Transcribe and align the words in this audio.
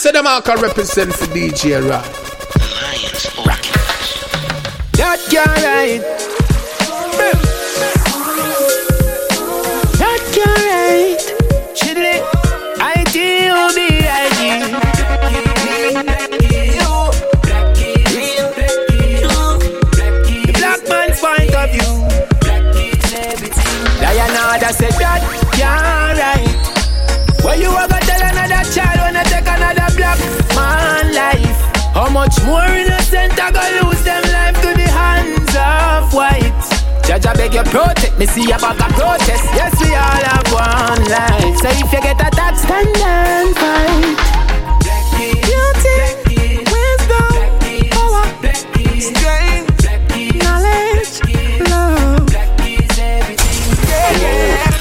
say 0.00 0.12
them 0.12 0.26
all 0.26 0.40
can 0.40 0.58
represent 0.62 1.12
for 1.12 1.26
DJ 1.26 1.76
Rock. 1.86 2.06
Lions 2.80 3.26
Rocket. 3.44 3.76
That 4.96 5.20
can't 5.28 5.62
right. 5.62 6.00
That 10.00 10.20
can't 10.32 10.64
right. 10.72 11.20
Chile, 11.76 12.14
I-T-O-B-I-G. 12.80 14.40
The 20.46 20.52
black 20.54 20.80
man's 20.88 21.20
point 21.20 21.54
of 21.54 21.68
view. 21.72 21.92
Diana 24.00 24.72
said 24.72 24.96
that 24.96 25.20
can't 25.52 26.18
right. 26.18 26.48
Why 27.44 27.54
you 27.56 27.68
ever 27.68 28.00
tell 28.00 28.22
another 28.30 28.64
child 28.72 29.09
much 32.20 32.44
more 32.44 32.68
innocent 32.76 33.32
I 33.40 33.48
gonna 33.50 33.88
lose 33.88 34.02
them 34.04 34.20
life 34.28 34.58
to 34.60 34.70
the 34.76 34.88
hands 34.92 35.54
of 35.56 36.12
white? 36.12 36.52
Judge, 37.06 37.24
I 37.24 37.32
beg 37.32 37.54
you 37.54 37.62
protect 37.62 38.18
me, 38.18 38.26
see 38.26 38.52
about 38.52 38.76
the 38.76 38.88
protest. 38.92 39.44
Yes, 39.56 39.72
we 39.80 39.88
all 39.96 40.20
have 40.28 40.46
one 40.52 41.02
life. 41.08 41.56
So 41.64 41.68
if 41.80 41.88
you 41.88 42.00
get 42.04 42.20
attacked, 42.20 42.58
stand 42.60 42.92
and 43.00 43.56
fight. 43.56 44.20
Beauty, 45.16 45.96
wisdom, 46.68 47.32
power, 47.88 48.28
strength, 49.00 49.80
knowledge, 50.44 51.12
love. 51.72 52.28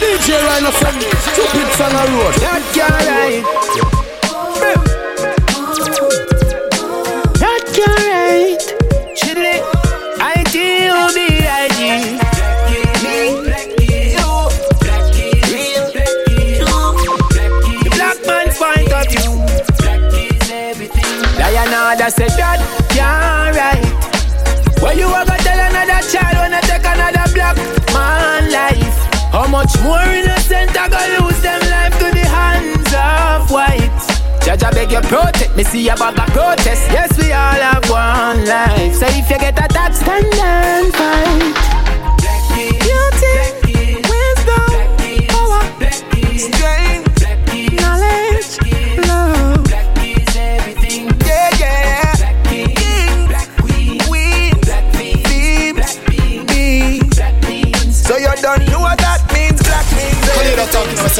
DJ 0.02 0.28
Rhino 0.44 0.72
from 0.76 0.96
Stupid 1.32 1.68
Son 1.80 1.94
of 1.96 2.08
Road. 2.20 2.36
That 2.44 2.62
can't 2.76 3.08
right. 3.08 3.59
Much 29.70 29.84
more 29.84 30.02
innocent 30.02 30.72
I 30.78 30.90
gonna 30.90 31.26
lose 31.26 31.42
them 31.42 31.62
life 31.70 31.98
to 32.00 32.12
the 32.12 32.26
hands 32.26 32.94
of 32.94 33.52
white? 33.52 34.44
Judge, 34.44 34.64
I 34.64 34.72
beg 34.72 34.92
you 34.92 35.02
protect 35.02 35.56
me, 35.56 35.64
see 35.64 35.90
about 35.90 36.16
the 36.16 36.24
protest. 36.32 36.90
Yes, 36.92 37.18
we 37.18 37.32
all 37.32 37.54
have 37.54 37.88
one 37.90 38.46
life. 38.46 38.96
So 38.96 39.06
if 39.08 39.30
you 39.30 39.38
get 39.38 39.58
attacked, 39.60 39.96
stand 39.96 40.34
and 40.34 40.94
fight. 40.94 41.79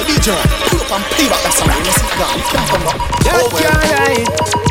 Say 0.04 0.14
DJ, 0.14 0.30
pull 0.70 0.82
up 0.82 0.92
and 0.92 1.04
play 1.12 1.28
back 1.28 1.42
that 1.44 1.54
song. 1.54 1.68
You 1.84 1.92
see, 1.92 2.08
you 2.08 2.46
can't 2.52 2.70
come 2.70 2.84
back. 2.84 3.00
That 3.24 3.36
Oh, 3.36 4.64
well. 4.64 4.69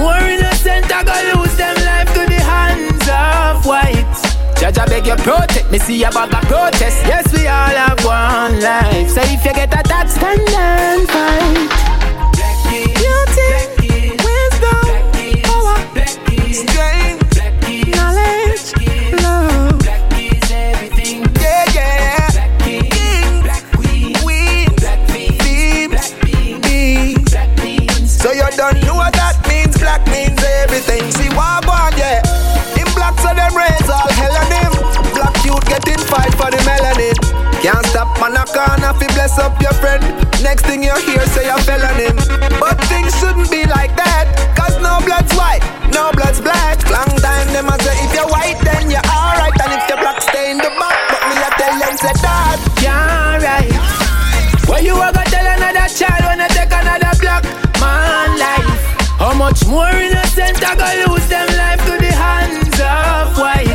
More 0.00 0.16
innocent 0.16 0.90
I 0.90 1.04
gonna 1.04 1.40
lose 1.40 1.56
them 1.56 1.76
life 1.84 2.10
to 2.16 2.24
the 2.24 2.40
hands 2.40 3.06
of 3.06 3.66
white? 3.66 4.16
Judge, 4.58 4.78
I 4.78 4.86
beg 4.86 5.06
you 5.06 5.16
protect 5.16 5.70
me, 5.70 5.78
see 5.78 6.02
about 6.04 6.30
the 6.30 6.40
protest. 6.48 7.04
Yes, 7.06 7.32
we 7.32 7.46
all 7.46 7.74
have 7.82 8.02
one 8.04 8.60
life. 8.60 9.10
So 9.10 9.20
if 9.22 9.44
you 9.44 9.52
get 9.52 9.72
attacked, 9.72 10.10
stand 10.10 10.48
and 10.48 11.08
fight. 11.08 11.99
Bless 39.20 39.38
up 39.38 39.60
your 39.60 39.76
friend. 39.84 40.00
Next 40.40 40.64
thing 40.64 40.82
you 40.82 40.96
hear, 41.04 41.20
say 41.36 41.44
on 41.52 41.60
him. 42.00 42.16
But 42.56 42.80
things 42.88 43.12
shouldn't 43.20 43.52
be 43.52 43.68
like 43.68 43.92
that. 44.00 44.32
Cause 44.56 44.80
no 44.80 44.96
blood's 45.04 45.28
white, 45.36 45.60
no 45.92 46.08
blood's 46.16 46.40
black. 46.40 46.80
Long 46.88 47.12
time 47.20 47.52
them 47.52 47.68
a 47.68 47.76
say 47.84 48.00
if 48.00 48.16
you're 48.16 48.24
white, 48.32 48.56
then 48.64 48.88
you're 48.88 49.04
alright. 49.12 49.52
And 49.60 49.76
if 49.76 49.84
you're 49.92 50.00
black, 50.00 50.24
stay 50.24 50.50
in 50.52 50.56
the 50.56 50.72
back. 50.80 50.96
But 51.12 51.20
me 51.28 51.36
a 51.36 51.50
tell 51.60 51.76
them 51.76 51.94
say 52.00 52.16
that. 52.24 52.58
Can't 52.80 53.44
right. 53.44 53.68
Why 54.64 54.80
you 54.80 54.96
ever 54.96 55.24
tell 55.28 55.44
another 55.52 55.88
child 55.92 56.24
when 56.24 56.40
I 56.40 56.48
take 56.56 56.72
another 56.72 57.12
black 57.20 57.44
man 57.76 58.40
life? 58.40 58.72
How 59.20 59.36
much 59.36 59.68
more 59.68 59.92
innocent 59.92 60.64
I 60.64 60.72
gonna 60.80 61.12
lose 61.12 61.28
them 61.28 61.48
life 61.60 61.84
to 61.84 61.94
the 62.00 62.12
hands 62.16 62.72
of 62.80 63.36
white? 63.36 63.68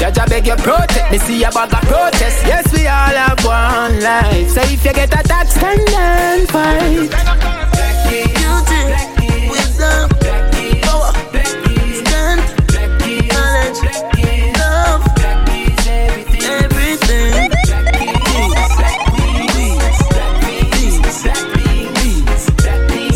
Judge, 0.00 0.16
I 0.16 0.24
beg 0.24 0.46
you 0.46 0.56
protect 0.56 1.12
me, 1.12 1.18
see 1.18 1.44
about 1.44 1.68
the 1.68 1.76
protest. 1.84 2.40
Yes, 2.48 2.48
we 2.48 2.48
all 2.48 2.56
have 2.56 2.57
one 3.98 4.04
life. 4.04 4.48
So 4.50 4.60
if 4.62 4.84
you 4.84 4.92
get 4.92 5.12
attacked, 5.12 5.50
stand 5.50 5.80
and 5.90 6.48
fight. 6.48 7.10
Beauty, 8.08 9.48
wisdom, 9.50 10.08
power, 10.82 11.12
strength, 11.98 12.50
knowledge, 13.28 13.80
love, 14.58 15.02
everything. 16.44 17.50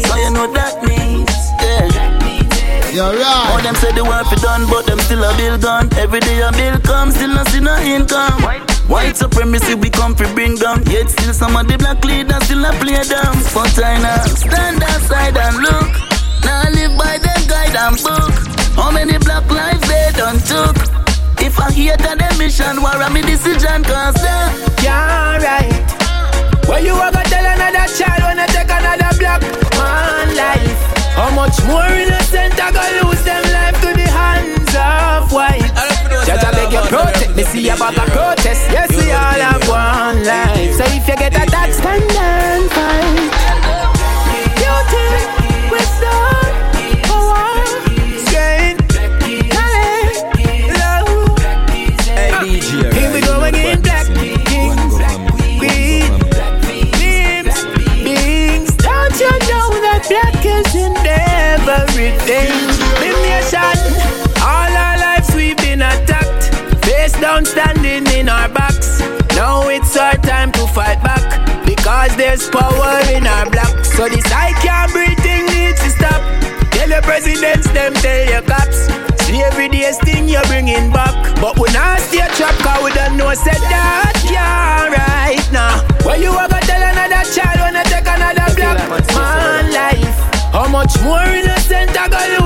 So 0.06 0.14
you 0.16 0.30
know 0.30 0.52
that 0.52 0.74
means, 0.82 1.30
yeah. 1.60 2.92
You're 2.92 3.04
All 3.04 3.14
right. 3.14 3.62
them 3.62 3.74
say 3.76 3.92
the 3.92 4.04
work 4.04 4.26
fi 4.26 4.36
done, 4.36 4.66
but 4.68 4.86
them 4.86 4.98
still 5.00 5.24
a 5.24 5.36
bill 5.36 5.58
gun. 5.58 5.88
Every 5.96 6.20
day 6.20 6.40
a 6.40 6.52
bill 6.52 6.78
come, 6.80 7.10
still 7.10 7.28
not 7.28 7.48
see 7.48 7.60
no 7.60 7.76
income. 7.78 8.42
White 8.42 8.71
supremacy 9.16 9.74
we 9.74 9.88
come 9.88 10.14
fi 10.14 10.26
bring 10.34 10.54
down. 10.56 10.84
Yet 10.86 11.08
still 11.08 11.32
some 11.32 11.56
of 11.56 11.66
the 11.66 11.78
black 11.78 12.04
leaders 12.04 12.44
still 12.44 12.64
a 12.64 12.72
play 12.76 13.02
them. 13.02 13.32
I 13.56 13.98
now 13.98 14.24
stand 14.26 14.82
aside 14.82 15.36
and 15.36 15.56
look. 15.64 15.90
Now 16.44 16.62
I 16.64 16.70
live 16.70 16.98
by 16.98 17.16
them 17.18 17.40
guide 17.48 17.76
and 17.76 17.96
book. 17.96 18.34
How 18.76 18.90
many 18.90 19.16
black 19.18 19.48
lives 19.50 19.80
they 19.88 20.12
done 20.16 20.38
took? 20.44 20.76
If 21.40 21.58
I 21.58 21.70
hear 21.72 21.96
that 21.96 22.18
them 22.18 22.38
mission, 22.38 22.82
war 22.82 23.00
me 23.10 23.22
decision 23.22 23.82
cause 23.84 24.14
they 24.20 24.44
can't 24.84 25.42
right. 25.42 25.72
Why 26.68 26.78
you 26.80 26.94
ever 26.94 27.24
tell 27.32 27.46
another 27.48 27.86
child 27.96 28.22
when 28.28 28.38
I 28.38 28.46
take 28.52 28.70
another 28.70 29.12
black 29.18 29.42
man 29.76 30.28
life? 30.36 30.80
How 31.16 31.30
much 31.34 31.56
more 31.64 31.88
innocent 31.88 32.60
I 32.60 32.68
gonna 32.76 33.08
lose 33.08 33.24
them 33.24 33.44
life 33.56 33.78
to 33.80 33.90
the 33.96 34.08
hands 34.08 34.74
of 34.76 35.32
white? 35.32 35.91
Judge, 36.26 36.44
I 36.44 36.50
beg 36.52 36.72
you 36.72 36.80
protect 36.88 37.36
me, 37.36 37.42
see 37.44 37.68
about 37.68 37.94
the 37.94 38.02
protest. 38.12 38.70
Yes, 38.70 38.90
we 38.96 39.10
all 39.10 39.40
have 39.42 39.68
one 39.68 40.24
life. 40.24 40.72
So 40.76 40.84
if 40.86 41.06
you 41.08 41.16
get 41.16 41.34
attacked, 41.34 41.74
stand 41.74 42.02
and 42.02 42.70
fight. 42.70 43.30
Beauty, 44.54 45.06
wisdom, 45.70 46.31
there's 72.22 72.48
power 72.48 73.02
in 73.10 73.26
our 73.26 73.50
block. 73.50 73.84
So 73.84 74.06
this 74.08 74.30
I 74.30 74.54
can't 74.62 74.92
breathe 74.94 75.18
thing 75.26 75.42
needs 75.50 75.82
to 75.82 75.90
stop. 75.90 76.22
Tell 76.70 76.88
your 76.88 77.02
presidents, 77.02 77.66
them 77.74 77.92
tell 77.98 78.22
your 78.30 78.42
cops. 78.42 78.86
See 79.26 79.42
every 79.42 79.68
day's 79.68 79.98
thing 80.06 80.28
you're 80.28 80.46
bringing 80.46 80.92
back. 80.94 81.14
But 81.42 81.58
we 81.58 81.66
not 81.74 81.98
stay 81.98 82.22
trapped, 82.38 82.62
cause 82.62 82.78
we 82.84 82.90
don't 82.94 83.16
know 83.18 83.34
said 83.34 83.58
that 83.74 84.14
can't 84.22 84.94
right 84.94 85.46
now. 85.50 85.82
Well, 86.06 86.20
you 86.22 86.30
ever 86.30 86.60
tell 86.62 86.82
another 86.94 87.26
child 87.34 87.58
when 87.58 87.74
I 87.74 87.82
take 87.90 88.06
another 88.06 88.48
black 88.54 88.78
man 89.18 89.64
life? 89.74 90.18
How 90.54 90.68
much 90.68 90.94
more 91.02 91.26
innocent 91.26 91.90
I 91.98 92.06
gonna 92.06 92.41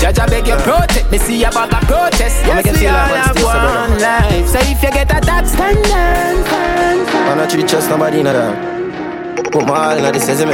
Judge, 0.00 0.18
I 0.18 0.26
beg 0.26 0.46
you 0.46 0.56
protect 0.56 1.12
me, 1.12 1.18
see 1.18 1.44
a 1.44 1.50
bag 1.50 1.74
of 1.74 1.82
protest. 1.86 2.46
Yes, 2.46 2.64
we 2.80 2.86
all 2.86 2.94
have 2.94 3.36
one 3.36 4.00
life. 4.00 4.48
So 4.48 4.58
if 4.60 4.82
you 4.82 4.90
get 4.90 5.10
attacked, 5.12 5.48
stand 5.48 5.84
down, 5.84 6.44
stand 6.46 7.06
down. 7.06 7.26
Man, 7.26 7.40
I 7.40 7.46
treat 7.46 7.68
trust 7.68 7.90
nobody 7.90 8.20
in 8.20 8.24
that. 8.24 9.52
Put 9.52 9.66
my 9.66 9.92
all 9.92 9.98
in 9.98 10.12
this, 10.12 10.24
see? 10.24 10.44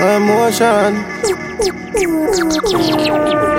No 0.00 0.16
emotion. 0.16 0.90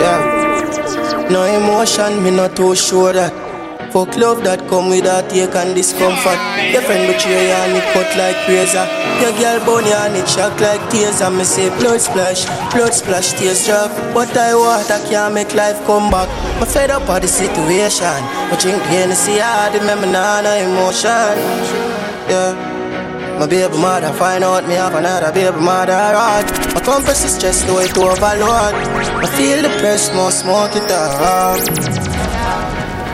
Yeah. 0.01 1.27
No 1.29 1.43
emotion, 1.45 2.21
me 2.21 2.31
not 2.31 2.55
too 2.55 2.75
sure 2.75 3.13
that. 3.13 3.50
Fuck 3.91 4.15
love 4.15 4.39
that 4.47 4.63
come 4.71 4.87
with 4.87 5.03
that 5.03 5.27
take 5.27 5.51
and 5.51 5.75
discomfort. 5.75 6.39
Your 6.71 6.79
friend 6.79 7.11
betray 7.11 7.51
you 7.51 7.59
and 7.59 7.75
it 7.75 7.83
cut 7.91 8.07
like 8.15 8.39
razor. 8.47 8.87
Your 9.19 9.35
girl 9.35 9.83
you 9.83 9.91
and 9.91 10.15
it 10.15 10.23
shock 10.31 10.55
like 10.63 10.79
tears. 10.87 11.19
And 11.19 11.35
me 11.35 11.43
say 11.43 11.67
blood 11.75 11.99
splash, 11.99 12.47
blood 12.71 12.95
splash, 12.95 13.35
tears 13.35 13.67
drop. 13.67 13.91
But 14.15 14.31
I 14.31 14.55
I 14.55 14.99
can't 15.11 15.35
make 15.35 15.51
life 15.53 15.75
come 15.83 16.07
back. 16.07 16.31
Me 16.61 16.65
fed 16.71 16.89
up 16.89 17.03
of 17.03 17.19
the 17.19 17.27
situation. 17.27 18.23
But 18.47 18.63
drink 18.63 18.79
the 18.79 18.87
Hennessy 18.95 19.43
ah, 19.43 19.67
hard, 19.67 19.75
remember 19.75 20.07
nah, 20.07 20.39
no 20.39 20.55
emotion. 20.55 21.35
Yeah. 22.31 22.55
My 23.43 23.47
baby 23.47 23.75
mother 23.75 24.13
find 24.13 24.45
out 24.45 24.69
me 24.71 24.75
have 24.75 24.95
another 24.95 25.33
baby 25.35 25.59
mother 25.59 25.99
right. 26.15 26.47
My 26.71 26.79
compass 26.79 27.25
is 27.27 27.35
just 27.35 27.67
the 27.67 27.73
way 27.73 27.87
to 27.91 28.07
overload. 28.07 28.71
I 29.19 29.27
feel 29.35 29.59
the 29.61 29.71
press 29.83 30.13
more 30.15 30.31
smoke 30.31 30.79
it 30.79 30.87
up. 30.91 32.00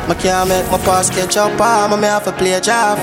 I 0.10 0.14
can't 0.16 0.48
make 0.50 0.66
my 0.72 0.78
past 0.88 1.12
catch 1.14 1.36
up, 1.38 1.60
I'm 1.60 2.00
me 2.00 2.08
have 2.08 2.24
to 2.26 2.32
play 2.32 2.54
a 2.54 2.62
job. 2.62 2.98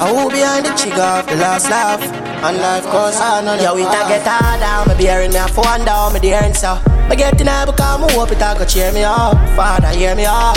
I 0.00 0.12
will 0.12 0.28
behind 0.30 0.66
the 0.66 0.72
chick 0.76 0.92
off 0.98 1.26
the 1.26 1.36
last 1.36 1.70
laugh. 1.70 2.02
And 2.44 2.56
life 2.58 2.84
goes 2.84 3.16
on 3.20 3.48
and 3.48 3.60
yeah, 3.60 3.72
we 3.74 3.82
ta 3.82 4.08
get 4.08 4.24
harder. 4.26 4.88
Me 4.88 4.96
bearing 5.02 5.30
me 5.32 5.36
a 5.38 5.48
phone 5.48 5.84
down, 5.84 6.12
me 6.12 6.20
the 6.20 6.32
answer. 6.34 6.76
Me 7.08 7.16
get 7.16 7.40
in 7.40 7.46
there 7.46 7.64
because 7.66 8.00
me 8.00 8.12
hope 8.12 8.30
it 8.32 8.40
a 8.44 8.54
go 8.58 8.64
cheer 8.64 8.92
me 8.92 9.02
up. 9.04 9.36
Father, 9.56 9.88
hear 9.88 10.14
me 10.14 10.24
up. 10.26 10.56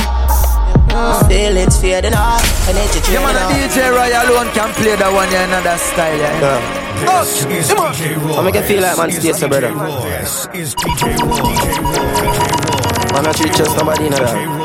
Mm, 0.92 1.28
Feelings 1.28 1.80
fading 1.82 2.14
off, 2.14 2.44
energy 2.70 3.00
Yeah, 3.12 3.18
draining 3.18 3.24
man, 3.24 3.36
a 3.36 3.44
off. 3.48 3.52
DJ 3.74 3.90
Roy 3.90 4.12
alone 4.14 4.50
can 4.54 4.70
play 4.78 4.96
that 4.96 5.12
one 5.12 5.28
in 5.32 5.42
another 5.50 5.76
style, 5.80 6.18
yeah. 6.20 6.40
Yeah. 6.40 7.10
Oh, 7.10 7.24
this 7.26 7.44
is 7.48 7.72
DJ 7.74 8.16
Roy. 8.22 8.38
I 8.38 8.42
make 8.44 8.56
it 8.56 8.66
feel 8.66 8.82
like 8.84 8.98
man 8.98 9.10
stay 9.12 9.34
so 9.34 9.48
brother. 9.48 9.72
This 9.72 10.48
is 10.54 10.76
DJ 10.76 11.16
Roy. 11.24 11.40
DJ 11.48 13.14
Man, 13.14 13.26
I 13.28 13.32
treat 13.34 13.54
trust 13.54 13.76
nobody 13.78 14.06
in 14.08 14.14
DJ 14.14 14.20
that. 14.20 14.36
Roy. 14.36 14.63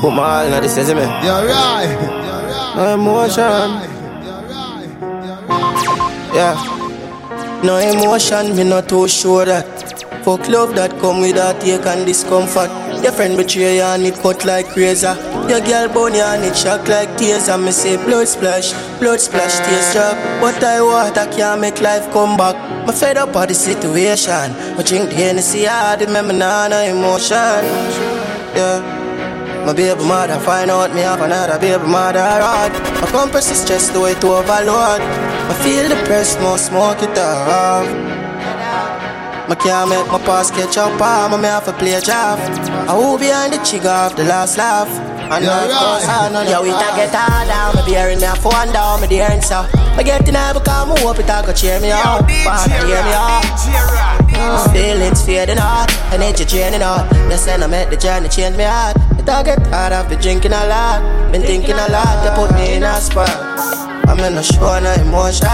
Put 0.00 0.10
my 0.10 0.44
all 0.44 0.52
in 0.52 0.62
this, 0.62 0.76
you 0.76 0.84
see 0.84 0.94
me? 0.94 1.00
You're 1.00 1.46
right. 1.48 2.74
No 2.76 2.94
emotion. 2.94 3.68
Yeah. 6.34 6.54
No 7.64 7.78
emotion, 7.78 8.54
me 8.54 8.64
not 8.64 8.88
too 8.90 9.08
sure 9.08 9.46
that. 9.46 9.64
Fuck 10.22 10.48
love 10.48 10.74
that 10.74 10.90
come 11.00 11.20
with 11.20 11.36
that 11.36 11.60
take 11.60 11.86
and 11.86 12.04
discomfort. 12.04 12.68
Your 13.02 13.12
friend 13.12 13.36
betray 13.36 13.76
you 13.76 13.82
and 13.82 14.02
it 14.02 14.16
cut 14.16 14.44
like 14.44 14.74
razor. 14.76 15.14
Your 15.48 15.60
girl 15.60 15.88
bone 15.88 16.14
you 16.14 16.20
and 16.20 16.44
it 16.44 16.56
shock 16.56 16.86
like 16.88 17.16
tears. 17.16 17.48
And 17.48 17.64
me 17.64 17.70
say 17.70 17.96
blood 17.96 18.28
splash, 18.28 18.72
blood 18.98 19.20
splash, 19.20 19.56
tears 19.66 19.92
drop. 19.94 20.16
But 20.42 20.62
I 20.62 20.82
want 20.82 21.16
I 21.16 21.26
can't 21.34 21.60
make 21.60 21.80
life 21.80 22.12
come 22.12 22.36
back. 22.36 22.56
Me 22.86 22.92
fed 22.92 23.16
up 23.16 23.36
of 23.36 23.48
the 23.48 23.54
situation. 23.54 24.52
Me 24.76 24.82
drink 24.82 25.10
the 25.10 25.14
Hennessy 25.14 25.64
hard, 25.64 26.00
remember 26.00 26.32
nah, 26.32 26.68
no 26.68 26.82
emotion. 26.82 27.64
Yeah. 28.56 28.95
My 29.66 29.72
baby 29.72 29.98
mother 30.04 30.38
find 30.38 30.70
out 30.70 30.94
me 30.94 31.00
have 31.00 31.20
another 31.20 31.58
baby 31.58 31.82
mother 31.86 32.20
right. 32.20 32.70
My 33.02 33.08
compass 33.10 33.50
is 33.50 33.64
just 33.66 33.92
the 33.92 34.00
way 34.00 34.14
to 34.14 34.26
overload. 34.38 35.00
I 35.02 35.54
feel 35.64 35.88
the 35.88 35.96
press 36.06 36.38
more 36.40 36.56
smoke 36.56 37.02
it 37.02 37.18
off. 37.18 37.86
I 39.48 39.54
can't 39.54 39.90
make 39.90 40.06
my 40.06 40.18
past 40.22 40.54
catch 40.54 40.76
up, 40.78 41.00
ah, 41.00 41.26
I'm 41.26 41.40
me 41.42 41.48
have 41.48 41.64
to 41.66 41.72
play 41.72 41.94
a 41.94 42.00
job. 42.00 42.38
I 42.88 42.94
will 42.94 43.18
behind 43.18 43.52
the 43.54 43.58
chick 43.64 43.84
off 43.84 44.14
the 44.14 44.24
last 44.24 44.56
laugh. 44.56 44.88
And 45.30 45.42
Yeah, 45.42 45.50
life 45.50 45.70
goes 45.70 46.06
right. 46.06 46.30
on 46.30 46.36
and 46.36 46.48
yeah, 46.48 46.62
we 46.62 46.70
ta 46.70 46.94
get 46.94 47.10
harder. 47.10 47.74
Me 47.74 47.82
bearing 47.90 48.20
me 48.20 48.26
a 48.26 48.34
phone 48.36 48.70
down, 48.72 49.00
me 49.00 49.08
the 49.08 49.20
answer. 49.22 49.66
I 49.98 50.02
get 50.04 50.26
in 50.28 50.34
there 50.34 50.54
because 50.54 50.86
me 50.86 50.94
hope 51.02 51.18
it 51.18 51.26
a 51.30 51.42
go 51.46 51.52
cheer 51.52 51.80
me 51.80 51.90
up. 51.90 52.22
Father, 52.46 52.86
hear 52.86 53.02
me 53.02 53.14
up. 53.14 53.42
Feelings 54.70 55.26
fading 55.26 55.58
out, 55.58 55.90
energy 56.14 56.44
draining 56.44 56.82
out. 56.82 57.10
You 57.30 57.36
say 57.36 57.54
I 57.54 57.66
make 57.66 57.90
the 57.90 57.96
journey 57.96 58.28
change 58.28 58.56
me 58.56 58.62
heart. 58.62 58.96
All 59.28 59.42
get 59.44 59.58
hard, 59.68 59.92
I've 59.92 60.08
been 60.08 60.20
drinking 60.20 60.52
a 60.52 60.66
lot, 60.66 61.32
been 61.32 61.42
thinking 61.42 61.74
a 61.74 61.88
lot. 61.90 62.22
They 62.22 62.32
put 62.32 62.54
me 62.54 62.74
in 62.74 62.84
a 62.84 63.00
spot. 63.00 63.28
I'm 64.08 64.20
in 64.20 64.38
a 64.38 64.42
show, 64.42 64.78
no 64.78 64.92
emotion. 65.02 65.50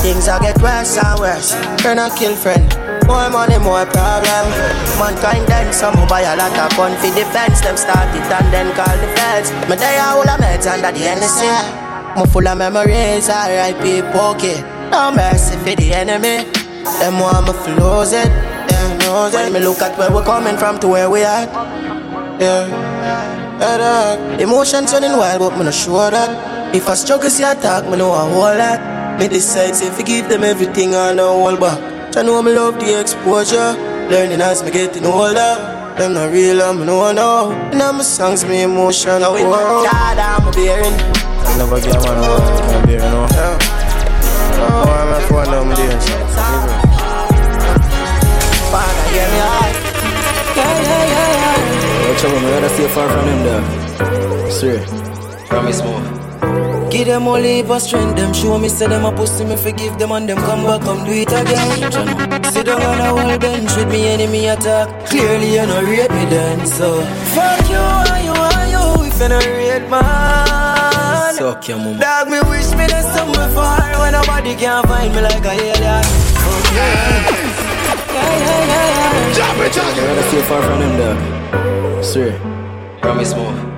Things 0.00 0.28
I 0.28 0.38
get 0.40 0.62
worse 0.62 0.96
and 0.96 1.18
worse. 1.18 1.52
Friend 1.82 1.98
and 1.98 2.14
kill 2.14 2.36
friend. 2.36 2.64
More 3.06 3.28
money, 3.28 3.58
more 3.58 3.84
problem. 3.90 4.46
Mankind 5.02 5.46
then 5.46 5.72
some 5.72 5.94
who 5.94 6.06
buy 6.06 6.22
a 6.22 6.36
lot 6.36 6.54
of 6.56 6.76
gun 6.76 6.94
for 7.02 7.10
defense. 7.12 7.60
Them 7.60 7.76
start 7.76 8.08
it 8.14 8.22
and 8.30 8.48
then 8.54 8.72
call 8.74 8.96
the 9.02 9.08
feds. 9.18 9.50
Me 9.68 9.76
die 9.76 9.98
all 10.06 10.22
the 10.22 10.38
meds 10.38 10.70
under 10.70 10.92
the 10.94 11.04
NSA. 11.04 12.16
Me 12.16 12.24
full 12.30 12.46
of 12.46 12.56
memories, 12.56 13.28
R.I.P. 13.28 14.02
Pokey. 14.14 14.62
No 14.90 15.10
mercy 15.10 15.56
for 15.58 15.74
the 15.74 15.92
enemy. 15.92 16.48
Them 17.02 17.18
want 17.18 17.46
me 17.46 17.52
to 17.52 17.70
lose 17.82 18.12
it. 18.12 18.30
Yeah, 18.30 18.98
knows 19.02 19.34
it. 19.34 19.36
When 19.36 19.52
me 19.52 19.60
look 19.60 19.82
at 19.82 19.98
where 19.98 20.10
we're 20.10 20.24
coming 20.24 20.56
from 20.56 20.78
to 20.80 20.88
where 20.88 21.10
we 21.10 21.24
at. 21.24 21.95
Yeah. 22.38 22.68
Yeah, 23.60 23.76
dog. 23.78 24.40
Emotions 24.40 24.92
running 24.92 25.16
wild, 25.16 25.40
but 25.40 25.56
me 25.56 25.64
not 25.64 25.74
sure 25.74 26.10
that. 26.10 26.74
If 26.74 26.88
I 26.88 26.94
struggle, 26.94 27.30
see 27.30 27.44
attack, 27.44 27.88
me 27.88 27.96
know 27.96 28.12
a 28.12 28.18
whole 28.18 28.56
lot. 28.56 29.18
Me 29.18 29.28
decide 29.28 29.74
say 29.74 29.90
forgive 29.90 30.28
them 30.28 30.44
everything 30.44 30.94
and 30.94 31.16
no 31.16 31.32
hold 31.40 31.60
back. 31.60 31.78
I 32.16 32.22
know 32.22 32.42
me 32.42 32.52
love 32.52 32.78
the 32.78 33.00
exposure. 33.00 33.72
Learning 34.10 34.40
as 34.40 34.62
me 34.62 34.70
getting 34.70 35.06
older. 35.06 35.74
Them 35.96 36.12
not 36.12 36.30
real, 36.30 36.60
I'm 36.60 36.84
no 36.84 37.10
no. 37.12 37.50
And 37.72 37.80
all 37.80 37.92
my 37.94 38.02
songs, 38.02 38.44
me 38.44 38.62
emotion. 38.62 39.20
Now 39.22 39.32
we 39.34 39.42
work 39.44 39.86
hard, 39.88 40.18
I'm 40.18 40.52
bearing. 40.52 40.92
I 40.92 41.56
never 41.56 41.80
be 41.80 41.88
a 41.88 41.94
man, 41.94 42.18
I'm 42.20 42.86
bearing, 42.86 43.10
no. 43.10 43.26
Yeah. 43.32 43.58
Oh, 44.60 44.84
I'm 44.84 45.08
not 45.10 45.22
for 45.28 45.44
them, 45.46 45.68
dear. 45.74 45.98
Father, 48.70 49.04
hear 49.12 49.28
me 49.32 49.40
out. 49.40 49.75
Trouble, 52.18 52.40
me 52.40 52.50
rather 52.50 52.68
stay 52.70 52.88
far 52.88 53.08
from 53.08 53.26
them 53.26 53.40
there. 53.44 54.50
Swear. 54.50 54.80
Promise 55.48 55.82
more. 55.82 56.26
Give 56.90 57.06
them 57.06 57.26
all 57.26 57.38
leave 57.38 57.68
a 57.70 57.80
strength, 57.80 58.16
them 58.16 58.32
show 58.32 58.58
me 58.58 58.68
say 58.68 58.86
them 58.86 59.04
a 59.04 59.12
pussy 59.12 59.44
me 59.44 59.56
forgive 59.56 59.98
them 59.98 60.12
and 60.12 60.28
them 60.28 60.38
come 60.38 60.62
back 60.64 60.82
come 60.82 61.04
do 61.04 61.12
it 61.12 61.32
again. 61.32 61.92
Sit 62.52 62.66
down 62.66 62.80
on 62.80 63.00
a 63.00 63.08
whole 63.10 63.38
bench 63.38 63.74
with 63.76 63.88
me 63.88 64.06
enemy 64.06 64.46
attack. 64.46 64.88
Clearly 65.06 65.54
you 65.54 65.66
no 65.66 65.82
rate 65.82 66.10
me 66.10 66.24
then, 66.26 66.66
so 66.66 67.02
fuck 67.34 67.68
you 67.68 67.76
and 67.76 68.24
you 68.24 68.32
and 68.32 68.70
you 68.70 69.06
if 69.08 69.20
you 69.20 69.28
no 69.28 69.38
rate 69.38 69.88
man. 69.90 71.34
Suck 71.34 71.68
your 71.68 71.78
mama. 71.78 71.98
Dog 71.98 72.28
me 72.30 72.40
wish 72.48 72.70
me 72.78 72.86
there's 72.86 73.06
somewhere 73.12 73.50
far 73.50 73.82
when 74.00 74.12
nobody 74.12 74.54
can 74.54 74.82
find 74.84 75.14
me 75.14 75.20
like 75.20 75.44
a 75.44 75.52
alien. 75.52 76.04
Fuck 76.40 76.66
you. 76.70 77.36
Yeah, 78.14 78.32
yeah, 78.40 78.72
yeah, 78.72 79.36
yeah. 79.36 79.52
Me 79.58 80.02
rather 80.06 80.22
stay 80.28 80.42
far 80.42 80.62
from 80.62 80.78
them 80.80 81.45
Swear. 82.02 82.38
Promise 83.00 83.34
more. 83.34 83.76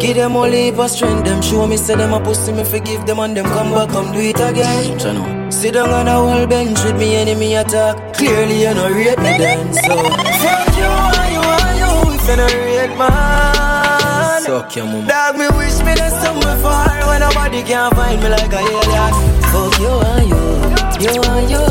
Give 0.00 0.16
them 0.16 0.36
all 0.36 0.44
a 0.44 0.88
strength, 0.88 1.24
them 1.24 1.40
show 1.40 1.66
me 1.66 1.76
say 1.76 1.94
them 1.94 2.12
a 2.12 2.20
pussy 2.20 2.52
me 2.52 2.64
forgive 2.64 3.06
them 3.06 3.20
and 3.20 3.36
them 3.36 3.46
come 3.46 3.70
back 3.70 3.88
come 3.88 4.12
do 4.12 4.20
it 4.20 4.38
again. 4.38 4.98
Channel. 4.98 5.50
Sit 5.50 5.74
down 5.74 5.88
on 5.90 6.08
a 6.08 6.12
whole 6.12 6.46
bench 6.46 6.82
with 6.84 6.98
me 6.98 7.16
enemy 7.16 7.54
attack. 7.54 8.14
Clearly 8.14 8.62
you 8.62 8.74
no 8.74 8.90
rate 8.90 9.18
me 9.18 9.38
then, 9.38 9.72
so 9.72 9.96
fuck 10.42 10.76
you 10.76 10.92
and 11.18 11.32
you 11.32 11.40
are 11.40 11.74
you 11.80 11.90
if 12.12 12.28
you 12.28 12.36
no 12.36 12.46
rate 12.46 12.98
man. 12.98 14.42
Suck 14.42 14.76
your 14.76 14.84
mama. 14.84 15.08
Dog 15.08 15.38
me 15.38 15.46
wish 15.56 15.78
me 15.86 15.94
there's 15.94 16.12
somewhere 16.22 16.58
far 16.58 16.88
when 17.08 17.20
nobody 17.20 17.62
can 17.62 17.90
find 17.94 18.20
me 18.22 18.28
like 18.28 18.52
a 18.52 18.58
alien. 18.58 19.12
Fuck 19.52 19.78
you 19.80 19.94
and 20.12 20.28
you, 20.28 21.14
you 21.14 21.22
and 21.22 21.50
you, 21.50 21.64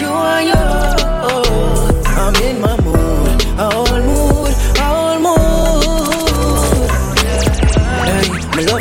you 0.00 0.08
and 0.08 0.98
you. 0.98 1.03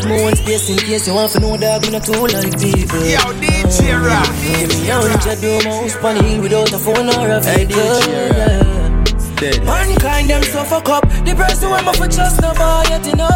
My 0.05 0.21
own 0.21 0.35
space 0.35 0.69
in 0.69 0.77
case 0.77 1.07
you 1.07 1.13
want 1.13 1.31
to 1.31 1.39
know 1.39 1.57
dog, 1.57 1.81
me 1.83 1.91
not 1.91 2.03
too 2.03 2.13
like 2.13 2.59
people. 2.59 3.03
Yo, 3.03 3.19
DJ 3.41 3.95
Rock. 3.99 4.27
Give 4.41 4.69
me 4.69 4.89
a 4.89 4.95
hundred 4.95 5.39
do 5.41 5.57
my 5.63 5.75
house 5.75 5.95
on 6.03 6.15
the 6.15 6.23
hill 6.23 6.41
without 6.41 6.71
a 6.73 6.79
phone 6.79 7.09
or 7.09 7.29
a 7.29 7.39
video. 7.39 7.83
Yeah. 8.07 8.73
Dead. 9.37 9.63
Mankind 9.65 10.29
them 10.29 10.43
so 10.43 10.63
fuck 10.63 10.89
up. 10.89 11.03
The 11.25 11.33
person 11.35 11.69
who 11.69 11.73
I'm 11.73 11.93
for 11.93 12.07
trust 12.07 12.41
no 12.41 12.53
boy 12.53 12.83
yet 12.89 13.05
you 13.05 13.15
know. 13.15 13.29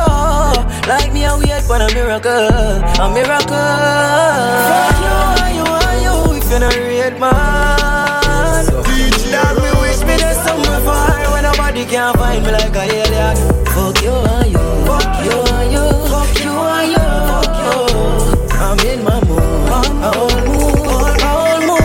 Like 0.88 1.12
me, 1.12 1.26
I 1.26 1.36
wait 1.38 1.64
for 1.64 1.76
a 1.76 1.88
miracle, 1.94 2.32
a 2.32 3.08
miracle. 3.12 3.68
Fuck 4.70 4.98
you, 5.04 5.16
are 5.18 5.52
you, 5.58 5.66
are 5.68 6.00
you? 6.06 6.38
If 6.38 6.50
you're 6.50 6.60
not 6.60 6.76
real 6.76 7.12
man. 7.20 8.66
That 9.28 9.54
me 9.60 9.70
wish 9.82 10.00
me 10.08 10.16
there's 10.16 10.38
somewhere 10.48 10.80
far 10.88 11.12
when 11.34 11.44
nobody 11.44 11.84
can 11.86 12.14
find 12.16 12.46
me 12.46 12.52
like 12.52 12.76
a 12.76 12.84
alien. 12.88 13.36
Fuck 13.76 14.02
you, 14.02 14.12
are 14.12 14.48
you? 14.48 14.64
Fuck 14.88 15.26
you, 15.26 15.38
are 15.54 15.66
you? 15.68 16.07
I'm 18.68 18.80
in 18.84 19.00
my 19.02 19.16
mood. 19.24 19.40
I 19.40 20.12
all 20.12 20.28
move, 20.44 20.76
all 21.24 21.60
move. 21.64 21.80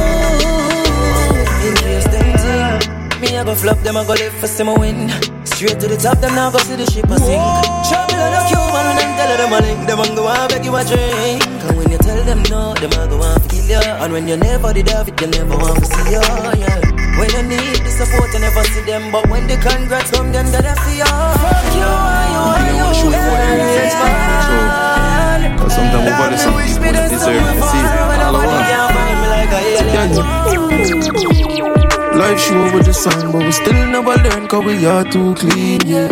In 1.63 1.75
case 1.79 2.07
them 2.11 2.27
think 2.43 3.23
me 3.23 3.39
I 3.39 3.45
go 3.45 3.55
flop, 3.55 3.79
them 3.87 3.97
I 3.97 4.05
go 4.05 4.15
live 4.15 4.35
for 4.43 4.49
see 4.49 4.65
me 4.65 4.75
win. 4.75 5.09
Straight 5.47 5.79
to 5.79 5.87
the 5.87 5.97
top, 5.97 6.19
them 6.19 6.35
now 6.35 6.51
go 6.51 6.59
see 6.59 6.75
the 6.75 6.87
ship 6.91 7.07
a 7.07 7.17
sink. 7.23 7.39
Trouble 7.87 8.19
on 8.19 8.35
a 8.35 8.43
Cuban 8.51 8.83
and 8.91 8.99
them 8.99 9.11
tell 9.15 9.31
them 9.39 9.53
a 9.55 9.59
link. 9.63 9.87
Them 9.87 10.01
a 10.03 10.07
go 10.11 10.27
and 10.27 10.51
beg 10.51 10.65
you 10.67 10.75
a 10.75 10.83
drink. 10.83 11.47
And 11.71 11.79
when 11.79 11.87
you 11.95 11.99
tell 12.03 12.19
them 12.27 12.43
no, 12.51 12.75
them 12.75 12.91
a 12.99 13.07
go 13.07 13.23
and 13.23 13.39
kill 13.47 13.63
you. 13.63 13.79
And 14.03 14.13
when 14.13 14.27
you 14.27 14.37
never 14.37 14.73
did 14.75 14.91
have 14.91 15.07
it, 15.07 15.21
you 15.21 15.29
never 15.31 15.55
want 15.55 15.79
to 15.79 15.87
see 15.87 16.19
you. 16.19 16.25
Yeah. 16.59 16.83
When 17.15 17.31
you 17.31 17.43
need 17.47 17.79
the 17.79 17.95
support, 17.95 18.35
you 18.35 18.41
never 18.43 18.65
see 18.75 18.83
them. 18.91 19.13
But 19.15 19.31
when 19.31 19.47
the 19.47 19.55
congrats 19.63 20.11
come, 20.11 20.35
then 20.35 20.51
they 20.51 20.59
feel 20.83 20.99
you. 20.99 21.07
Fuck 21.07 21.79
you, 21.79 21.87
are 21.87 22.27
you, 22.27 22.43
are 22.43 22.75
you? 22.75 22.91
for 23.07 23.39
the 23.39 23.55
defense, 23.55 23.95
man. 24.03 24.19
So, 24.51 25.12
but 25.59 25.71
sometimes 25.71 26.05
we 26.05 26.11
bother 26.11 26.37
some 26.37 26.55
people 26.55 26.93
that 26.93 27.11
deserve 27.11 27.43
to 27.57 27.63
see 27.71 27.83
all 27.89 28.47
I 28.47 28.73
Life 32.17 32.41
show 32.41 32.75
with 32.75 32.85
the 32.85 32.93
sun, 32.93 33.33
but 33.33 33.43
we 33.43 33.53
still 33.53 33.73
never 33.89 34.17
learn 34.23 34.47
cause 34.47 34.65
we 34.65 34.85
are 34.87 35.05
too 35.05 35.35
clean, 35.35 35.81
yeah. 35.87 36.09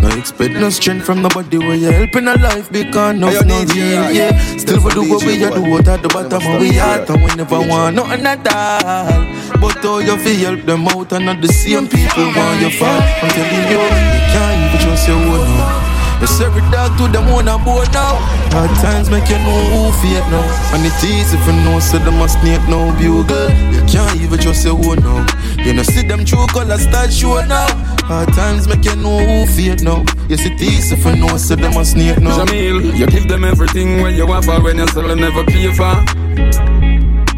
No 0.00 0.08
expect 0.16 0.54
no 0.54 0.70
strength 0.70 1.04
from 1.04 1.22
nobody 1.22 1.58
where 1.58 1.76
you're 1.76 1.92
helping 1.92 2.26
a 2.26 2.34
life 2.34 2.72
because 2.72 3.16
no 3.16 3.28
no 3.28 3.60
yeah. 3.74 4.32
Still 4.56 4.82
we 4.82 4.90
do 4.90 5.02
what 5.08 5.24
we 5.24 5.44
are 5.44 5.50
do 5.50 5.64
out 5.74 5.88
at 5.88 6.02
the 6.02 6.08
bottom 6.08 6.42
of 6.42 6.60
we 6.60 6.72
heart 6.72 7.08
and 7.10 7.22
we 7.22 7.34
never 7.36 7.60
want 7.60 7.96
nothing 7.96 8.26
at 8.26 8.46
all. 8.48 9.60
But 9.60 9.84
all 9.84 10.02
you 10.02 10.16
feel 10.18 10.56
help 10.56 10.66
them 10.66 10.88
out 10.88 11.12
and 11.12 11.26
not 11.26 11.40
the 11.40 11.48
same 11.48 11.86
people 11.86 12.24
want 12.34 12.60
your 12.60 12.70
fall. 12.70 13.00
I'm 13.22 13.30
telling 13.30 13.70
you, 13.70 13.78
you 13.78 14.20
can't 14.32 14.74
even 14.74 14.80
trust 14.80 15.06
your 15.08 15.18
own 15.18 15.91
now. 16.22 16.30
Yes, 16.30 16.40
every 16.40 16.62
dog 16.70 16.96
to 16.98 17.08
them 17.10 17.28
own 17.34 17.48
a 17.48 17.58
board 17.58 17.92
now. 17.92 18.16
Hard 18.54 18.70
times 18.78 19.10
make 19.10 19.28
you 19.28 19.38
know 19.38 19.90
who 19.90 19.92
fear 20.00 20.20
now. 20.30 20.74
And 20.74 20.86
it 20.86 21.04
easy 21.04 21.36
for 21.38 21.52
no, 21.52 21.80
so 21.80 21.98
them 21.98 22.20
a 22.22 22.28
snake 22.28 22.62
no 22.68 22.92
bugle. 22.96 23.50
You 23.74 23.82
can't 23.90 24.20
even 24.20 24.38
trust 24.38 24.64
your 24.64 24.74
own 24.74 24.98
now. 25.00 25.26
You 25.58 25.74
know, 25.74 25.82
see 25.82 26.06
them 26.06 26.24
true 26.24 26.46
colors 26.48 26.82
start 26.82 27.12
show 27.12 27.44
now. 27.46 27.66
Hard 28.06 28.32
times 28.34 28.68
make 28.68 28.84
you 28.84 28.96
know 28.96 29.18
who 29.18 29.46
fear 29.46 29.76
now. 29.82 30.04
Yes, 30.28 30.44
it 30.46 30.60
easy 30.60 30.96
for 30.96 31.14
no, 31.16 31.36
so 31.36 31.56
them 31.56 31.76
a 31.76 31.84
snake 31.84 32.20
now. 32.20 32.38
Jamil, 32.38 32.96
you 32.96 33.06
give 33.06 33.28
them 33.28 33.44
everything 33.44 34.02
when 34.02 34.14
you 34.14 34.26
offer 34.26 34.60
when 34.62 34.78
you 34.78 34.86
sell 34.88 35.06
them 35.06 35.20
never 35.20 35.44
pay 35.44 35.72
for. 35.74 35.94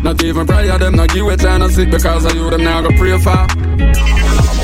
Not 0.03 0.23
even 0.23 0.47
prayer 0.47 0.79
them 0.79 0.97
not 0.97 1.09
give 1.09 1.27
a 1.27 1.37
chance 1.37 1.77
sick 1.77 1.91
because 1.91 2.27
of 2.27 2.35
you 2.35 2.51
them 2.51 2.63
now 2.63 2.83
go 2.83 2.91
pray 2.99 3.19
for. 3.19 4.64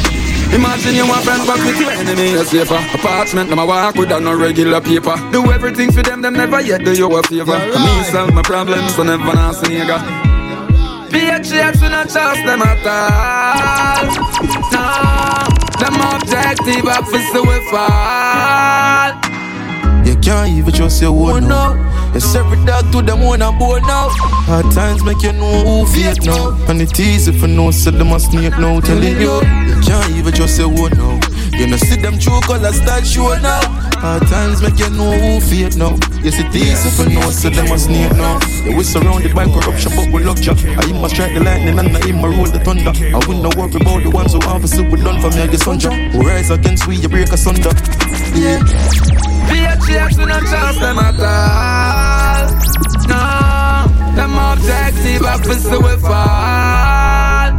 Imagine 0.53 0.95
you 0.95 1.07
want 1.07 1.25
friends 1.25 1.47
but 1.47 1.59
with 1.59 1.81
your 1.81 1.91
enemy 1.91 2.35
a 2.35 2.45
safer 2.45 2.81
Apartment 2.95 3.49
them 3.51 3.59
a 3.59 3.67
walk 3.67 3.95
with 3.95 4.09
no 4.09 4.37
regular 4.37 4.81
paper. 4.81 5.15
Do 5.31 5.51
everything 5.53 5.93
for 5.93 6.03
them, 6.03 6.23
them 6.23 6.35
never 6.35 6.61
yet 6.61 6.85
do 6.85 6.93
you 6.93 7.07
a 7.17 7.23
favor. 7.23 7.57
Me 7.59 8.03
solve 8.05 8.35
my 8.35 8.43
problems, 8.43 8.95
so 8.95 9.03
never 9.05 9.25
not 9.25 9.55
see 9.55 9.77
nigga 9.77 9.99
PHX 11.11 11.83
we 11.83 11.89
not 11.89 12.09
trust 12.09 12.43
them 12.47 12.63
at 12.63 12.87
all 12.87 14.05
No, 14.75 14.85
them 15.81 15.95
objective 16.15 16.87
officer 16.87 17.43
we 17.43 17.59
fall. 17.71 19.11
You 20.05 20.17
can't 20.17 20.51
even 20.51 20.73
trust 20.73 21.03
your 21.03 21.11
own 21.13 21.45
oh, 21.45 21.49
now. 21.75 21.90
Yes, 22.13 22.35
every 22.35 22.59
dog 22.67 22.91
to 22.93 23.03
them 23.03 23.23
own 23.23 23.43
a 23.43 23.53
born 23.53 23.83
now. 23.83 24.09
Hard 24.51 24.71
times 24.73 25.05
make 25.05 25.23
you 25.23 25.33
know 25.33 25.63
who 25.63 25.87
fake 25.87 26.25
now. 26.25 26.51
And 26.69 26.83
it 26.83 26.99
easy 26.99 27.33
for 27.33 27.47
no, 27.47 27.71
so 27.71 27.91
them 27.91 28.13
a 28.13 28.19
snake 28.19 28.59
now. 28.59 28.81
Telling 28.81 29.21
you, 29.21 29.35
you 29.69 29.77
can't 29.87 30.11
even 30.17 30.35
just 30.35 30.59
your 30.59 30.69
own 30.69 30.91
now. 30.99 31.21
You 31.57 31.67
know, 31.69 31.77
see 31.77 32.01
them 32.01 32.19
true 32.19 32.41
colors 32.41 32.77
start 32.83 33.07
show 33.07 33.39
now. 33.39 33.61
Hard 34.03 34.27
times 34.27 34.61
make 34.63 34.79
you 34.79 34.91
know 34.91 35.13
who 35.13 35.41
fake 35.41 35.77
now. 35.77 35.95
Yes, 36.23 36.41
it 36.41 36.55
easy 36.55 36.91
for 36.91 37.09
no, 37.09 37.31
so 37.31 37.49
them 37.49 37.71
a 37.71 37.79
snake 37.79 38.13
now. 38.17 38.41
Yeah, 38.65 38.77
we 38.77 38.83
surrounded 38.83 39.35
by 39.35 39.45
corruption, 39.45 39.93
but 39.95 40.11
we 40.13 40.25
love 40.25 40.41
ya. 40.43 40.55
I 40.59 40.93
must 40.93 41.15
strike 41.15 41.35
the 41.35 41.41
lightning 41.41 41.79
and 41.79 41.97
I 41.97 42.13
ma 42.13 42.27
roll 42.27 42.51
the 42.51 42.59
thunder. 42.59 42.91
I 42.91 43.19
will 43.29 43.41
not 43.41 43.55
worry 43.55 43.71
about 43.77 44.03
the 44.03 44.11
ones 44.11 44.33
who 44.33 44.41
a 44.41 44.67
super 44.67 44.97
done 44.97 45.21
for 45.21 45.31
me, 45.31 45.43
I 45.43 45.47
get 45.47 45.61
sunja. 45.61 45.93
Who 46.11 46.27
rise 46.27 46.51
against 46.51 46.89
we, 46.89 46.97
you 46.97 47.09
break 47.09 47.31
asunder. 47.31 47.71
Yeah. 48.35 49.30
PHX 49.51 50.19
we 50.19 50.25
not 50.27 50.43
trust 50.47 50.81
them 50.81 50.99
at 50.99 51.19
all 51.19 52.47
No, 53.11 54.15
them 54.15 54.35
objective 54.39 55.23
officer 55.27 55.79
we 55.81 55.97
fall 55.99 57.51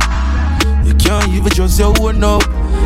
You 0.87 0.93
can't 0.95 1.29
even 1.33 1.51
trust 1.51 1.79
your 1.79 1.93
own 2.01 2.19
now. 2.19 2.39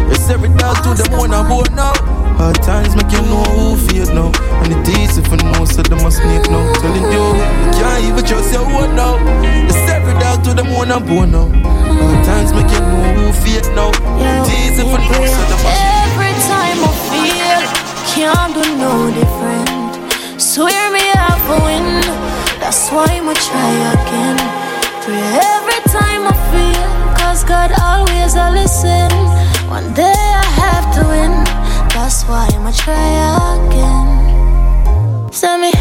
Yes, 0.09 0.29
every 0.29 0.49
dog 0.57 0.77
to 0.83 0.93
them 1.01 1.13
own 1.19 1.33
a 1.33 1.43
boat 1.43 1.71
now. 1.71 1.93
Hard 2.37 2.55
times 2.63 2.95
make 2.95 3.11
you 3.11 3.21
know 3.21 3.43
who 3.55 3.77
fear 3.87 4.05
now. 4.13 4.31
And 4.61 4.73
it 4.73 4.89
easy 4.99 5.21
for 5.21 5.37
no, 5.37 5.65
so 5.65 5.81
them 5.81 6.05
a 6.05 6.11
snake 6.11 6.49
now. 6.49 6.73
Telling 6.81 7.07
you, 7.13 7.25
you 7.65 7.71
can't 7.77 8.03
even 8.05 8.25
trust 8.25 8.53
your 8.53 8.65
own 8.65 8.95
now. 8.95 9.17
Yes, 9.41 9.89
every 9.89 10.13
dog 10.19 10.43
to 10.45 10.53
them 10.53 10.67
own 10.67 10.91
a 10.91 10.99
boat 10.99 11.29
now. 11.29 11.47
Hard 11.49 12.25
times 12.25 12.53
make 12.53 12.69
you 12.71 12.79
know 12.79 13.03
who 13.17 13.33
fear 13.41 13.61
now. 13.73 13.89
It 14.21 14.49
easy 14.61 14.83
for 14.83 14.99
no, 14.99 15.19
so 15.25 15.43
them 15.49 15.61
time 15.61 15.65
I 15.65 15.73
feel, 15.73 15.94
can't 18.15 18.53
do 18.53 18.63
no 18.77 19.11
different. 19.11 20.41
Swear 20.41 20.89
me 20.89 21.03
off 21.19 21.43
a 21.51 21.57
win, 21.67 21.99
that's 22.61 22.89
why 22.89 23.07
I'ma 23.11 23.33
try 23.33 23.71
again. 23.91 24.37
Pray 25.03 25.19
every 25.51 25.81
time 25.91 26.23
I 26.23 26.35
feel, 26.51 26.89
cause 27.19 27.43
God 27.43 27.71
always 27.75 28.35
a 28.35 28.47
listen. 28.51 29.11
One 29.67 29.93
day 29.93 30.19
I 30.43 30.47
have 30.63 30.87
to 30.95 31.01
win, 31.11 31.33
that's 31.91 32.23
why 32.23 32.47
I'ma 32.55 32.71
try 32.71 33.07
again. 33.59 34.07
Send 35.33 35.63
me 35.63 35.73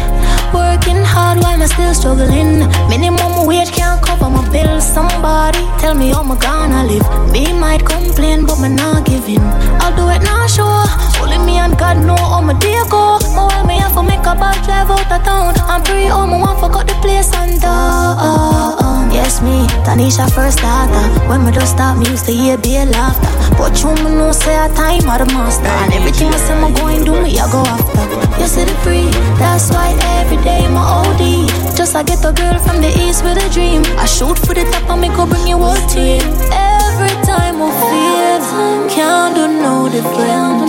working 0.53 1.01
hard 1.07 1.39
while 1.39 1.55
I'm 1.55 1.67
still 1.67 1.93
struggling. 1.93 2.67
Minimum 2.89 3.47
wage 3.47 3.71
can't 3.71 4.03
cover 4.03 4.29
my 4.29 4.43
bills. 4.51 4.83
Somebody 4.83 5.63
tell 5.79 5.95
me 5.95 6.09
how 6.09 6.21
I'm 6.21 6.37
gonna 6.37 6.83
live. 6.83 7.07
Me 7.31 7.53
might 7.53 7.85
complain, 7.85 8.45
but 8.45 8.59
me 8.59 8.67
not 8.75 9.05
giving. 9.05 9.39
I'll 9.79 9.95
do 9.95 10.09
it 10.09 10.21
now, 10.21 10.45
sure. 10.47 11.04
Only 11.21 11.37
me 11.39 11.57
and 11.57 11.77
God 11.77 11.97
know 12.05 12.15
how 12.17 12.41
my 12.41 12.53
day 12.59 12.79
go. 12.89 13.19
My 13.35 13.43
while 13.47 13.65
me 13.65 13.77
have 13.79 13.93
to 13.93 14.03
make 14.03 14.19
a 14.25 14.35
bad 14.35 14.57
drive 14.65 14.89
out 14.91 15.11
of 15.11 15.23
town. 15.23 15.53
I'm 15.69 15.83
free, 15.83 16.07
oh, 16.09 16.25
my 16.27 16.37
one 16.37 16.57
forgot 16.59 16.87
the 16.87 16.93
place 17.01 17.33
and 17.33 17.61
uh, 17.63 19.09
Yes, 19.11 19.41
me, 19.41 19.65
Tanisha 19.85 20.29
first 20.33 20.59
starter. 20.59 21.05
When 21.29 21.45
me 21.45 21.51
just 21.51 21.73
start, 21.73 21.97
me 21.97 22.05
used 22.09 22.25
to 22.25 22.33
hear 22.33 22.57
be 22.57 22.77
laughter. 22.85 23.31
But 23.57 23.79
you 23.81 23.95
me 24.03 24.11
know 24.15 24.31
say 24.31 24.55
a 24.55 24.67
time 24.75 25.07
of 25.09 25.17
the 25.19 25.27
master. 25.33 25.67
And 25.67 25.93
everything 25.93 26.27
I 26.27 26.37
say 26.37 26.55
me 26.61 26.73
going 26.75 27.05
do 27.05 27.13
me, 27.23 27.39
I 27.39 27.49
go 27.51 27.63
after. 27.63 28.05
You 28.39 28.47
see 28.47 28.65
the 28.65 28.75
free, 28.83 29.07
that's 29.39 29.71
why 29.71 29.95
every 30.19 30.37
day 30.43 30.67
my 30.67 30.83
OD. 30.83 31.47
Just 31.77 31.95
I 31.95 32.03
get 32.03 32.23
a 32.25 32.33
girl 32.33 32.59
from 32.59 32.81
the 32.81 32.91
east 33.03 33.23
with 33.23 33.37
a 33.39 33.49
dream. 33.53 33.83
I 33.97 34.05
shoot 34.05 34.37
for 34.37 34.53
the 34.53 34.63
top 34.71 34.89
and 34.89 35.01
me 35.01 35.07
go 35.09 35.25
bring 35.25 35.47
you 35.47 35.57
whole 35.57 35.75
team. 35.87 36.21
Every 36.51 37.15
time 37.23 37.55
I 37.63 37.71
feel, 37.87 38.89
can't 38.93 39.33
do 39.35 39.47
no 39.47 39.87
different. 39.89 40.64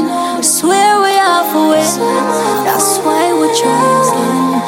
Swear 0.66 0.98
we 1.00 1.14
have 1.14 1.54
a 1.54 1.62
win, 1.70 1.86
that's 2.66 2.98
why 3.06 3.30
we 3.30 3.46
try 3.54 3.86
again. 4.02 4.58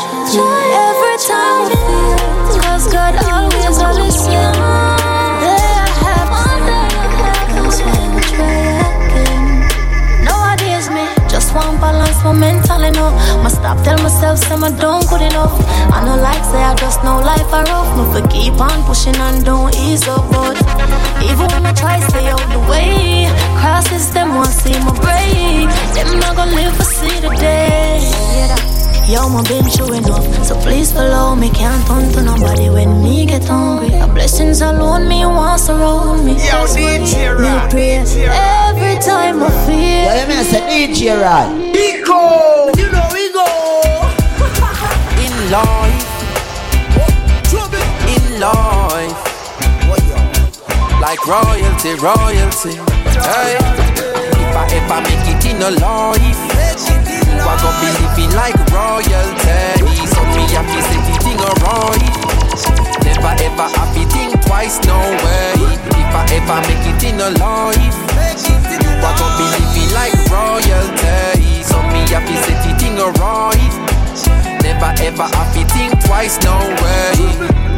Every 0.87 1.17
time 1.27 1.67
I 1.67 1.75
feel, 1.75 2.63
cause 2.63 2.87
God 2.87 3.19
always 3.27 3.79
a 3.83 3.91
listen. 3.99 4.55
There 5.43 5.75
I 5.75 5.91
have 6.07 6.31
that's 7.51 7.83
why 7.83 8.15
we 8.15 8.23
try 8.31 8.79
again. 9.11 10.23
Nowadays 10.23 10.87
me 10.89 11.03
just 11.29 11.53
want 11.53 11.81
balance 11.81 12.23
my 12.23 12.31
mental 12.31 12.85
enough. 12.85 13.43
Must 13.43 13.57
stop 13.57 13.83
tell 13.83 13.99
myself 13.99 14.39
say 14.39 14.55
I 14.55 14.71
don't 14.79 15.03
good 15.11 15.23
enough. 15.23 15.59
I 15.91 16.05
know 16.07 16.15
like 16.23 16.45
say 16.45 16.63
I 16.63 16.77
just 16.77 17.03
know 17.03 17.19
life 17.19 17.51
a 17.51 17.65
rough. 17.75 17.91
For 18.15 18.23
keep 18.29 18.55
on 18.61 18.85
pushing 18.85 19.17
and 19.17 19.45
don't 19.45 19.75
ease 19.75 20.07
up, 20.07 20.31
but 20.31 20.55
even 21.23 21.47
when 21.51 21.67
I 21.67 21.73
try 21.73 22.01
stay 22.09 22.29
out 22.29 22.47
the 22.53 22.61
way, 22.71 23.27
crosses 23.59 24.11
them 24.13 24.35
want 24.35 24.49
see 24.49 24.79
my 24.81 24.93
break. 25.01 25.69
Them 25.95 26.19
not 26.21 26.37
gonna 26.37 26.55
live 26.55 26.77
to 26.77 26.85
see 26.85 27.21
the 27.21 27.31
day. 27.37 27.99
Yo, 29.09 29.27
my 29.31 29.43
been 29.49 29.65
true 29.71 29.95
enough, 29.95 30.27
so 30.45 30.55
please 30.61 30.93
follow 30.93 31.35
me. 31.35 31.49
Can't 31.49 31.87
turn 31.87 32.13
to 32.13 32.23
nobody 32.23 32.69
when 32.69 33.03
me 33.03 33.25
get 33.25 33.45
hungry. 33.45 33.99
A 33.99 34.07
blessings 34.07 34.61
alone 34.61 35.09
me 35.09 35.25
wants 35.25 35.71
around 35.71 36.27
me. 36.27 36.33
Yo, 36.33 36.67
DJ 36.77 37.35
Me 37.41 37.47
Rod. 37.49 37.71
pray 37.71 37.93
every 37.97 38.99
time 39.01 39.43
I 39.43 39.49
feel. 39.65 39.79
Yeah, 39.79 40.21
you 40.21 40.29
mean 40.29 40.39
I 40.39 40.43
said 40.43 40.69
DJ 40.69 41.17
Rod. 41.23 41.49
Eco. 41.75 42.69
You 42.77 42.93
know 42.93 43.09
we 43.15 43.33
go. 43.33 43.49
In 45.25 45.51
life, 45.51 46.05
in 48.07 48.41
life, 48.41 49.28
like 51.09 51.27
royalty, 51.27 51.97
royalty. 52.05 52.77
Hey, 53.17 53.57
if 53.57 54.53
I 54.53 54.69
ever 54.77 55.01
make 55.09 55.25
it 55.25 55.41
in 55.49 55.57
a 55.65 55.73
life, 55.81 56.41
are 57.49 57.57
gonna 57.65 57.81
be 57.81 57.89
living 57.97 58.33
like 58.37 58.53
royalty. 58.69 59.89
So 60.05 60.21
me 60.37 60.45
happy 60.53 60.77
set 60.85 61.01
the 61.09 61.17
thing 61.25 61.41
alright. 61.41 62.13
Never 63.09 63.33
ever 63.41 63.69
happy 63.73 64.05
think 64.13 64.37
twice, 64.45 64.85
no 64.85 65.01
way. 65.25 65.57
If 65.97 66.13
I 66.13 66.29
ever 66.37 66.61
make 66.69 66.85
it 66.85 67.01
in 67.01 67.17
a 67.25 67.31
life, 67.41 67.97
are 69.01 69.17
gonna 69.17 69.41
be 69.41 69.47
living 69.57 69.91
like 69.97 70.13
royalty. 70.29 71.65
So 71.65 71.81
me 71.89 72.05
happy 72.13 72.37
set 72.45 72.61
the 72.69 72.77
thing 72.77 73.01
alright. 73.01 73.73
Never 74.61 74.93
ever 75.01 75.29
happy 75.33 75.65
think 75.73 76.05
twice, 76.05 76.37
no 76.45 76.53
way. 76.85 77.78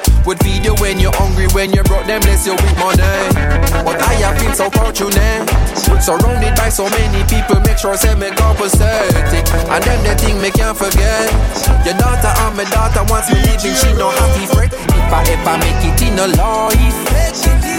Would 0.25 0.37
feed 0.45 0.63
you 0.63 0.75
when 0.77 0.99
you're 0.99 1.15
hungry, 1.17 1.47
when 1.57 1.73
you're 1.73 1.83
broke, 1.83 2.05
then 2.05 2.21
bless 2.21 2.45
you 2.45 2.53
with 2.53 2.75
money. 2.77 3.01
But 3.81 3.97
I 4.05 4.13
have 4.21 4.37
been 4.37 4.53
so 4.53 4.69
fortunate, 4.69 5.49
surrounded 5.97 6.53
by 6.55 6.69
so 6.69 6.85
many 6.85 7.25
people, 7.25 7.57
make 7.65 7.81
sure 7.81 7.97
say 7.97 8.13
me 8.13 8.29
compensating. 8.37 9.41
And 9.65 9.81
then 9.81 9.99
the 10.05 10.13
thing 10.21 10.37
me 10.37 10.53
can't 10.53 10.77
forget. 10.77 11.25
Your 11.81 11.97
daughter 11.97 12.29
and 12.29 12.53
my 12.53 12.69
daughter 12.69 13.01
wants 13.09 13.33
me 13.33 13.41
living, 13.41 13.73
she 13.73 13.89
no 13.97 14.13
happy 14.13 14.45
fret. 14.45 14.69
If 14.71 15.09
I 15.09 15.25
ever 15.25 15.57
make 15.57 15.81
it 15.89 15.99
in 16.05 16.13
a 16.21 16.29
life, 16.37 16.97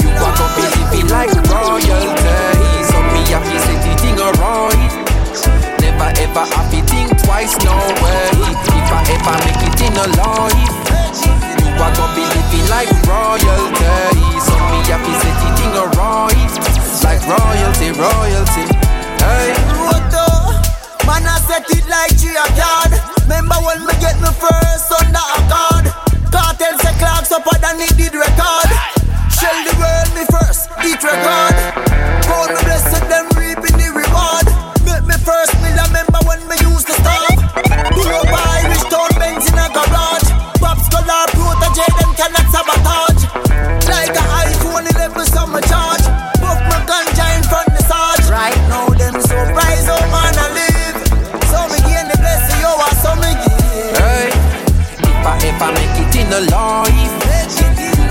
you 0.02 0.10
are 0.10 0.34
gonna 0.34 0.56
be 0.58 0.66
living 0.66 1.08
like 1.14 1.30
royalty. 1.46 2.36
So 2.90 2.98
me 3.14 3.22
happy 3.30 3.56
say 3.70 3.78
the 3.86 3.92
thing 4.02 4.18
alright. 4.18 4.90
Never 5.78 6.10
ever 6.10 6.44
happy 6.58 6.82
think 6.90 7.14
twice, 7.22 7.54
no 7.62 7.78
way. 8.02 8.34
If 8.66 8.90
I 8.90 9.00
ever 9.14 9.36
make 9.46 9.62
it 9.62 9.78
in 9.78 9.94
a 9.94 10.06
life, 10.18 10.74
are 11.80 11.94
gonna 11.94 12.14
be 12.16 12.24
living 12.26 12.66
like 12.68 12.90
royalty. 13.06 14.20
So 14.42 14.54
me 14.70 14.80
happy 14.88 15.14
say 15.22 15.32
the 15.40 15.48
thing 15.56 15.74
alright, 15.76 16.52
like 17.04 17.22
royalty, 17.24 17.88
royalty. 17.96 18.64
Hey. 19.22 19.54
Roto, 19.78 20.26
man 21.06 21.24
I 21.24 21.38
set 21.46 21.68
it 21.70 21.86
like 21.88 22.16
G 22.18 22.34
a 22.34 22.46
card. 22.58 22.92
Remember 23.24 23.56
when 23.64 23.86
me 23.86 23.94
get 24.02 24.18
me 24.20 24.30
first 24.36 24.90
under 24.92 25.22
a 25.22 25.38
card? 25.48 25.84
Cartel 26.32 26.74
say 26.82 26.94
clocks 26.98 27.32
up 27.32 27.46
and 27.46 27.80
it 27.80 27.94
did 27.96 28.14
record. 28.14 28.70
Shell 29.30 29.58
the 29.64 29.74
world 29.78 30.10
me 30.14 30.24
first, 30.28 30.68
beat 30.82 31.00
record. 31.02 31.56
Call 32.26 32.46
me 32.50 32.60
blessed, 32.66 33.04
them 33.08 33.26
reaping 33.38 33.78
the 33.78 33.88
reward. 33.94 34.46
Make 34.84 35.06
me 35.06 35.16
first 35.22 35.54
me 35.62 35.70
remember 35.70 36.20
when 36.26 36.40
me 36.50 36.56
used 36.60 36.86
to 36.90 36.94
stop. 36.98 37.38
Pull 37.94 38.10
up 38.10 38.51
it 56.32 56.48
a 56.48 56.56
life, 56.56 57.12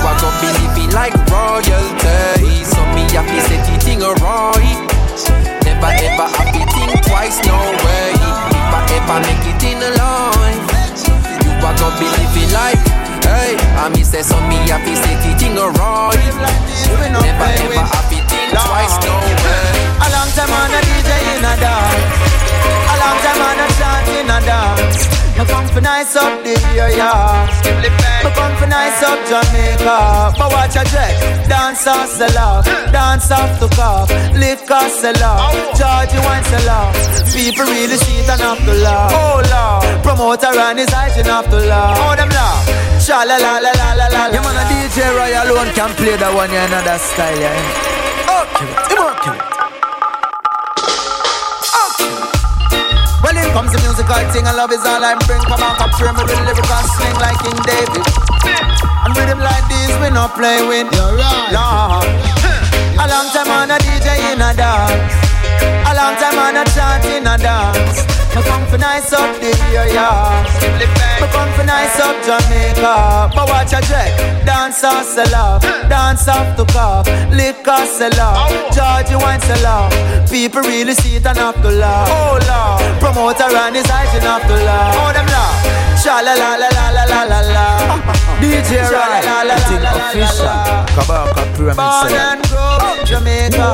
are 0.05 0.17
gonna 0.21 0.41
be 0.41 0.49
living 0.61 0.91
like 0.93 1.13
royalty. 1.29 2.63
So 2.63 2.81
me 2.93 3.09
happy 3.09 3.39
set 3.41 3.65
the 3.65 3.75
thing 3.81 4.03
alright. 4.03 4.77
Never 5.65 5.89
ever 5.89 6.27
happy 6.29 6.61
think 6.69 7.01
twice, 7.05 7.41
no 7.45 7.57
way. 7.81 8.13
If 8.13 8.73
I 8.73 8.81
ever 8.97 9.19
make 9.25 9.45
it 9.49 9.63
in 9.65 9.81
a 9.81 9.89
life, 9.97 10.61
you 11.45 11.65
are 11.65 11.75
gonna 11.77 11.97
be 11.97 12.05
living 12.05 12.51
like. 12.53 12.81
Hey, 13.25 13.57
I 13.77 13.89
me 13.89 14.03
say 14.03 14.21
so 14.21 14.37
me 14.49 14.57
happy 14.69 14.95
set 14.95 15.17
the 15.23 15.33
thing 15.39 15.57
alright. 15.57 16.17
Never 17.25 17.49
ever 17.57 17.85
happy 17.89 18.21
think 18.29 18.53
twice, 18.53 18.97
no 19.01 19.17
way. 19.17 19.81
A 19.97 20.07
long 20.13 20.29
time 20.37 20.53
on 20.53 20.69
a 20.69 20.81
DJ 20.85 21.09
in 21.37 21.45
a 21.45 21.53
dance. 21.57 22.05
A 22.85 22.95
long 23.01 23.17
time 23.25 23.41
on 23.49 23.57
a 23.57 23.67
chant 23.77 24.07
in 24.13 24.29
a 24.29 24.39
dance. 24.45 25.20
Me 25.41 25.47
come 25.47 25.67
for 25.73 25.81
nice 25.81 26.15
up 26.15 26.43
the 26.43 26.53
area. 26.77 27.09
Me 28.21 28.29
come 28.37 28.53
for 28.61 28.67
nice 28.67 29.01
up 29.01 29.17
Jamaica. 29.25 30.37
But 30.37 30.51
watch 30.53 30.77
a 30.77 30.85
check. 30.85 31.17
Dance 31.49 31.87
off 31.87 32.07
sell 32.09 32.37
out. 32.37 32.65
Dance 32.93 33.31
off 33.31 33.49
to 33.57 33.67
cough. 33.75 34.07
Liquor 34.37 34.85
sell 35.01 35.17
out. 35.17 35.49
Oh. 35.49 35.73
Georgie 35.73 36.21
wine 36.21 36.45
sell 36.45 36.69
out. 36.69 36.93
People 37.33 37.65
really 37.65 37.97
see 37.97 38.21
it 38.21 38.29
and 38.29 38.39
have 38.39 38.61
to 38.69 38.73
laugh. 38.85 39.09
Oh 39.17 39.41
Lord. 39.49 40.03
Promoter 40.03 40.53
and 40.53 40.77
his 40.77 40.93
hygiene 40.93 41.25
have 41.25 41.49
to 41.49 41.57
laugh. 41.57 41.97
Oh 41.97 42.15
them 42.15 42.29
laugh. 42.29 43.01
Sha 43.01 43.23
la 43.25 43.37
la 43.41 43.57
la 43.57 43.71
la 43.73 43.93
la 43.97 44.07
la. 44.13 44.29
Yeah, 44.29 44.45
man, 44.45 44.61
a 44.61 44.63
DJ 44.69 45.09
Roy 45.09 45.33
alone 45.41 45.73
can 45.73 45.89
play 45.97 46.17
that 46.21 46.31
one, 46.35 46.51
yeah, 46.53 46.69
another 46.69 46.99
style, 47.01 47.39
yeah. 47.41 48.29
Oh, 48.29 48.90
comes 53.53 53.71
the 53.71 53.79
musical 53.83 54.15
thing, 54.31 54.47
and 54.47 54.55
love 54.55 54.71
is 54.71 54.83
all 54.83 55.03
I 55.03 55.15
bring. 55.27 55.43
Come 55.43 55.63
on, 55.63 55.75
capture 55.75 56.11
me 56.11 56.23
with 56.23 56.39
lyrical 56.39 56.83
sling 56.95 57.17
like 57.19 57.37
King 57.43 57.59
David. 57.67 58.05
And 59.03 59.11
rhythm 59.15 59.39
like 59.39 59.65
this, 59.67 59.91
we 59.99 60.09
not 60.09 60.33
play 60.35 60.63
with. 60.63 60.87
You're 60.95 61.15
right. 61.19 61.51
A 61.51 63.05
long 63.07 63.27
time 63.33 63.51
on 63.51 63.71
a 63.71 63.77
DJ 63.79 64.07
in 64.31 64.41
a 64.41 64.51
dance. 64.55 65.15
A 65.61 65.91
long 65.95 66.15
time 66.15 66.37
on 66.39 66.55
a 66.57 66.63
chant 66.71 67.05
in 67.05 67.27
a 67.27 67.35
dance. 67.37 68.07
Me 68.35 68.41
come 68.43 68.65
for 68.67 68.77
nice 68.77 69.11
up 69.13 69.27
the 69.41 69.51
area. 69.75 70.07
Me 71.19 71.27
come 71.35 71.51
for 71.55 71.65
nice 71.67 71.99
up 71.99 72.15
Jamaica. 72.23 73.29
But 73.35 73.49
watch 73.49 73.73
a 73.73 73.81
check. 73.83 74.11
Dance 74.45 74.83
off 74.83 75.05
sell 75.05 75.35
off. 75.35 75.61
Dance 75.89 76.27
off 76.27 76.55
to 76.57 76.65
cough. 76.71 77.07
Liquor 77.29 77.85
sell 77.85 78.19
off. 78.19 78.49
Georgie 78.71 79.15
wine 79.19 79.41
sell 79.41 79.65
off. 79.67 79.91
People 80.31 80.61
really 80.61 80.93
see 80.93 81.17
it 81.17 81.25
and 81.25 81.37
have 81.37 81.61
to 81.61 81.69
laugh. 81.69 82.07
Oh 82.09 82.39
Lord. 82.47 82.99
Promoter 83.03 83.51
and 83.51 83.75
his 83.75 83.85
hygiene 83.87 84.21
have 84.23 84.47
to 84.47 84.55
laugh. 84.63 84.95
Oh 84.95 85.11
them 85.11 85.27
laugh. 85.27 85.99
Sha 86.01 86.19
la 86.23 86.33
la 86.33 86.55
la 86.55 86.69
la 86.71 86.85
la 86.97 87.03
la 87.03 87.21
la 87.27 87.39
la. 87.51 87.65
DJ 88.39 88.81
Roy, 88.89 89.21
la 89.27 89.43
la 89.43 89.53
I 89.53 89.59
think 89.67 89.83
la 89.83 89.91
la 89.91 90.07
official. 90.07 90.47
Kabaka 90.95 91.43
Pyramid 91.53 91.75
Born 91.75 92.09
Seller. 92.09 92.25
and 92.31 92.41
grow 92.49 92.95
in 92.95 93.05
Jamaica. 93.05 93.69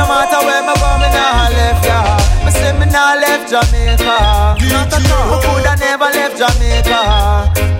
No 0.00 0.04
matter 0.08 0.40
where 0.42 0.62
me 0.64 0.74
go, 0.80 0.88
me 0.98 1.08
nah 1.12 1.48
left 1.54 1.84
ya. 1.86 2.25
Me 2.46 2.52
say 2.52 2.72
me 2.78 2.86
nah 2.86 3.14
left 3.14 3.50
Jamaica. 3.50 4.54
Not 4.70 4.94
at 4.94 5.10
all. 5.10 5.30
Me 5.30 5.42
coulda 5.42 5.74
never 5.82 6.10
left 6.14 6.38
Jamaica. 6.38 7.75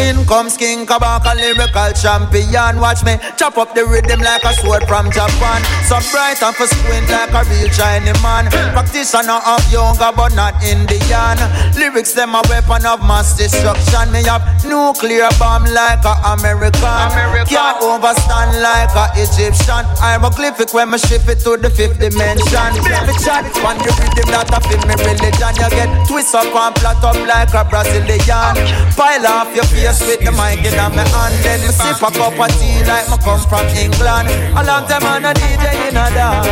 In 0.00 0.24
comes 0.24 0.56
King 0.56 0.86
Kabaka, 0.86 1.36
lyrical 1.36 1.92
champion. 1.92 2.80
Watch 2.80 3.04
me 3.04 3.20
chop 3.36 3.58
up 3.58 3.74
the 3.74 3.84
rhythm 3.84 4.20
like 4.20 4.44
a 4.44 4.52
sword 4.54 4.88
from 4.88 5.12
Japan. 5.12 5.60
So 5.84 6.00
bright 6.08 6.40
and 6.40 6.56
for 6.56 6.66
squint 6.66 7.04
like 7.12 7.36
a 7.36 7.44
real 7.52 7.68
Chinese 7.68 8.16
man. 8.24 8.48
Practitioner 8.72 9.44
of 9.44 9.60
younger 9.68 10.08
but 10.16 10.32
not 10.32 10.56
Indian. 10.64 11.36
Lyrics 11.76 12.12
them 12.16 12.32
a 12.34 12.40
weapon 12.48 12.86
of 12.86 13.04
mass 13.04 13.36
destruction. 13.36 14.08
Me 14.12 14.24
have 14.24 14.40
nuclear 14.64 15.28
bomb 15.36 15.68
like 15.68 16.00
a 16.08 16.14
American. 16.32 17.04
Can't 17.44 17.78
overstand 17.84 18.56
like 18.64 18.94
a 18.96 19.12
Egyptian. 19.20 19.84
Hieroglyphic 20.00 20.72
when 20.72 20.90
me 20.90 20.98
shift 20.98 21.28
it 21.28 21.44
to 21.44 21.60
the 21.60 21.68
fifth 21.68 22.00
dimension. 22.00 22.72
Me 23.04 23.14
chat 23.20 23.44
on 23.68 23.76
the 23.84 23.92
rhythm 24.00 24.28
that 24.32 24.48
I 24.48 24.58
feel 24.64 24.80
me 24.88 24.96
religion. 24.96 25.52
You 25.60 25.68
get 25.76 25.92
twist 26.08 26.32
up 26.34 26.48
and 26.48 26.72
flat 26.80 27.04
up 27.04 27.20
like 27.28 27.52
a 27.52 27.68
Brazilian. 27.68 28.56
Pile 28.96 29.26
off 29.28 29.52
your 29.54 29.68
face 29.90 30.06
with 30.06 30.20
the 30.22 30.32
mic 30.32 30.62
in 30.62 30.74
my 30.94 31.02
hand. 31.02 31.34
Then 31.42 31.60
me 31.62 31.70
sip 31.74 31.98
a 31.98 32.10
cup 32.10 32.38
of 32.38 32.50
tea 32.58 32.82
like 32.86 33.06
me 33.10 33.16
come 33.22 33.42
from 33.50 33.66
England. 33.74 34.30
A 34.54 34.62
long 34.62 34.86
time 34.86 35.04
on 35.04 35.24
a 35.24 35.32
DJ 35.34 35.90
in 35.90 35.98
a 35.98 36.06
dance. 36.14 36.46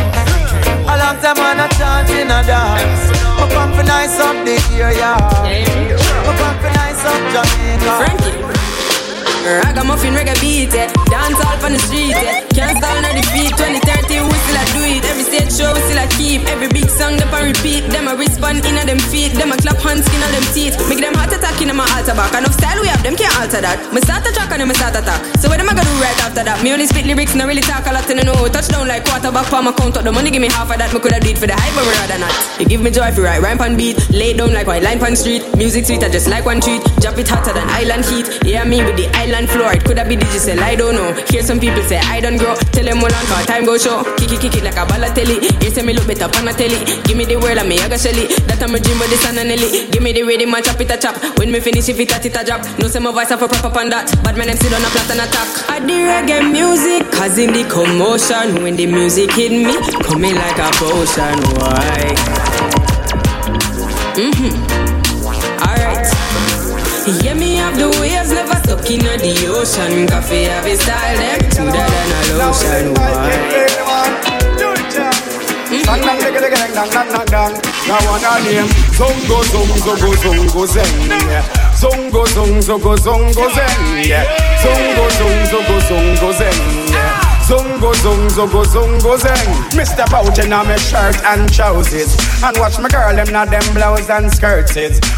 A 0.83 0.93
long 0.99 1.17
time 1.23 1.39
on 1.39 1.59
a 1.63 1.67
chant 1.77 2.09
in 2.11 2.31
a 2.31 2.39
dance. 2.43 3.03
Me 3.39 3.45
come 3.53 3.71
for 3.75 3.83
nice 3.83 4.19
up 4.19 4.35
the 4.43 4.55
area. 4.75 5.15
Me 5.47 5.63
come 6.39 6.57
for 6.59 6.71
nice 6.75 7.03
up 7.07 7.21
Jamaica. 7.31 8.49
Ragamuffin 9.39 10.13
reggae 10.13 10.35
beat 10.41 10.73
it, 10.75 10.93
dance 11.09 11.39
all 11.41 11.57
on 11.65 11.73
the 11.73 11.79
street 11.79 12.13
it. 12.13 12.45
Can't 12.53 12.77
stall 12.77 13.01
on 13.01 13.15
the 13.15 13.23
feet. 13.31 13.55
2030 13.55 14.21
we 14.21 14.35
still 14.45 14.59
a 14.59 14.63
do 14.75 14.81
it. 14.83 15.05
Every 15.05 15.23
stage 15.29 15.53
show 15.53 15.69
we 15.73 15.81
still 15.85 16.01
a 16.01 16.07
keep. 16.17 16.41
Every 16.49 16.67
big 16.67 16.89
song 16.89 17.15
them 17.21 17.29
a 17.29 17.39
repeat. 17.45 17.85
Them 17.93 18.09
a 18.09 18.17
respond 18.17 18.65
in 18.65 18.77
a 18.81 18.83
them 18.83 18.99
feet. 19.13 19.37
Them 19.37 19.53
a 19.53 19.57
clap 19.57 19.77
hands 19.85 20.05
skin 20.09 20.21
on 20.25 20.31
them 20.33 20.45
teeth. 20.53 20.75
Make 20.89 20.99
them 20.99 21.13
heart 21.13 21.31
attack 21.31 21.61
in 21.61 21.69
my 21.77 21.85
altar 21.93 22.17
back. 22.17 22.33
Enough 22.33 22.57
style 22.57 22.81
we 22.81 22.89
have 22.89 23.01
them 23.05 23.15
can't 23.15 23.33
alter 23.37 23.61
that. 23.61 23.77
Me 23.93 24.01
start 24.01 24.25
a 24.25 24.31
track 24.33 24.49
and 24.51 24.65
then 24.65 24.67
me 24.67 24.75
start 24.75 24.97
attack. 24.97 25.21
So 25.37 25.47
what 25.47 25.61
am 25.61 25.69
I 25.69 25.77
gonna 25.77 25.85
do 25.85 25.95
right 26.01 26.17
after 26.25 26.43
that? 26.43 26.57
Me 26.65 26.73
only 26.73 26.89
spit 26.89 27.05
lyrics, 27.05 27.37
not 27.37 27.47
really 27.47 27.61
talk 27.61 27.85
a 27.85 27.93
lot, 27.93 28.09
and 28.09 28.19
I 28.19 28.23
know 28.25 28.49
touchdown 28.49 28.89
like 28.89 29.05
quarterback 29.05 29.45
for 29.45 29.61
my 29.61 29.71
count 29.71 29.97
up. 29.97 30.03
The 30.03 30.11
money 30.11 30.33
give 30.33 30.41
me 30.41 30.49
half 30.49 30.71
of 30.73 30.77
that, 30.81 30.89
me 30.93 30.99
coulda 30.99 31.21
do 31.21 31.29
for 31.37 31.45
the 31.45 31.53
hype, 31.53 31.73
but 31.77 31.85
rather 31.85 32.17
not. 32.17 32.33
You 32.59 32.65
give 32.65 32.81
me 32.81 32.89
joy 32.89 33.13
if 33.13 33.17
you 33.17 33.23
write 33.23 33.41
rhyme 33.45 33.61
on 33.61 33.77
beat, 33.77 34.01
lay 34.09 34.33
down 34.33 34.53
like 34.53 34.65
white 34.65 34.83
line 34.83 34.99
on 35.03 35.15
street. 35.15 35.45
Music 35.55 35.85
sweet, 35.85 36.03
I 36.03 36.09
just 36.09 36.27
like 36.27 36.45
one 36.45 36.59
treat. 36.59 36.81
Drop 36.99 37.17
it 37.21 37.29
hotter 37.29 37.53
than 37.53 37.67
island 37.69 38.05
heat. 38.05 38.27
Yeah, 38.43 38.65
me 38.65 38.81
with 38.81 38.97
the 38.97 39.07
island 39.13 39.49
floor. 39.49 39.71
It 39.73 39.85
coulda 39.85 40.03
be 40.05 40.15
digital, 40.17 40.59
I 40.59 40.75
don't 40.75 40.95
know. 40.95 41.13
Hear 41.29 41.43
some 41.43 41.59
people 41.59 41.83
say 41.83 42.01
I 42.01 42.19
don't 42.19 42.37
grow. 42.37 42.55
Tell 42.73 42.85
them 42.85 42.97
all 42.97 43.13
on 43.13 43.45
time 43.45 43.65
go 43.65 43.77
show. 43.77 44.03
Kick 44.17 44.33
it, 44.33 44.41
kick 44.41 44.55
it 44.57 44.63
like 44.63 44.77
a 44.77 44.85
ball 44.85 45.03
of 45.19 45.27
telly. 45.27 45.65
You 45.65 45.71
say 45.71 45.81
me 45.83 45.93
look 45.93 46.07
better 46.07 46.25
on 46.25 46.47
a 46.47 46.53
telly. 46.53 46.79
Give 47.03 47.17
me 47.17 47.25
the 47.25 47.35
word 47.37 47.57
and 47.57 47.67
me 47.67 47.79
I 47.79 47.97
shelly. 47.97 48.27
That 48.47 48.61
I'm 48.63 48.75
a 48.75 48.79
dream 48.79 48.99
with 48.99 49.09
the 49.09 49.17
sun 49.17 49.37
and. 49.37 49.49
Give 49.91 50.03
me 50.03 50.13
the 50.13 50.23
rhythm 50.23 50.53
and 50.53 50.63
chop 50.63 50.79
it 50.79 50.91
a 50.91 50.97
chop. 50.97 51.15
When 51.37 51.51
me 51.51 51.59
finish 51.59 51.89
if 51.89 51.99
it 51.99 52.11
a 52.11 52.17
it 52.23 52.35
a 52.35 52.43
drop. 52.43 52.61
No 52.79 52.87
say 52.87 52.99
my 52.99 53.11
voice 53.11 53.29
have 53.29 53.41
a 53.41 53.47
proper 53.47 53.79
on 53.79 53.89
that. 53.89 54.07
But 54.23 54.37
my 54.37 54.45
name 54.45 54.57
still 54.57 54.73
on 54.75 54.85
a 54.85 54.89
flat 54.89 55.11
and 55.11 55.21
attack. 55.25 55.49
I 55.69 55.79
the 55.83 55.97
reggae 56.07 56.51
music, 56.51 57.11
causing 57.11 57.51
the 57.51 57.63
commotion. 57.67 58.63
When 58.63 58.75
the 58.75 58.85
music 58.85 59.31
hit 59.33 59.51
me, 59.51 59.75
coming 60.03 60.35
like 60.35 60.59
a 60.59 60.69
potion. 60.77 61.37
Why? 61.59 62.15
Mm-hmm. 64.15 64.53
Alright. 65.63 66.07
Yeah, 67.23 67.33
me 67.33 67.55
have 67.55 67.77
the 67.77 67.89
waves 67.99 68.31
never 68.31 68.55
stuck 68.61 68.85
in 68.91 68.99
the 68.99 69.33
ocean. 69.49 70.07
Coffee 70.07 70.43
have 70.43 70.65
a 70.65 70.75
style, 70.77 71.17
them 71.17 71.39
to 71.39 71.63
that 71.73 71.89
than 71.89 72.11
a 72.29 72.37
lotion. 72.37 72.93
Why? 72.93 74.18
Dang 75.89 76.01
dang 76.05 76.19
dang 76.21 76.33
dang 76.33 76.73
dang 76.75 76.89
dang 76.93 77.09
dang 77.09 77.25
dang. 77.33 77.53
Now 77.87 77.97
one 78.13 78.21
a 78.21 78.37
name. 78.45 78.69
Zongo 78.93 79.41
zongo 79.49 79.97
zongo 79.97 80.13
zongo 80.21 80.63
zeng. 80.69 81.09
Zongo 81.81 82.25
zongo 82.27 82.61
zongo 82.61 82.93
zongo 82.95 83.49
zeng. 83.49 83.73
Zongo 84.61 85.05
zongo 85.17 85.45
zongo 85.49 85.79
zongo 85.89 86.29
zeng. 86.37 87.28
Yeah. 87.49 87.59
Zongo 87.59 87.93
zongo 87.93 88.29
zongo 88.29 88.63
zongo 88.65 89.17
zeng. 89.17 89.69
Mr. 89.71 90.05
Bouchen 90.09 90.53
on 90.53 90.67
my 90.67 90.75
shirt 90.77 91.17
and 91.25 91.51
trousers. 91.51 92.15
And 92.43 92.57
watch 92.57 92.79
my 92.79 92.89
girl 92.89 93.15
them 93.15 93.31
not 93.31 93.49
them 93.49 93.73
blouse 93.73 94.09
and 94.09 94.31
skirts. 94.31 94.75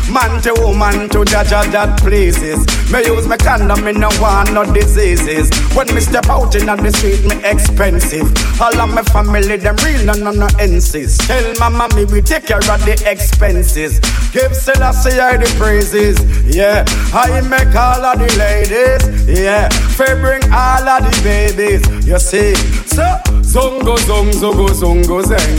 Man 0.09 0.41
to 0.41 0.53
woman 0.61 1.09
to 1.09 1.19
jaja 1.25 1.69
that 1.71 1.99
places. 1.99 2.65
Me 2.91 3.05
use 3.05 3.27
my 3.27 3.37
condom, 3.37 3.83
me 3.83 3.91
no 3.91 4.09
want 4.19 4.53
no 4.53 4.63
diseases. 4.73 5.49
When 5.75 5.87
me 5.93 6.01
step 6.01 6.27
out 6.27 6.55
in 6.55 6.65
the 6.65 6.91
street, 6.91 7.23
me 7.25 7.35
expensive. 7.43 8.27
All 8.61 8.79
of 8.79 8.93
my 8.93 9.03
family, 9.03 9.57
them 9.57 9.75
real, 9.83 10.05
no, 10.05 10.13
no, 10.13 10.31
no, 10.31 10.47
insist. 10.59 11.21
Tell 11.21 11.53
mama 11.59 11.87
me 11.95 12.05
we 12.05 12.21
take 12.21 12.47
care 12.47 12.57
of 12.57 12.81
the 12.85 13.01
expenses. 13.05 13.99
Give 14.31 14.55
Selassie 14.55 15.19
I 15.19 15.37
the 15.37 15.47
praises. 15.57 16.19
Yeah, 16.45 16.85
I 17.13 17.41
make 17.41 17.75
all 17.75 18.03
of 18.03 18.19
the 18.19 18.27
ladies. 18.37 19.39
Yeah, 19.39 19.69
fair 19.69 20.19
bring 20.19 20.43
all 20.51 20.87
of 20.87 21.03
the 21.03 21.21
babies. 21.23 21.81
You 22.05 22.20
see, 22.21 22.53
so 22.85 23.03
zongo 23.41 23.97
zongo 23.97 24.67
eh, 24.67 24.77
eh, 24.77 24.77
eh. 24.77 24.77
zongo 24.81 24.81
zongo 24.81 25.25
zeng. 25.25 25.57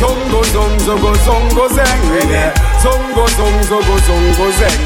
Zongo 0.00 0.44
zongo 0.46 0.78
zongo 0.82 1.18
zongo 1.26 1.66
zeng. 1.68 1.98
Zongo 2.82 3.28
zongo 3.28 3.68
zongo 3.68 3.98
zongo 4.00 4.50
zeng. 4.50 4.80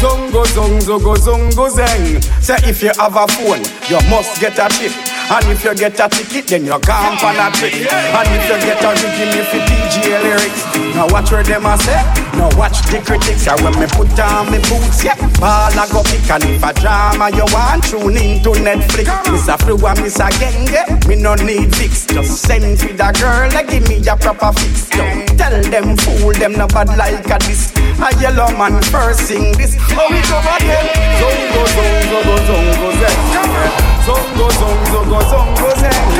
Zongo 0.00 0.44
zongo 0.44 0.80
zongo 0.80 1.16
zongo 1.16 1.68
zeng. 1.70 2.22
Say 2.42 2.56
if 2.68 2.82
you 2.82 2.90
have 2.98 3.16
a 3.16 3.26
phone, 3.28 3.62
you 3.88 3.98
must 4.10 4.40
get 4.40 4.58
a 4.58 4.68
chip. 4.68 5.17
And 5.28 5.44
if 5.52 5.62
you 5.62 5.74
get 5.74 6.00
a 6.00 6.08
ticket, 6.08 6.46
then 6.48 6.64
you're 6.64 6.80
gone 6.80 7.18
for 7.20 7.28
a 7.28 7.52
trick. 7.52 7.76
And 7.84 8.28
if 8.32 8.48
you 8.48 8.56
get 8.64 8.80
a 8.80 8.96
rhythm, 8.96 9.36
if 9.36 9.52
you 9.52 9.60
DJ 9.60 10.22
lyrics. 10.24 10.64
Now 10.96 11.06
watch 11.12 11.30
where 11.30 11.44
them 11.44 11.66
a 11.66 11.76
say. 11.76 12.00
Now 12.32 12.48
watch 12.56 12.80
the 12.88 12.96
critics. 13.04 13.46
And 13.46 13.60
when 13.60 13.76
me 13.76 13.86
put 13.92 14.08
on 14.16 14.48
me 14.48 14.56
boots, 14.72 15.04
yeah, 15.04 15.20
ball 15.36 15.68
I 15.68 15.84
go 15.92 16.00
pick. 16.00 16.24
And 16.32 16.44
if 16.48 16.64
a 16.64 16.72
drama 16.72 17.28
you 17.36 17.44
want, 17.52 17.84
tune 17.84 18.16
into 18.16 18.56
Netflix. 18.56 19.12
Miss 19.28 19.48
a 19.48 19.58
flu 19.60 19.76
and 19.76 20.00
miss 20.00 20.16
a 20.16 20.32
genge. 20.40 20.80
Me 21.06 21.20
no 21.20 21.34
need 21.34 21.76
fix. 21.76 22.06
Just 22.06 22.40
send 22.48 22.80
for 22.80 22.88
the 22.88 23.08
girl, 23.20 23.52
like 23.52 23.68
give 23.68 23.84
me 23.84 24.00
a 24.08 24.16
proper 24.16 24.56
fix. 24.56 24.88
Don't 24.96 25.28
tell 25.36 25.60
them 25.68 25.96
fool 25.98 26.32
them 26.32 26.52
no 26.56 26.66
bad 26.68 26.88
like 26.96 27.28
a 27.28 27.36
this. 27.44 27.68
A 28.00 28.08
Yellowman 28.16 28.80
first 28.88 29.28
sing 29.28 29.52
this. 29.60 29.76
Oh, 29.92 30.08
we 30.08 30.24
go 30.24 30.40
again. 30.56 30.88
Zongo, 31.20 31.68
zongo, 31.68 32.32
zongo, 32.48 32.72
zongo, 32.72 33.12
zongo. 33.36 33.97
Zongo, 34.08 34.46
zongo, 34.60 34.88
zongo, 34.92 35.20
zongo, 35.32 35.68
zongo. 35.82 36.16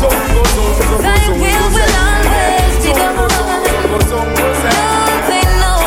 Zongo, 0.00 0.42
zongo, 0.56 0.72
zongo, 0.80 0.96
Thy 1.04 1.20
zongo, 1.20 1.36
will 1.42 1.66
will 1.76 1.94
always 2.00 2.74
be 2.80 2.90
done. 2.96 3.12
zongo, 3.12 3.98
zongo, 4.10 4.46
zongo. 4.62 4.88
Don't 5.04 5.24
they 5.28 5.44
know 5.60 5.84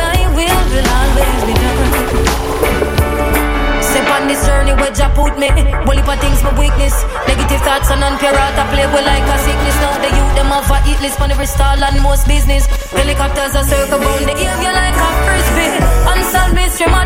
thy 0.00 0.18
will 0.34 0.62
will 0.74 0.88
always 0.98 1.40
be 1.46 1.54
done? 1.54 1.90
Step 3.88 4.08
on 4.10 4.22
this 4.26 4.42
journey 4.46 4.74
where 4.74 4.90
Jah 4.90 5.10
put 5.14 5.38
me. 5.38 5.48
If 6.00 6.08
I 6.08 6.16
things 6.16 6.42
my 6.42 6.50
weakness. 6.58 6.94
Negative 7.28 7.60
thoughts 7.60 7.90
and 7.92 8.02
unpure 8.02 8.32
out 8.34 8.56
I 8.58 8.64
play 8.72 8.86
with 8.90 9.04
like 9.04 9.22
a 9.22 9.36
sickness. 9.46 9.76
Now 9.84 9.94
the 10.02 10.08
youth 10.16 10.34
them 10.34 10.48
have 10.50 10.66
a 10.72 10.78
eat 10.90 10.98
list 11.04 11.20
on 11.20 11.30
every 11.30 11.46
stall 11.46 11.76
and 11.78 12.02
most 12.02 12.26
business. 12.26 12.64
Helicopters 12.90 13.54
are 13.54 13.64
circle 13.68 14.00
round 14.00 14.24
the 14.26 14.32
area 14.34 14.72
like 14.72 14.96
a 14.96 15.08
frisbee. 15.28 15.76
Unsolved 16.10 16.54
mystery, 16.56 16.88
my 16.90 17.04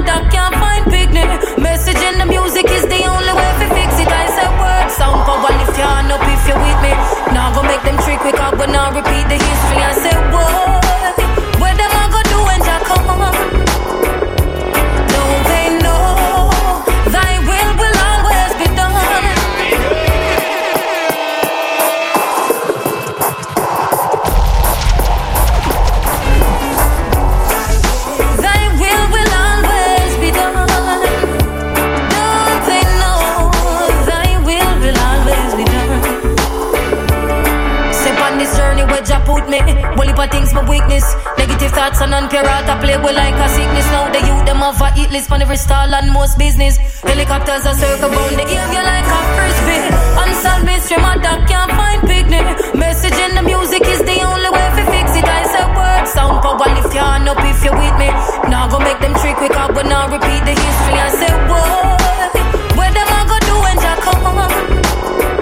with 43.03 43.17
like 43.17 43.35
a 43.35 43.49
sickness. 43.49 43.87
Now 43.91 44.11
the 44.11 44.21
youth 44.21 44.45
them 44.47 44.61
have 44.63 44.81
a 44.81 44.89
eat 45.01 45.11
list 45.11 45.33
on 45.33 45.43
every 45.43 45.57
stall 45.57 45.95
and 45.95 46.13
most 46.13 46.39
business. 46.39 46.77
Helicopters 47.03 47.67
are 47.67 47.75
circle 47.75 48.11
round 48.11 48.37
the 48.37 48.45
area 48.45 48.83
like 48.83 49.09
a 49.09 49.21
frisbee. 49.35 49.83
Unsolved 50.23 50.65
mystery, 50.65 50.99
my 51.03 51.17
dog 51.19 51.47
can't 51.49 51.73
find 51.73 52.01
picnic. 52.07 52.45
Message 52.75 53.19
in 53.25 53.35
the 53.35 53.43
music 53.43 53.83
is 53.87 54.01
the 54.01 54.19
only 54.23 54.51
way 54.51 54.69
to 54.79 54.83
fix 54.93 55.17
it. 55.17 55.25
I 55.25 55.43
say 55.53 55.67
word 55.75 56.05
sound 56.07 56.43
power 56.43 56.69
lift 56.77 56.95
your 56.95 57.05
hand 57.05 57.29
up 57.29 57.41
if 57.41 57.65
you're 57.65 57.75
with 57.75 57.97
me. 57.99 58.09
Now 58.53 58.69
go 58.69 58.79
make 58.79 59.01
them 59.01 59.15
trick 59.19 59.37
quick 59.37 59.57
up, 59.57 59.75
but 59.75 59.87
now 59.87 60.07
repeat 60.07 60.43
the 60.45 60.55
history. 60.55 60.99
I 60.99 61.09
say 61.21 61.33
what? 61.51 62.33
Where 62.79 62.93
them 62.93 63.09
I 63.09 63.23
go 63.31 63.37
do 63.49 63.55
when 63.65 63.77
Jah 63.83 63.97
come? 64.03 65.34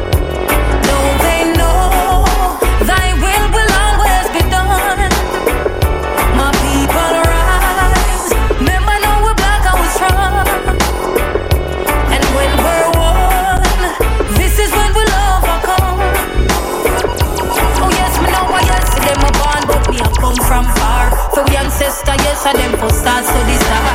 And 22.46 22.58
them 22.58 22.72
for 22.80 22.90
start 22.90 23.24
study 23.24 23.56
star. 23.62 23.92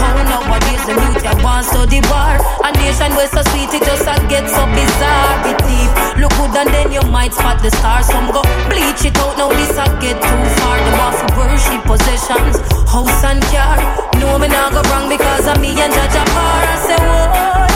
How 0.00 0.16
nowadays 0.24 0.84
the 0.88 0.94
youth 0.96 1.22
that 1.22 1.36
want 1.44 1.66
study 1.66 2.00
bar. 2.08 2.40
A 2.64 2.72
nation 2.80 3.12
where 3.16 3.28
so 3.28 3.42
sweet 3.52 3.72
it 3.76 3.84
just 3.84 4.08
a 4.08 4.16
get 4.28 4.48
so 4.48 4.64
bizarre. 4.72 5.36
It 5.44 5.58
deep, 5.68 5.92
look 6.20 6.32
good 6.38 6.54
and 6.56 6.70
then 6.72 6.88
you 6.92 7.02
might 7.12 7.34
spot 7.34 7.60
the 7.60 7.70
stars. 7.70 8.06
Some 8.08 8.32
go 8.32 8.40
bleach 8.72 9.04
it 9.04 9.16
out, 9.20 9.36
now 9.36 9.52
this 9.52 9.76
a 9.76 9.86
get 10.00 10.16
too 10.16 10.42
far. 10.60 10.76
They 10.80 10.94
want 10.96 11.16
to 11.20 11.26
worship 11.36 11.82
possessions, 11.84 12.56
house 12.88 13.24
and 13.24 13.42
car. 13.52 13.76
No 14.16 14.38
me 14.38 14.48
not 14.48 14.72
go 14.72 14.80
wrong 14.88 15.08
because 15.08 15.46
of 15.46 15.60
me 15.60 15.76
and 15.76 15.92
Jaja 15.92 16.24
Par. 16.32 16.62
I 16.64 16.76
say 16.80 17.00
why? 17.00 17.69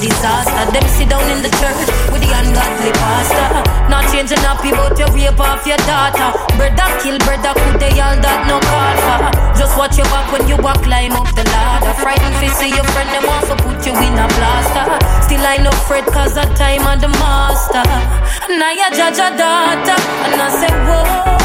Disaster. 0.00 0.64
Them 0.72 0.86
sit 0.94 1.08
down 1.10 1.26
in 1.30 1.42
the 1.42 1.52
church 1.58 1.80
with 2.10 2.22
the 2.22 2.30
ungodly 2.30 2.92
pastor. 2.94 3.46
Not 3.90 4.06
changing 4.10 4.42
up, 4.46 4.62
but 4.62 4.98
you 4.98 5.06
rape 5.14 5.40
off 5.40 5.66
your 5.66 5.78
daughter. 5.84 6.30
Brother 6.56 6.88
kill 7.02 7.18
brother, 7.26 7.52
could 7.54 7.78
they 7.82 7.94
all 8.00 8.16
that 8.18 8.40
no 8.46 8.58
call 8.62 8.96
for? 9.04 9.18
Just 9.58 9.74
watch 9.76 9.98
your 9.98 10.06
back 10.10 10.30
when 10.32 10.46
you 10.48 10.56
walk, 10.58 10.82
climb 10.82 11.12
up 11.12 11.28
the 11.34 11.44
ladder. 11.44 11.92
Frightened 12.00 12.36
to 12.38 12.48
see 12.56 12.70
your 12.70 12.86
friend, 12.94 13.10
them 13.10 13.26
want 13.26 13.46
to 13.50 13.56
put 13.58 13.78
you 13.86 13.94
in 13.94 14.14
a 14.14 14.26
blaster. 14.38 14.86
Still 15.26 15.44
I 15.44 15.58
no 15.58 15.72
fret, 15.86 16.06
cause 16.06 16.34
the 16.34 16.46
time 16.54 16.86
of 16.86 17.00
the 17.02 17.08
master. 17.18 17.84
Now 18.48 18.72
you 18.72 18.88
judge 18.94 19.18
a 19.18 19.28
daughter, 19.34 19.98
and 19.98 20.40
I 20.40 20.48
say, 20.58 20.72
boy, 20.86 21.37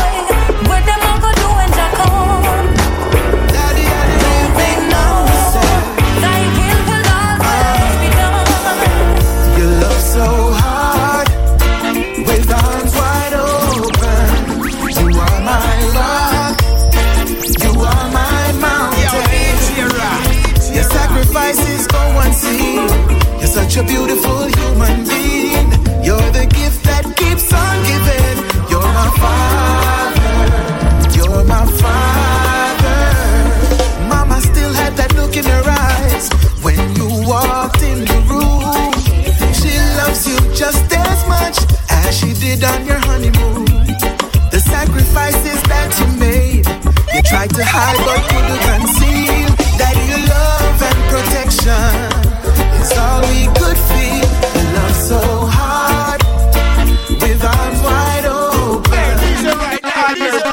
did 42.55 42.63
on 42.63 42.85
your 42.85 42.99
honeymoon. 42.99 43.65
The 44.51 44.59
sacrifices 44.59 45.61
that 45.63 45.89
you 45.99 46.07
made, 46.19 46.65
you 47.13 47.21
tried 47.23 47.49
to 47.57 47.63
hide 47.63 47.97
but 48.05 48.21
couldn't 48.29 48.61
conceal. 48.69 49.49
That 49.79 49.95
your 50.09 50.21
love 50.33 50.81
and 50.89 50.99
protection 51.09 51.93
is 52.81 52.91
all 52.97 53.21
we 53.33 53.47
could 53.59 53.79
feel. 53.89 54.27
You 54.55 54.63
love 54.77 54.95
so 54.95 55.21
hard, 55.57 56.21
with 57.21 57.43
arms 57.43 57.81
wide 57.81 58.25
open. 58.25 59.13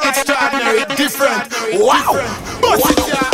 Extraordinary, 0.09 0.85
different. 0.97 1.53
Wow. 1.75 2.13
Bust 2.63 3.30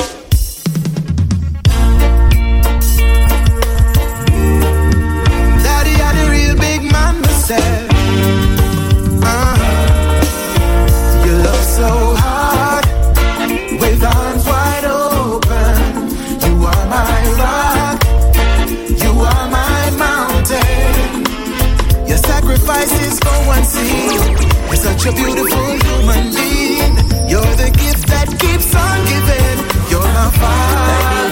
such 25.07 25.15
a 25.15 25.25
beautiful 25.25 25.67
human 25.87 26.35
being. 26.35 26.95
You're 27.29 27.55
the 27.57 27.71
gift 27.79 28.07
that 28.09 28.29
keeps 28.39 28.75
on 28.75 28.99
giving. 29.07 29.59
You're 29.91 30.11
my 30.19 30.31
father, 30.41 31.31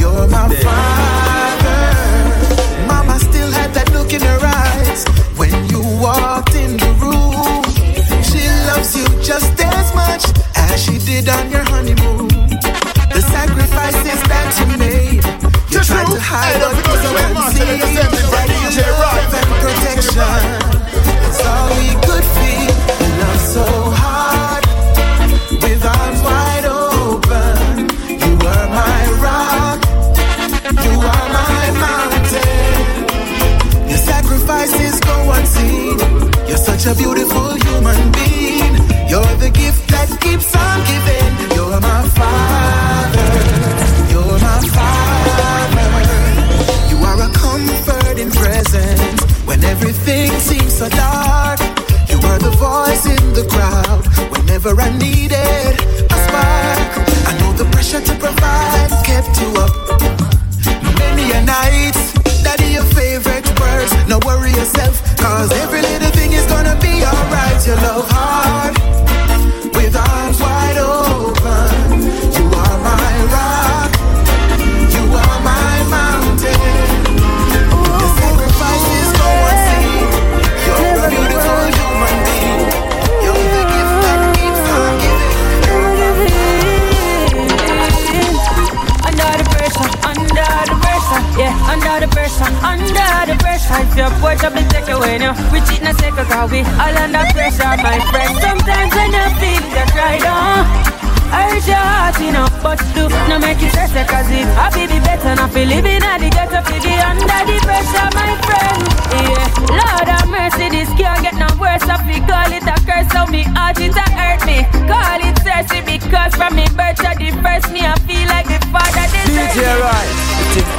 you're 0.00 0.26
my 0.28 0.48
father. 0.64 1.80
Mama 2.86 3.18
still 3.18 3.50
had 3.50 3.74
that 3.74 3.92
look 3.92 4.12
in 4.12 4.22
her 4.22 4.40
eyes 4.42 5.04
when 5.36 5.52
you 5.70 5.80
walked 6.00 6.54
in 6.54 6.76
the 6.76 6.90
room. 6.98 7.62
She 8.22 8.42
loves 8.66 8.96
you 8.96 9.06
just 9.22 9.58
as 9.60 9.94
much 9.94 10.24
as 10.56 10.82
she 10.82 10.98
did 10.98 11.28
on 11.28 11.50
your 11.50 11.64
honeymoon. 11.64 12.28
The 12.28 13.22
sacrifices 13.22 14.20
that 14.30 14.50
you 14.58 14.66
made, 14.78 15.22
you 15.70 15.80
tried 15.80 16.10
to 16.10 16.20
hide 16.20 16.58
couldn't 16.58 17.52
see. 17.54 17.78
That 17.94 18.74
your 18.74 18.92
love 18.98 19.34
and 19.34 19.48
protection 19.62 20.63
such 36.84 36.96
a 36.96 36.98
beautiful 36.98 37.54
human 37.66 38.12
being. 38.12 38.74
You're 39.08 39.36
the 39.40 39.50
gift 39.52 39.88
that 39.88 40.08
keeps 40.20 40.54
on 40.54 40.78
giving. 40.90 41.32
You're 41.56 41.80
my 41.80 42.02
father. 42.18 43.28
You're 44.12 44.38
my 44.48 44.60
father. 44.76 45.52
You 46.90 46.98
are 47.08 47.20
a 47.22 47.30
comforting 47.32 48.30
presence 48.30 49.22
when 49.46 49.64
everything 49.64 50.30
seems 50.32 50.74
so 50.74 50.88
dark. 50.88 51.60
You 52.10 52.18
are 52.28 52.38
the 52.38 52.54
voice 52.58 53.06
in 53.06 53.32
the 53.32 53.46
crowd 53.48 54.04
whenever 54.32 54.78
I 54.80 54.90
needed 54.98 55.32
a 55.32 55.63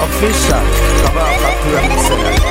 official. 0.04 0.66
Kabaka 1.04 1.50
Pyramid 1.64 2.45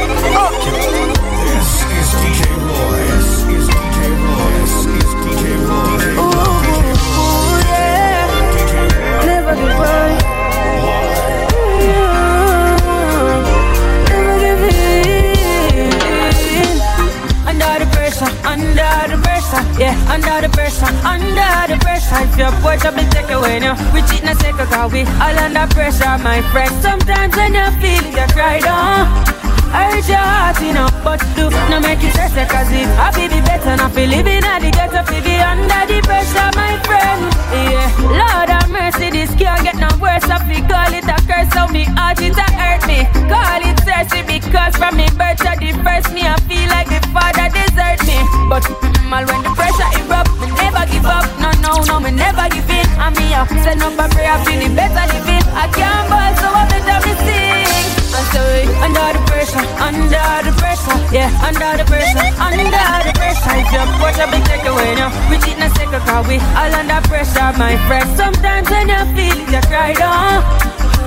under 20.14 20.46
the 20.46 20.50
pressure, 20.54 20.86
under 21.02 21.66
the 21.66 21.76
pressure. 21.82 22.22
If 22.22 22.38
your 22.38 22.54
boy 22.62 22.78
shall 22.78 22.94
be 22.94 23.02
take 23.10 23.30
away 23.34 23.58
now, 23.58 23.74
we 23.90 24.00
cheat 24.06 24.22
in 24.22 24.30
a 24.30 24.34
second, 24.38 24.70
cause 24.70 24.92
we 24.92 25.02
all 25.18 25.38
under 25.42 25.66
pressure, 25.74 26.14
my 26.22 26.38
friend. 26.54 26.70
Sometimes 26.78 27.34
when 27.34 27.58
you 27.58 27.66
feel 27.82 28.04
you 28.14 28.26
cry 28.30 28.60
down. 28.62 29.10
I 29.74 29.90
hurt 29.90 30.06
your 30.06 30.22
heart, 30.22 30.62
you 30.62 30.70
know, 30.70 30.86
but 31.02 31.18
do 31.34 31.50
not 31.50 31.82
make 31.82 31.98
it 31.98 32.14
stress 32.14 32.30
cause 32.46 32.70
it 32.70 32.86
I 32.94 33.10
be 33.10 33.26
better, 33.42 33.74
not 33.74 33.90
feel 33.90 34.06
living 34.06 34.46
at 34.46 34.62
the 34.62 34.70
ghetto, 34.70 35.02
feel 35.02 35.18
be 35.26 35.34
under 35.34 35.82
the 35.90 35.98
pressure, 36.06 36.50
my 36.54 36.78
friend. 36.86 37.26
Yeah, 37.50 37.90
Lord 38.06 38.54
have 38.54 38.70
mercy, 38.70 39.10
this 39.10 39.34
can't 39.34 39.66
get 39.66 39.74
no 39.74 39.90
worse. 39.98 40.22
I 40.30 40.38
feel 40.46 40.62
call 40.70 40.94
it 40.94 41.10
a 41.10 41.18
curse, 41.26 41.50
so 41.50 41.66
me 41.74 41.90
heart 41.98 42.22
it 42.22 42.38
a 42.38 42.46
hurt 42.54 42.86
me. 42.86 43.02
Call 43.26 43.62
it 43.66 43.74
thirsty 43.82 44.22
because 44.22 44.78
from 44.78 44.94
me 44.94 45.10
birth 45.18 45.42
to 45.42 45.58
the 45.58 45.74
me, 46.14 46.22
I 46.22 46.38
feel 46.46 46.70
like 46.70 46.86
the 46.86 47.02
father 47.10 47.50
desert 47.50 47.98
me. 48.06 48.22
But 48.46 48.62
all 49.12 49.26
when 49.26 49.42
the 49.42 49.50
pressure 49.56 49.90
erupt, 49.98 50.30
never 50.60 50.84
give 50.86 51.06
up. 51.06 51.26
No, 51.40 51.50
no, 51.64 51.72
no, 51.84 51.98
never 52.10 52.46
give 52.48 52.68
in. 52.70 52.86
And 53.00 53.16
me 53.16 53.34
up, 53.34 53.48
send 53.64 53.82
up 53.82 53.98
a 53.98 54.06
prayer, 54.14 54.38
feel 54.44 54.60
the 54.60 54.68
better 54.74 55.04
living. 55.12 55.44
I 55.52 55.66
can't 55.72 56.08
ball, 56.08 56.32
so 56.40 56.48
I. 56.54 56.74
I'm 58.14 58.22
sorry, 58.30 58.62
under 58.78 59.10
the 59.10 59.20
pressure, 59.26 59.66
under 59.82 60.26
the 60.46 60.52
pressure. 60.54 60.96
Yeah, 61.10 61.28
under 61.42 61.82
the 61.82 61.84
pressure, 61.84 62.30
under 62.38 62.94
the 63.02 63.12
pressure. 63.18 63.54
If 63.58 63.68
watch 63.98 64.18
a 64.22 64.30
big 64.30 64.44
take 64.46 64.64
away 64.70 64.94
now, 64.94 65.10
we 65.26 65.36
in 65.50 65.58
a 65.58 65.68
second, 65.74 65.98
cause 66.06 66.26
we 66.30 66.38
all 66.54 66.74
under 66.78 67.02
pressure, 67.10 67.50
my 67.58 67.74
friend. 67.90 68.06
Sometimes 68.16 68.70
when 68.70 68.88
you 68.88 69.02
feel 69.18 69.34
it, 69.34 69.50
you 69.50 69.62
cry 69.66 69.92
down. 69.98 70.46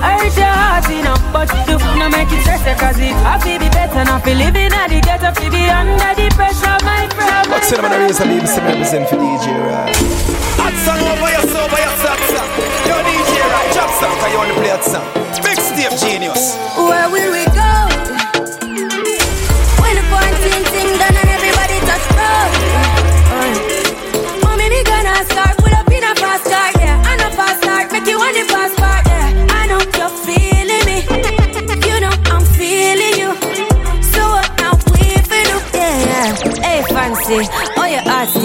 Hurt 0.04 0.36
your 0.36 0.46
heart, 0.46 0.86
know, 1.02 1.16
but 1.32 1.50
you 1.66 1.74
no 1.98 2.06
make 2.08 2.30
it 2.30 2.42
stress 2.46 2.62
cause 2.78 3.00
it 3.00 3.10
I 3.26 3.40
feel 3.42 3.58
be 3.58 3.68
better, 3.68 4.04
not 4.04 4.22
feel 4.22 4.38
living 4.38 4.70
at 4.70 4.86
the 4.86 5.00
ghetto, 5.00 5.32
feel 5.34 5.50
be 5.50 5.66
under 5.66 6.14
the 6.14 6.30
pressure, 6.36 6.77
my 7.70 7.80
friend. 7.80 7.92
Cinnamon 7.92 7.92
and 7.92 8.02
raise 8.02 8.20
a 8.20 8.24
leave, 8.24 8.48
represent 8.64 9.08
for 9.08 9.16
DJ, 9.16 9.52
right? 9.66 9.96
Hot 10.60 10.74
song 10.84 11.00
over 11.04 11.30
your 11.30 11.44
soul, 11.48 11.64
over 11.64 11.80
your 11.80 11.94
sock, 12.00 12.20
sock. 12.32 12.50
Yo, 12.86 12.96
DJ, 13.04 13.40
right? 13.44 13.72
Drop 13.72 13.90
song, 13.90 14.14
cause 14.20 14.32
you 14.32 14.38
want 14.38 14.50
to 14.50 14.56
play 14.56 14.70
hot 14.70 14.84
song. 14.84 15.06
Big 15.42 15.60
Steve 15.60 15.94
Genius. 16.00 16.56
Where 16.76 17.10
will 17.10 17.32
we 17.32 17.47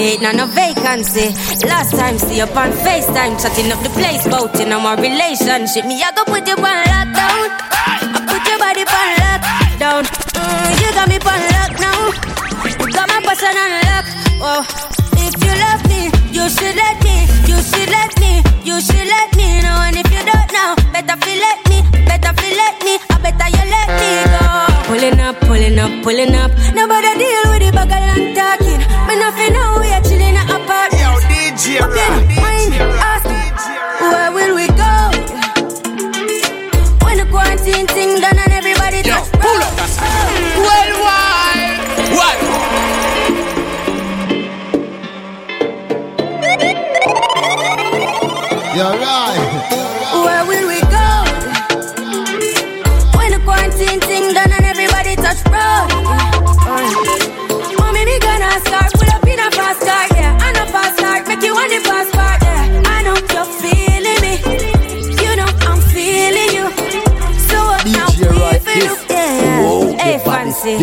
heart 0.04 0.22
now 0.22 0.32
no 0.32 0.46
vacancy. 0.48 1.32
Last 1.66 1.92
time 1.96 2.18
see 2.18 2.38
you 2.38 2.44
on 2.44 2.72
FaceTime, 2.84 3.40
chatting 3.42 3.72
up 3.72 3.82
the 3.84 3.90
place, 3.90 4.28
bout 4.28 4.60
in 4.60 4.70
my 4.70 4.96
relationship. 4.96 5.86
Me, 5.86 6.02
I 6.04 6.12
go 6.12 6.24
put 6.26 6.48
you 6.48 6.56
on 6.56 6.78
lockdown. 6.92 7.48
I 7.72 8.20
put 8.28 8.44
your 8.48 8.60
body 8.60 8.84
on 8.84 9.10
lockdown. 9.24 10.04
Mm, 10.36 10.72
you 10.82 10.90
got 10.94 11.08
me 11.08 11.18
on 11.24 11.42
lock 11.56 11.74
now. 11.80 12.00
You 12.68 12.94
got 12.94 13.08
my 13.08 13.20
passion 13.24 13.56
on 13.56 13.72
lock. 13.88 14.06
Oh, 14.44 14.64
if 15.24 15.36
you 15.40 15.54
love 15.64 15.84
me, 15.88 16.12
you 16.36 16.50
should 16.50 16.76
let 16.76 16.98
me. 17.04 17.28
You 17.48 17.58
should 17.64 17.90
let 17.90 18.12
me. 18.20 18.44
You 18.64 18.82
should 18.82 19.08
let 19.08 19.30
me 19.36 19.62
know. 19.62 19.78
And 19.88 19.96
if 19.96 20.10
you 20.12 20.24
don't 20.24 20.50
know, 20.52 20.76
better 20.92 21.16
feel 21.24 21.40
let 21.40 21.60
me. 21.70 21.80
Better 22.06 22.34
feel 22.36 22.56
let 22.58 22.76
me. 22.84 23.00
I 23.10 23.16
better 23.24 23.50
you 23.56 23.66
let 23.72 23.88
me 24.00 24.10
go. 24.36 24.74
Pulling 24.88 25.20
up, 25.20 25.40
pulling 25.48 25.80
up, 25.80 26.04
pulling 26.04 26.36
up. 26.36 26.52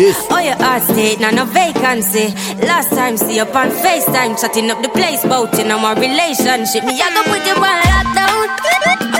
This. 0.01 0.17
Oh, 0.31 0.41
your 0.41 0.57
heart 0.57 0.81
state, 0.81 1.19
now 1.19 1.29
no 1.29 1.45
vacancy. 1.45 2.33
Last 2.65 2.89
time, 2.89 3.17
see 3.17 3.35
you 3.37 3.45
on 3.45 3.69
FaceTime, 3.69 4.33
chatting 4.33 4.71
up 4.71 4.81
the 4.81 4.89
place, 4.89 5.21
bout 5.21 5.53
in 5.59 5.69
our 5.69 5.93
relationship. 5.93 6.81
Me, 6.89 6.97
I 6.97 7.13
go 7.13 7.21
put 7.29 7.45
you 7.45 7.53
on 7.53 7.77
lockdown. 7.85 8.49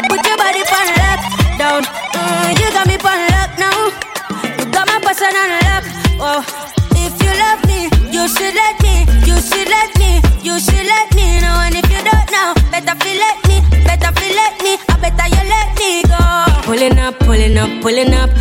Put 0.10 0.26
your 0.26 0.38
body 0.42 0.66
on 0.66 0.88
lockdown. 0.98 1.82
Mm, 1.86 2.50
you 2.58 2.68
got 2.74 2.88
me 2.90 2.98
on 2.98 3.22
lock 3.30 3.52
now. 3.62 3.78
You 4.58 4.66
got 4.74 4.90
my 4.90 4.98
passion 5.06 5.30
on 5.38 5.54
lock. 5.70 5.86
Oh, 6.18 6.42
if 6.98 7.14
you 7.14 7.30
love 7.30 7.62
me, 7.70 7.86
you 8.10 8.26
should 8.26 8.58
let 8.58 8.74
me. 8.82 9.06
You 9.22 9.38
should 9.38 9.70
let 9.70 9.94
me. 10.02 10.18
You 10.42 10.58
should 10.58 10.82
let 10.82 11.14
me 11.14 11.46
know. 11.46 11.62
And 11.62 11.78
if 11.78 11.86
you 11.94 12.02
don't 12.02 12.26
know, 12.34 12.58
better 12.74 12.98
feel 13.06 13.22
let 13.22 13.38
me. 13.46 13.62
Better 13.86 14.10
feel 14.18 14.34
let 14.34 14.58
me. 14.66 14.82
I 14.90 14.98
better 14.98 15.30
you 15.30 15.46
let 15.46 15.70
me 15.78 16.02
go. 16.10 16.26
Pulling 16.66 16.98
up, 16.98 17.20
pulling 17.20 17.58
up, 17.58 17.70
pulling 17.86 18.14
up. 18.18 18.32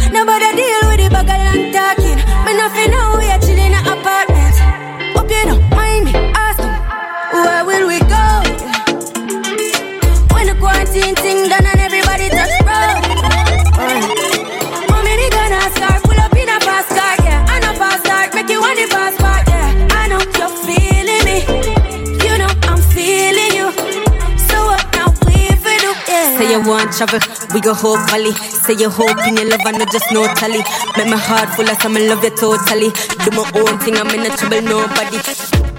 We 27.01 27.61
go 27.63 27.73
whole 27.73 27.97
valley. 28.13 28.33
Say 28.33 28.75
you 28.75 28.91
hope 28.91 29.17
in 29.27 29.37
your 29.37 29.49
love 29.49 29.65
and 29.65 29.79
not 29.79 29.91
just 29.91 30.13
no 30.13 30.27
tally. 30.35 30.61
Make 30.99 31.09
my 31.09 31.17
heart 31.17 31.49
full 31.57 31.65
of 31.65 31.81
some 31.81 31.95
love 31.95 32.23
you 32.23 32.29
totally. 32.37 32.93
Do 33.25 33.31
my 33.33 33.49
own 33.57 33.79
thing, 33.81 33.97
I'm 33.97 34.13
in 34.13 34.29
a 34.29 34.37
trouble 34.37 34.61
nobody. 34.61 35.17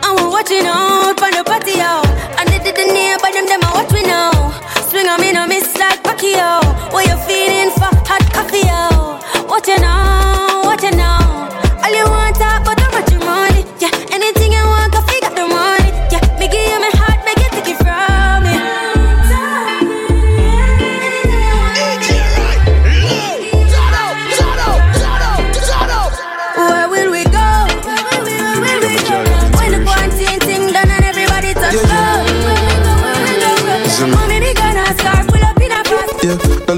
I'm 0.02 0.18
watching 0.34 0.66
out 0.66 1.14
for 1.22 1.30
the 1.30 1.44
patio. 1.46 2.02
And 2.42 2.50
they 2.50 2.58
did 2.66 2.74
the 2.74 2.90
neighbor, 2.90 3.30
them, 3.30 3.46
them, 3.46 3.62
I 3.62 3.70
watch 3.70 3.94
we 3.94 4.02
now. 4.02 4.34
Swing 4.90 5.08
on 5.08 5.22
me, 5.22 5.32
no 5.32 5.46
miss 5.46 5.78
like 5.78 6.02
Pacquiao. 6.02 6.92
What 6.92 7.06
you 7.06 7.18
feeling 7.30 7.70
for 7.78 7.94
hot 8.10 8.26
coffee? 8.34 8.66
What 9.46 9.68
you 9.68 9.78
know, 9.78 10.62
what 10.66 10.82
you 10.82 10.90
know? 10.98 11.22
All 11.86 11.94
you 11.94 12.06
want 12.10 12.36
talk 12.36 12.66
how 12.66 12.92
much 12.98 13.12
you 13.12 13.20
money. 13.20 13.64
Yeah, 13.80 13.94
anything 14.10 14.54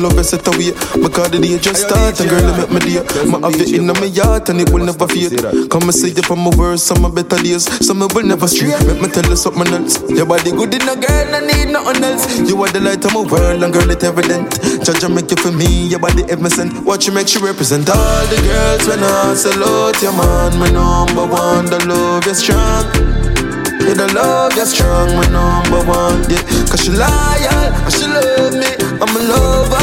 love 0.03 0.19
is 0.19 0.29
set 0.29 0.45
away. 0.51 0.75
Because 0.99 1.31
the 1.31 1.39
day 1.39 1.55
just 1.57 1.87
start 1.87 2.19
and 2.19 2.29
girl, 2.29 2.43
make 2.59 2.71
me 2.75 2.79
day. 2.83 2.99
My 3.23 3.39
have 3.47 3.55
it 3.55 3.71
in 3.71 3.87
my 3.87 4.05
yard 4.11 4.49
and 4.51 4.59
it 4.59 4.69
will 4.69 4.83
never 4.83 5.07
fade. 5.07 5.39
Come 5.71 5.87
and 5.87 5.95
say 5.95 6.11
you 6.11 6.23
from 6.27 6.43
my 6.43 6.51
worst, 6.59 6.85
some 6.85 7.05
of 7.07 7.15
better 7.15 7.39
days. 7.39 7.63
Some 7.79 8.03
will 8.03 8.27
never 8.27 8.47
stray. 8.47 8.75
Make 8.83 8.99
me 8.99 9.07
tell 9.07 9.25
you 9.25 9.39
something 9.39 9.71
else. 9.71 10.03
Your 10.11 10.27
body 10.27 10.51
good 10.51 10.75
in 10.75 10.83
a 10.83 10.95
girl, 10.99 11.27
I 11.31 11.39
need 11.39 11.71
nothing 11.71 12.03
else. 12.03 12.27
You 12.43 12.59
are 12.63 12.69
the 12.69 12.83
light 12.83 13.03
of 13.07 13.15
my 13.15 13.23
world 13.23 13.63
and 13.63 13.71
girl, 13.71 13.89
it's 13.89 14.03
evident. 14.03 14.59
Judge 14.83 15.07
make 15.07 15.31
you 15.31 15.39
for 15.39 15.51
me, 15.51 15.87
your 15.87 15.99
body 15.99 16.27
sent. 16.49 16.83
Watch 16.83 17.07
you 17.07 17.13
make 17.13 17.33
you 17.33 17.39
represent 17.39 17.89
all 17.89 18.25
the 18.27 18.39
girls 18.43 18.83
when 18.87 18.99
I 18.99 19.33
salute 19.33 20.01
your 20.03 20.13
man. 20.13 20.59
My 20.59 20.69
number 20.69 21.25
one, 21.25 21.65
the 21.65 21.79
love 21.87 22.27
is 22.27 22.39
strong. 22.39 23.23
Yeah, 23.83 23.95
the 23.95 24.13
love 24.13 24.55
you 24.55 24.65
strong, 24.65 25.11
my 25.15 25.27
number 25.27 25.83
one, 25.83 26.23
yeah 26.31 26.39
Cause 26.71 26.87
she 26.87 26.91
loyal, 26.91 27.67
and 27.83 27.91
she 27.91 28.07
love 28.07 28.55
me 28.55 28.71
I'm 29.03 29.11
a 29.11 29.19
lover, 29.27 29.75
my 29.75 29.82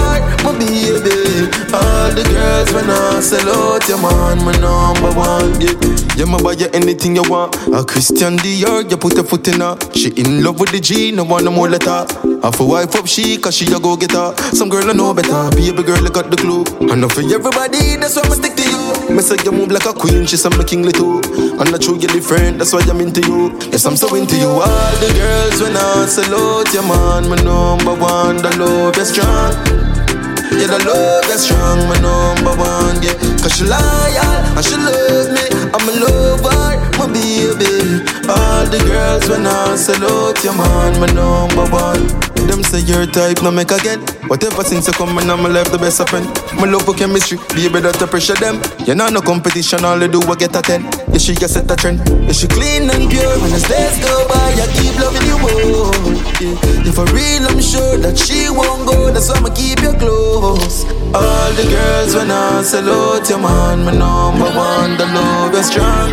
baby. 0.61 1.49
All 1.73 2.11
the 2.13 2.25
girls 2.29 2.73
when 2.75 2.91
I 2.91 3.21
sell 3.21 3.49
out 3.49 3.89
your 3.89 4.01
man, 4.01 4.45
my 4.45 4.53
number 4.61 5.13
one, 5.17 5.61
yeah. 5.61 5.73
Yeah, 6.17 6.27
me 6.27 6.37
buy 6.43 6.53
you 6.53 6.69
anything 6.75 7.17
you 7.17 7.23
want. 7.31 7.57
A 7.73 7.85
Christian 7.85 8.37
Dior, 8.37 8.85
you 8.91 8.97
put 8.97 9.17
a 9.17 9.25
foot 9.25 9.49
in 9.49 9.61
her. 9.61 9.79
She 9.95 10.11
in 10.21 10.45
love 10.45 10.61
with 10.61 10.71
the 10.71 10.81
G, 10.81 11.13
no 11.13 11.25
one 11.25 11.45
no 11.45 11.51
more 11.51 11.69
letter 11.69 12.05
Half 12.43 12.61
a 12.61 12.65
wife 12.65 12.95
up 12.97 13.07
she, 13.07 13.39
cause 13.39 13.55
she 13.55 13.65
a 13.73 13.79
go 13.79 13.97
get 13.97 14.13
her. 14.13 14.37
Some 14.53 14.69
girl 14.69 14.89
I 14.91 14.93
know 14.93 15.15
better, 15.15 15.51
baby 15.57 15.83
girl 15.83 16.05
I 16.05 16.11
got 16.11 16.31
the 16.31 16.37
clue. 16.37 16.65
I 16.91 16.95
know 16.97 17.09
for 17.09 17.21
everybody, 17.21 17.97
that's 17.97 18.17
why 18.17 18.23
I 18.25 18.35
stick 18.37 18.57
to 18.57 18.65
you. 18.65 19.17
Me 19.17 19.23
say 19.23 19.37
you 19.45 19.53
move 19.53 19.71
like 19.71 19.87
a 19.87 19.93
queen, 19.95 20.27
she 20.27 20.37
say 20.37 20.51
me 20.51 20.65
kingly 20.65 20.93
too 20.93 21.21
I'm 21.59 21.71
not 21.71 21.81
true, 21.81 21.97
you're 21.97 22.13
different, 22.13 22.59
that's 22.59 22.73
why 22.73 22.81
I'm 22.81 23.01
into 23.01 23.21
you. 23.23 23.57
Yes, 23.73 23.87
I'm 23.87 23.97
so 23.97 24.15
into 24.15 24.37
you. 24.37 24.49
All 24.49 24.93
the 25.01 25.09
girls 25.17 25.63
when 25.63 25.77
I 25.77 26.07
salute 26.07 26.75
your 26.75 26.83
man 26.85 27.29
My 27.29 27.37
number 27.37 27.95
one, 27.95 28.37
the 28.39 28.51
love 28.59 28.97
is 28.99 29.09
strong 29.09 30.10
Yeah, 30.59 30.67
the 30.67 30.79
love 30.85 31.25
is 31.31 31.45
strong, 31.45 31.79
my 31.89 31.97
number 32.01 32.55
one, 32.57 33.03
yeah. 33.03 33.15
Cause 33.43 33.57
she 33.57 33.65
loyal 33.65 34.35
and 34.57 34.65
she 34.65 34.77
love 34.77 35.29
me. 35.33 35.45
I'm 35.73 35.89
a 35.89 35.93
lover, 36.03 36.77
my 36.99 37.07
baby. 37.07 38.03
All 38.29 38.65
the 38.67 38.79
girls 38.87 39.29
when 39.29 39.47
I 39.47 39.77
salute 39.77 40.43
your 40.45 40.55
man, 40.57 41.01
my 41.01 41.07
number 41.13 41.65
one. 41.71 42.07
Them 42.51 42.65
say 42.65 42.81
your 42.81 43.07
type, 43.07 43.43
no 43.43 43.51
make 43.53 43.71
again. 43.71 44.01
Whatever 44.27 44.65
since 44.65 44.87
you 44.89 44.93
come 44.95 45.17
in, 45.19 45.31
I'm 45.31 45.45
left 45.53 45.71
the 45.71 45.79
best 45.79 46.01
of 46.01 46.09
friend. 46.09 46.27
My 46.59 46.67
love 46.67 46.83
for 46.83 46.95
chemistry, 46.95 47.39
baby, 47.55 47.79
that 47.81 47.95
to 48.03 48.07
pressure 48.09 48.35
them. 48.35 48.59
You 48.87 48.95
know 48.97 49.07
no 49.09 49.21
competition, 49.21 49.85
all 49.85 49.99
they 49.99 50.09
do 50.09 50.19
I 50.27 50.35
get 50.35 50.57
a 50.57 50.63
ten. 50.63 50.83
Yeah, 51.15 51.19
she 51.23 51.35
get 51.35 51.51
set 51.51 51.71
a 51.71 51.77
trend. 51.77 52.03
Yeah, 52.27 52.33
she 52.35 52.49
clean 52.49 52.91
and 52.91 53.07
pure. 53.07 53.39
When 53.39 53.55
the 53.55 53.63
days 53.71 53.97
go 54.03 54.27
by, 54.27 54.51
I 54.59 54.67
keep 54.75 54.99
loving 54.99 55.27
you 55.31 55.39
more. 55.39 55.95
Yeah, 56.43 56.89
if 56.91 56.95
for 56.99 57.07
real, 57.15 57.47
I'm 57.47 57.61
sure 57.63 57.97
that 58.03 58.19
she 58.19 58.51
won't 58.51 58.83
go. 58.83 59.13
That's 59.15 59.31
why 59.31 59.39
I'ma 59.39 59.55
keep 59.55 59.79
you 59.87 59.95
close. 59.95 60.40
All 60.43 61.53
the 61.53 61.67
girls 61.69 62.15
when 62.15 62.31
I 62.31 62.63
salute 62.63 63.29
your 63.29 63.39
man, 63.41 63.85
my 63.85 63.93
number 63.93 64.49
one. 64.57 64.97
The 64.97 65.05
love 65.05 65.55
is 65.55 65.67
strong. 65.67 66.11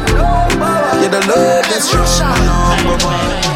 Yeah, 0.99 1.07
the 1.07 1.21
love 1.27 1.65
is 1.71 1.87
strong, 1.87 2.29
my 2.29 2.75
number 2.83 3.05
one. 3.05 3.46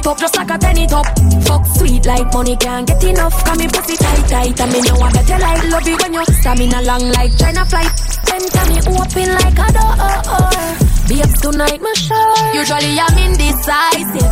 It 0.00 0.06
up, 0.06 0.18
just 0.18 0.36
like 0.36 0.50
a 0.50 0.58
penny 0.58 0.86
top. 0.86 1.06
Fuck 1.44 1.66
sweet 1.76 2.06
like 2.06 2.32
money 2.32 2.56
can't 2.56 2.86
get 2.86 3.04
enough. 3.04 3.44
Cause 3.44 3.58
me 3.58 3.68
pussy 3.68 3.96
tight 3.96 4.28
tight, 4.28 4.60
and 4.60 4.72
me 4.72 4.80
know 4.82 4.96
I 4.96 5.12
bet 5.12 5.28
you 5.28 5.38
like. 5.38 5.62
Love 5.70 5.88
it 5.88 6.02
when 6.02 6.14
you 6.14 6.24
stamina 6.40 6.82
long 6.82 7.04
like 7.12 7.36
China 7.36 7.64
flight. 7.66 7.92
Enter 8.32 8.64
me 8.70 8.78
open 8.88 9.28
like 9.38 9.58
a 9.58 9.68
door. 9.76 9.94
Babes 11.08 11.40
tonight, 11.40 11.80
me 11.80 11.94
sure. 11.94 12.54
Usually 12.54 12.98
I'm 12.98 13.18
indecisive. 13.18 14.30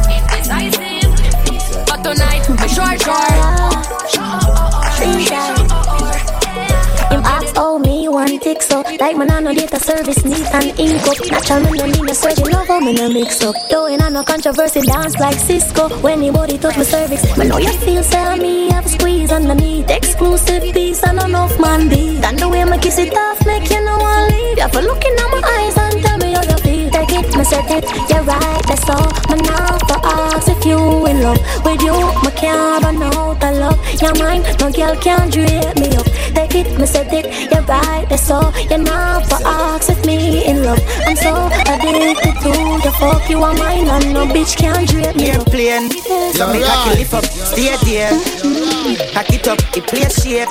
But 1.87 2.03
tonight, 2.03 2.45
me 2.49 2.69
sure, 2.69 2.99
sure. 2.99 3.29
Him 4.99 5.21
ask 5.33 5.78
me 8.09 8.15
one 8.15 8.39
tick 8.39 8.63
so. 8.63 8.83
Like 9.01 9.17
man 9.17 9.31
I 9.31 9.41
no 9.41 9.55
data 9.55 9.79
service 9.79 10.25
neat 10.25 10.47
and 10.55 10.79
ink 10.79 11.07
up. 11.07 11.19
Natural 11.31 11.61
me 11.61 11.79
no 11.79 11.87
need 11.87 12.03
no 12.03 12.13
surgery 12.13 12.53
love 12.53 12.69
how 12.69 12.81
me 12.81 12.93
no 12.95 13.09
mix 13.09 13.43
up. 13.43 13.55
Though 13.71 13.87
in 13.87 14.01
a 14.01 14.25
controversy 14.25 14.81
dance 14.81 15.17
like 15.19 15.39
Cisco. 15.39 15.89
When 16.01 16.19
anybody 16.19 16.59
touch 16.59 16.77
my 16.77 16.83
cervix 16.83 17.37
Me 17.37 17.47
know 17.49 17.59
you 17.59 17.73
feel 17.85 18.03
say 18.03 18.37
me 18.39 18.71
have 18.71 18.87
a 18.87 18.89
squeeze 18.89 19.31
underneath 19.33 19.91
Exclusive 19.91 20.63
piece 20.75 21.03
and 21.03 21.21
enough 21.23 21.59
man 21.61 21.89
be. 21.89 22.19
Than 22.21 22.37
the 22.37 22.49
way 22.49 22.65
me 22.65 22.79
kiss 22.79 22.99
it 22.99 23.15
off 23.17 23.45
make 23.47 23.69
you 23.71 23.85
no 23.85 23.97
want 23.99 24.33
leave. 24.33 24.59
You 24.59 24.69
for 24.69 24.83
looking 24.83 25.15
at 25.15 25.31
my 25.31 25.43
eyes 25.45 25.77
and 25.77 26.08
tell 27.09 27.21
me 27.21 27.25
how 27.25 27.25
you 27.25 27.25
feel 27.25 27.25
Take 27.25 27.25
it, 27.25 27.37
me 27.37 27.45
set 27.45 27.71
it, 27.71 28.11
you're 28.11 28.23
right, 28.23 28.63
that's 28.67 28.89
all. 28.89 29.09
Me 29.31 29.41
now 29.43 29.79
for 29.79 30.01
ask 30.05 30.49
if 30.49 30.65
you 30.65 31.07
in 31.07 31.23
love 31.23 31.39
With 31.65 31.83
you, 31.83 31.95
me 32.23 32.31
can't 32.37 32.85
run 32.85 33.03
out 33.03 33.43
of 33.43 33.57
love. 33.57 34.03
Your 34.03 34.15
mind, 34.17 34.45
no 34.61 34.71
girl 34.71 34.95
can 34.97 35.31
drape 35.31 35.77
me 35.77 35.97
up. 35.97 36.07
Take 36.35 36.55
it, 36.55 36.79
me 36.79 36.87
set 36.87 37.13
it, 37.13 37.27
you're 37.51 37.63
right, 37.63 38.07
that's 38.09 38.31
all. 38.31 38.53
You're 38.69 38.79
now 38.79 39.21
for 39.21 39.47
ask 39.47 39.91
if 39.91 40.05
me 40.05 40.45
in 40.47 40.65
love. 40.65 40.81
I'm 41.07 41.17
so 41.17 41.47
addicted 41.67 42.35
to 42.43 42.53
the 42.85 42.95
fuck 42.99 43.29
You 43.31 43.43
are 43.43 43.55
mine 43.55 43.89
and 43.89 44.13
no 44.13 44.27
bitch 44.27 44.57
can 44.57 44.87
drape 44.87 45.17
me 45.17 45.31
up. 45.31 45.49
Airplane, 45.49 45.91
so 46.33 46.53
me 46.53 46.63
cock 46.63 46.87
it 46.89 46.99
lift 46.99 47.15
up, 47.15 47.25
stay 47.25 47.75
there. 47.85 48.11
Cock 49.15 49.33
it 49.33 49.49
up, 49.49 49.59
it 49.77 49.87
play 49.87 50.09
shape. 50.09 50.49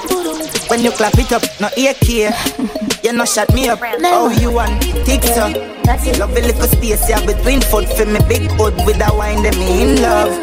When 0.69 0.81
you 0.81 0.91
clap 0.91 1.17
it 1.17 1.31
up, 1.31 1.43
no 1.61 1.69
ear 1.77 1.93
care. 1.93 2.33
You 3.07 3.13
no 3.13 3.23
shut 3.23 3.47
me 3.53 3.69
up. 3.69 3.79
Oh, 3.81 4.27
you 4.37 4.51
want 4.51 4.81
TikTok? 5.07 5.55
Love 6.19 6.35
a 6.35 6.41
little 6.43 6.67
space 6.67 7.07
yeah 7.07 7.25
between 7.25 7.61
foot 7.61 7.87
for 7.95 8.05
me 8.05 8.19
big 8.27 8.51
hood 8.59 8.75
with 8.83 8.99
a 8.99 9.15
wine 9.15 9.43
that 9.43 9.55
me 9.55 9.79
in 9.79 10.01
love. 10.03 10.35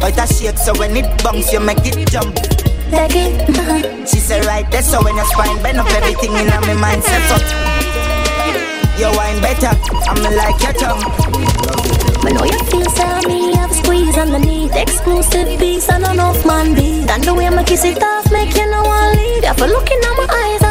But 0.00 0.18
a 0.18 0.26
shake 0.26 0.58
so 0.58 0.74
when 0.74 0.96
it 0.96 1.06
bounce 1.22 1.52
you 1.52 1.60
make 1.60 1.86
it 1.86 2.10
jump. 2.10 2.34
Take 2.90 3.14
it, 3.14 4.08
She 4.08 4.18
said 4.18 4.44
right 4.44 4.68
there 4.72 4.82
so 4.82 5.04
when 5.04 5.14
your 5.14 5.24
spine 5.26 5.62
bend 5.62 5.78
up 5.78 5.86
everything 5.94 6.34
in 6.34 6.50
my 6.50 6.74
mind 6.74 7.04
set 7.04 7.30
up. 7.30 7.46
Your 8.98 9.14
wine 9.14 9.38
better, 9.38 9.70
I'm 10.10 10.18
like 10.34 10.58
your 10.66 10.74
tongue. 10.74 10.98
Me 12.26 12.32
know 12.32 12.42
you 12.42 12.58
feel 12.74 12.90
me 13.30 13.54
have 13.54 13.70
a 13.70 13.74
squeeze 13.74 14.16
underneath 14.16 14.74
Exclusive 14.74 15.58
piece 15.60 15.88
and 15.90 16.04
enough 16.04 16.44
man 16.46 16.74
be 16.74 17.04
Than 17.04 17.20
the 17.20 17.34
way 17.34 17.50
me 17.50 17.62
kiss 17.64 17.84
it 17.84 18.02
off 18.02 18.32
make 18.32 18.56
you 18.56 18.66
no 18.68 18.82
want 18.82 19.16
leave 19.16 19.44
for 19.56 19.66
looking 19.66 19.98
at 19.98 20.16
my 20.16 20.26
eyes 20.32 20.63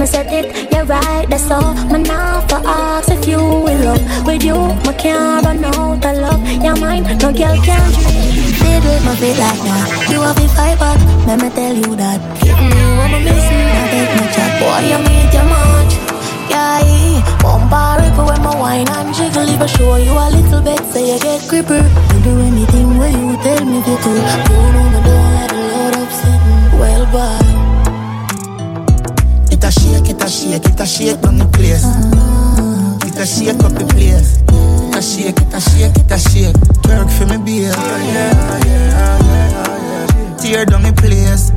me 0.00 0.06
set 0.06 0.32
it, 0.32 0.72
you're 0.72 0.84
right, 0.86 1.26
that's 1.28 1.50
all 1.50 1.74
Me 1.92 2.02
now 2.02 2.40
for 2.48 2.60
ask 2.64 3.10
if 3.10 3.28
you 3.28 3.38
in 3.68 3.84
love. 3.84 4.00
With 4.26 4.42
you, 4.42 4.56
me 4.56 4.92
can't 4.96 5.44
run 5.44 5.62
out 5.62 6.04
of 6.04 6.16
love. 6.16 6.40
Your 6.64 6.76
mind, 6.76 7.04
no 7.20 7.28
girl 7.28 7.56
can 7.60 7.88
dream 7.92 8.32
Did 8.64 8.82
with 8.88 9.04
my 9.04 9.14
feet 9.20 9.36
like 9.36 9.60
that 9.60 10.08
You 10.08 10.20
have 10.24 10.36
to 10.40 10.48
fight 10.56 10.78
back, 10.80 10.98
let 11.28 11.36
me 11.42 11.50
tell 11.50 11.76
you 11.76 11.92
that. 12.00 12.16
Mm, 12.16 12.48
if 12.48 12.56
you 12.80 12.88
want 12.96 13.12
me 13.12 13.18
missing, 13.28 13.68
I 13.76 13.84
take 13.92 14.12
my 14.16 14.26
chat. 14.32 14.50
Boy, 14.60 14.80
you 14.88 14.98
meet 15.04 15.32
your 15.36 15.46
much. 15.52 15.92
Yeah, 16.48 17.20
bumper 17.44 18.00
ripper 18.00 18.24
when 18.24 18.40
my 18.42 18.56
wine 18.56 18.88
and 18.88 19.14
jiggle 19.14 19.48
If 19.48 19.60
I 19.60 19.66
show 19.66 19.96
you 19.96 20.16
a 20.16 20.26
little 20.32 20.62
bit, 20.62 20.80
say 20.92 21.12
you 21.12 21.20
get 21.20 21.46
gripper 21.46 21.78
You 21.78 22.18
do 22.24 22.40
anything 22.40 22.96
where 22.98 23.12
you 23.12 23.36
tell 23.44 23.64
me 23.68 23.78
to 23.84 23.94
do. 24.00 24.12
You 24.16 24.64
know 24.74 24.86
me 24.96 25.00
don't 25.04 25.30
let 25.36 25.52
a 25.52 25.60
load 25.68 25.94
upset 25.94 26.40
Well, 26.80 27.04
bye 27.12 27.49
a 29.70 29.80
shake, 29.80 30.10
it 30.10 30.22
a 30.22 30.28
shake, 30.28 30.66
it 30.66 30.80
a 30.80 30.86
shake 30.86 31.26
on 31.26 31.38
the 31.38 31.46
place. 31.46 31.86
It 33.06 33.18
a 33.18 33.24
shake 33.24 33.62
up 33.62 33.72
the 33.78 33.86
place. 33.86 34.42
It 34.42 34.96
a 34.96 35.00
shake, 35.00 35.38
it 35.38 35.54
a 35.54 35.60
shake, 35.60 35.96
it 35.96 36.10
a 36.10 36.18
shake. 36.18 36.56
Twerk 36.82 37.10
for 37.14 37.26
me, 37.26 37.38
babe. 37.38 37.70
Yeah, 37.70 38.02
yeah, 38.10 38.66
yeah, 38.66 40.36
Tear 40.38 40.64
down 40.66 40.82
the 40.82 40.92
place. 40.92 41.50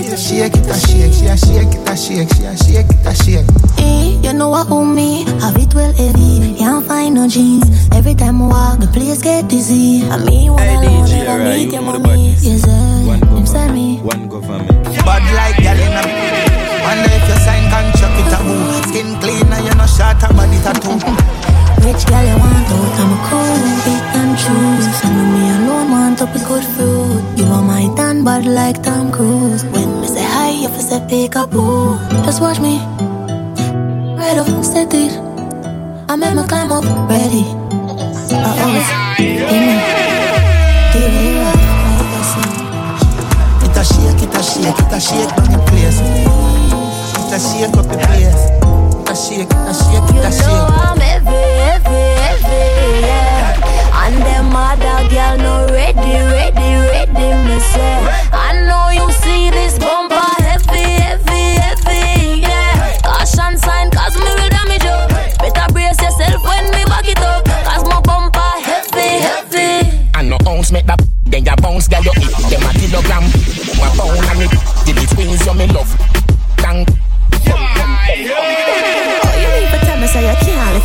It 0.00 0.12
a 0.12 0.16
shake, 0.16 0.56
it 0.56 0.64
a 0.64 0.74
shake, 0.80 1.12
she 1.12 1.26
a 1.26 1.36
shake, 1.36 1.74
it 1.76 1.88
a 1.88 1.94
shake, 1.94 2.32
she 2.32 2.44
a 2.48 2.56
shake, 2.56 2.88
it 2.88 3.06
a 3.06 3.12
shake. 3.14 3.46
Eh, 3.78 4.16
you 4.24 4.32
know 4.32 4.48
what 4.48 4.70
own 4.70 4.94
me 4.94 5.24
Have 5.40 5.56
it 5.56 5.74
well 5.74 5.92
heavy, 5.92 6.56
can't 6.58 6.84
find 6.86 7.14
no 7.14 7.28
jeans 7.28 7.64
Every 7.92 8.14
time 8.14 8.42
I 8.42 8.46
walk, 8.46 8.80
the 8.80 8.88
place 8.88 9.22
get 9.22 9.48
dizzy 9.48 10.02
I 10.10 10.18
mean, 10.24 10.52
one 10.52 10.66
alone, 10.66 11.08
never 11.08 11.44
meet 11.44 11.72
your 11.72 11.82
mommy 11.82 12.34
Yes, 12.40 12.62
sir, 12.62 13.26
him 13.36 13.46
send 13.46 13.74
me 13.74 13.98
One 13.98 14.28
go 14.28 14.40
for 14.42 14.58
me. 14.58 14.66
Bad 15.04 15.34
like 15.34 15.56
gal 15.62 15.78
in 15.78 16.46
a 16.46 16.49
Wonder 16.90 17.06
if 17.06 17.22
you 17.30 17.38
sign 17.46 17.70
contract 17.70 18.18
with 18.18 18.34
a 18.34 18.40
boo. 18.42 18.82
Skin 18.90 19.14
clean 19.22 19.46
and 19.46 19.62
you 19.64 19.74
no 19.78 19.86
short 19.86 20.18
a 20.26 20.28
body 20.34 20.58
tattoo. 20.58 20.98
Rich 21.86 22.02
girl 22.10 22.24
you 22.26 22.36
want 22.42 22.66
out, 22.74 22.98
I'm 22.98 23.14
a 23.14 23.18
cool 23.30 23.58
Pick 23.86 24.04
and 24.20 24.36
choose 24.36 24.86
I 25.02 25.08
know 25.14 25.26
me 25.32 25.42
alone 25.54 25.90
want 25.92 26.20
up 26.20 26.34
a 26.34 26.38
good 26.38 26.64
fruit 26.74 27.22
You 27.38 27.44
are 27.46 27.62
my 27.62 27.88
tan 27.96 28.22
bad 28.24 28.44
like 28.44 28.82
Tom 28.82 29.12
Cruise. 29.12 29.64
When 29.64 30.00
me 30.00 30.08
say 30.08 30.22
hi, 30.22 30.50
you 30.50 30.68
fi 30.68 30.80
say 30.80 31.00
pick 31.08 31.36
a 31.36 31.46
boo 31.46 31.96
Just 32.24 32.42
watch 32.42 32.58
me. 32.60 32.80
Right 34.18 34.36
up, 34.36 34.64
set 34.64 34.92
it 34.92 35.12
I 36.10 36.16
make 36.16 36.34
me 36.34 36.42
climb 36.48 36.72
up, 36.72 36.84
ready. 37.08 37.46
I 38.34 38.50
always 38.66 38.88
give 39.16 39.62
me 39.68 39.76
Give 40.92 41.14
it 41.22 41.38
right, 41.38 41.60
like 41.96 42.18
I 42.18 42.22
say 42.32 43.64
It 43.64 43.76
a 43.78 43.82
shake, 43.88 44.22
it 44.26 44.36
a 44.36 44.42
shake, 44.42 44.80
it 44.84 44.92
a 44.92 45.00
shake 45.00 45.32
on 45.38 45.46
the 45.52 45.58
place 45.70 46.29
that 47.30 47.38
shake 47.38 47.76
up 47.78 47.86
the 47.86 47.94
place. 48.10 48.50
That 49.06 49.14
shake, 49.14 49.48
that 49.50 49.74
shake, 49.78 50.02
that 50.18 50.34
shake. 50.34 50.50
You 50.50 50.66
know 50.66 50.66
I'm 50.66 50.98
heavy, 50.98 51.30
heavy, 51.62 52.02
heavy, 52.18 53.06
yeah. 53.06 54.02
And 54.02 54.18
them 54.18 54.50
other 54.50 55.06
girl 55.06 55.38
no 55.38 55.70
ready, 55.70 56.18
ready, 56.26 56.70
ready, 56.90 57.28
me 57.46 57.58
say. 57.70 58.02
I 58.34 58.66
know 58.66 58.90
you 58.90 59.06
see 59.22 59.50
this 59.50 59.78
bumper 59.78 60.18
heavy, 60.42 60.98
heavy, 60.98 61.62
heavy, 61.62 62.42
yeah. 62.42 62.98
Caution 63.06 63.54
sign, 63.62 63.94
cause 63.94 64.18
me 64.18 64.26
will 64.26 64.50
damage 64.50 64.82
you. 64.82 64.98
Better 65.38 65.70
brace 65.70 66.02
yourself 66.02 66.42
when 66.42 66.66
me 66.74 66.82
back 66.90 67.06
it 67.06 67.22
up. 67.22 67.46
Cause 67.46 67.86
my 67.86 68.02
bumper 68.02 68.50
heavy, 68.66 69.22
heavy. 69.22 69.86
And 70.18 70.30
no 70.30 70.38
ounce 70.50 70.72
make 70.72 70.86
that, 70.86 70.98
then 71.26 71.44
your 71.44 71.54
bounce, 71.62 71.86
girl, 71.86 72.02
you 72.02 72.10
eat 72.26 72.50
them 72.50 72.66
a 72.66 72.74
kilogram. 72.74 73.22
My 73.78 73.86
pound 73.94 74.18
and 74.18 74.50
it, 74.50 74.52
did 74.82 74.98
it 74.98 75.08
twins, 75.14 75.46
you 75.46 75.54
me 75.54 75.66
love. 75.70 76.09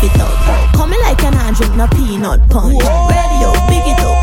it 0.06 0.22
up. 0.22 0.74
Coming 0.74 1.00
like 1.02 1.24
an 1.24 1.34
hand 1.34 1.56
drink, 1.56 1.76
no 1.76 1.88
peanut 1.88 2.42
punch. 2.50 2.82
Radio, 2.82 3.50
big 3.70 3.86
it 3.90 4.00
up. 4.00 4.18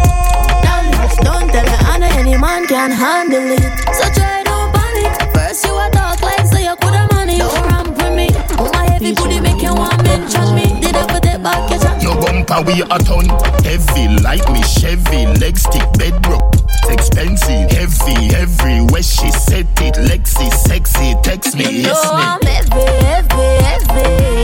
Knowledge, 0.65 1.17
don't 1.27 1.49
tell 1.51 1.67
it, 1.67 1.83
I 1.83 1.99
know 1.99 2.11
any 2.19 2.37
man 2.39 2.67
can 2.67 2.91
handle 2.91 3.51
it. 3.51 3.63
So 3.99 4.07
try, 4.15 4.43
don't 4.45 4.71
panic. 4.75 5.13
First 5.35 5.67
you 5.67 5.75
a 5.75 5.91
talk 5.91 6.23
like, 6.23 6.47
so 6.47 6.59
you 6.59 6.75
coulda 6.77 7.09
money. 7.13 7.39
Don't 7.39 7.63
ramp 7.67 7.97
with 7.97 8.15
me. 8.15 8.29
Oh 8.59 8.71
my 8.73 8.85
heavy 8.91 9.13
booty 9.15 9.41
make 9.41 9.63
you 9.63 9.75
want 9.75 10.03
mention 10.05 10.55
me. 10.55 10.67
Did 10.81 10.95
I 10.95 11.07
put 11.07 11.27
it 11.27 11.43
back? 11.43 12.03
Your 12.03 12.17
bumper 12.21 12.63
we 12.67 12.83
a 12.83 12.99
ton 12.99 13.27
heavy 13.63 14.09
like 14.23 14.47
me 14.53 14.63
Chevy. 14.63 15.27
Leg 15.41 15.59
stick, 15.59 15.87
bedrock, 15.99 16.55
expensive, 16.89 17.71
heavy, 17.71 18.35
everywhere 18.35 19.03
she 19.03 19.31
said 19.31 19.67
it. 19.81 19.95
Lexi, 19.95 20.51
sexy, 20.53 21.15
text 21.23 21.57
me, 21.57 21.65
you 21.65 21.91
yes, 21.91 22.05
know 22.05 22.17
me. 22.17 22.23
I'm 22.23 22.41
heavy, 22.43 22.85
heavy, 23.07 23.49
heavy. 23.65 24.42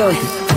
soy. 0.00 0.49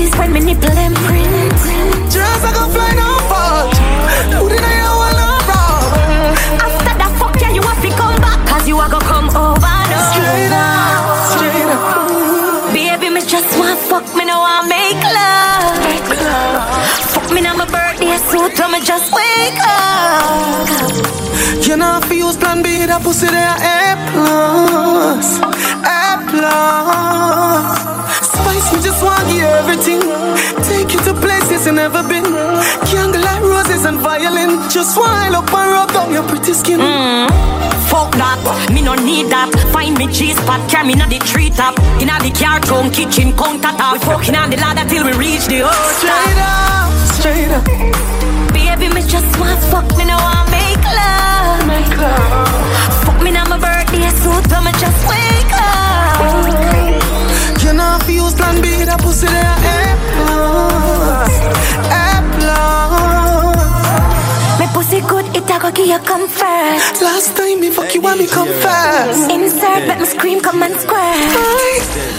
panties 0.00 0.18
when 0.18 0.32
me 0.32 0.40
nipple 0.40 0.74
them 0.74 0.94
print. 0.94 1.52
Just 2.10 2.44
I 2.44 2.52
go 2.52 2.68
fly 2.72 2.92
no 2.96 3.18
fault. 3.28 3.76
Who 4.34 4.48
did 4.48 4.62
I 4.62 4.80
will 4.98 5.16
not 5.20 5.42
rob? 5.48 5.92
After 6.60 6.94
that 6.98 7.12
fuck 7.18 7.40
yeah, 7.40 7.52
you 7.52 7.62
have 7.62 7.80
to 7.82 7.90
come 7.90 8.16
back, 8.20 8.40
cause 8.48 8.66
you 8.68 8.78
are 8.78 8.88
gonna 8.88 9.04
come 9.04 9.28
over 9.30 9.60
now. 9.60 10.12
Straight 10.12 10.52
up, 10.52 11.04
straight 11.36 11.70
up. 11.70 12.72
Baby, 12.72 13.10
me 13.14 13.20
just 13.20 13.58
want 13.58 13.78
fuck 13.78 14.06
me, 14.16 14.24
no 14.24 14.40
I 14.40 14.66
make 14.66 15.02
love. 15.18 15.78
Make 15.84 16.08
love. 16.08 16.64
Fuck 17.12 17.32
me 17.32 17.40
now 17.40 17.54
my 17.54 17.66
birthday 17.66 18.16
suit, 18.28 18.56
so 18.56 18.68
me 18.68 18.80
just 18.80 19.12
wake 19.12 19.60
up. 19.60 20.68
You 21.66 21.76
know 21.76 22.00
if 22.02 22.10
you 22.10 22.26
use 22.26 22.36
plan 22.36 22.62
B, 22.62 22.86
that 22.86 23.02
pussy 23.02 23.26
there 23.26 23.56
A 23.60 23.96
plus, 24.12 25.38
A 25.84 26.18
plus 26.30 27.99
spice, 28.40 28.72
me 28.72 28.78
just 28.82 29.02
want 29.02 29.28
you 29.32 29.46
everything. 29.60 30.00
Take 30.64 30.92
you 30.94 31.00
to 31.06 31.14
places 31.14 31.66
you 31.66 31.72
never 31.72 32.02
been. 32.02 32.24
Candlelight, 32.88 33.42
roses 33.42 33.84
and 33.84 33.98
violin. 34.00 34.60
Just 34.70 34.94
smile 34.94 35.36
up 35.36 35.52
and 35.52 35.70
rub 35.72 35.92
down 35.92 36.12
your 36.12 36.24
pretty 36.24 36.52
skin. 36.52 36.80
Mm. 36.80 37.28
Fuck 37.90 38.12
that, 38.14 38.38
me 38.72 38.82
no 38.82 38.94
need 38.94 39.26
that. 39.34 39.50
Find 39.72 39.98
me 39.98 40.06
cheese 40.12 40.38
pot, 40.46 40.62
carry 40.70 40.88
me 40.88 40.94
not 40.94 41.10
the 41.10 41.18
tree 41.18 41.50
top. 41.50 41.74
Inna 42.00 42.18
the 42.22 42.30
car, 42.30 42.60
trunk, 42.60 42.94
kitchen, 42.94 43.34
counter 43.36 43.74
top. 43.74 43.92
We 43.94 43.98
fucking 44.06 44.36
on 44.36 44.50
the 44.50 44.56
ladder 44.56 44.86
till 44.88 45.04
we 45.04 45.12
reach 45.18 45.46
the 45.50 45.66
ocean. 45.66 45.98
Straight 45.98 46.38
up, 46.38 46.90
straight 47.18 47.50
up. 47.50 47.64
Baby, 48.54 48.94
me 48.94 49.02
just 49.02 49.30
want 49.40 49.58
fuck, 49.70 49.86
me 49.98 50.04
now. 50.06 50.22
want 50.22 50.46
make 50.54 50.84
love. 50.86 51.66
Make 51.66 51.94
love. 51.98 53.04
Fuck 53.04 53.18
me 53.22 53.30
now 53.34 53.46
my 53.50 53.58
birthday 53.58 54.06
suit, 54.22 54.46
I'ma 54.54 54.70
just 54.78 55.00
wake 55.10 55.52
up. 55.58 56.46
Wake 56.46 56.74
up 56.74 56.79
you 57.70 57.76
know 57.76 57.98
if 58.00 58.08
you 58.08 58.24
use 58.24 58.34
plan 58.34 58.58
that 58.58 58.98
pussy 58.98 59.26
there 59.30 59.46
A 59.46 59.94
plus, 60.10 61.34
A 61.86 62.18
plus. 62.34 62.70
Pussy 64.74 65.00
good, 65.02 65.26
it 65.36 65.50
a 65.50 65.58
go 65.58 65.70
give 65.72 65.86
you 65.86 65.98
comfort. 65.98 66.78
Last 67.02 67.36
time 67.36 67.60
me 67.60 67.70
fuck 67.70 67.92
you, 67.94 68.00
want 68.00 68.18
me 68.18 68.26
come 68.26 68.48
first. 68.62 69.30
Insert, 69.30 69.86
let 69.86 69.98
me 69.98 70.06
scream, 70.06 70.40
come 70.40 70.62
and 70.62 70.78
square. 70.78 71.14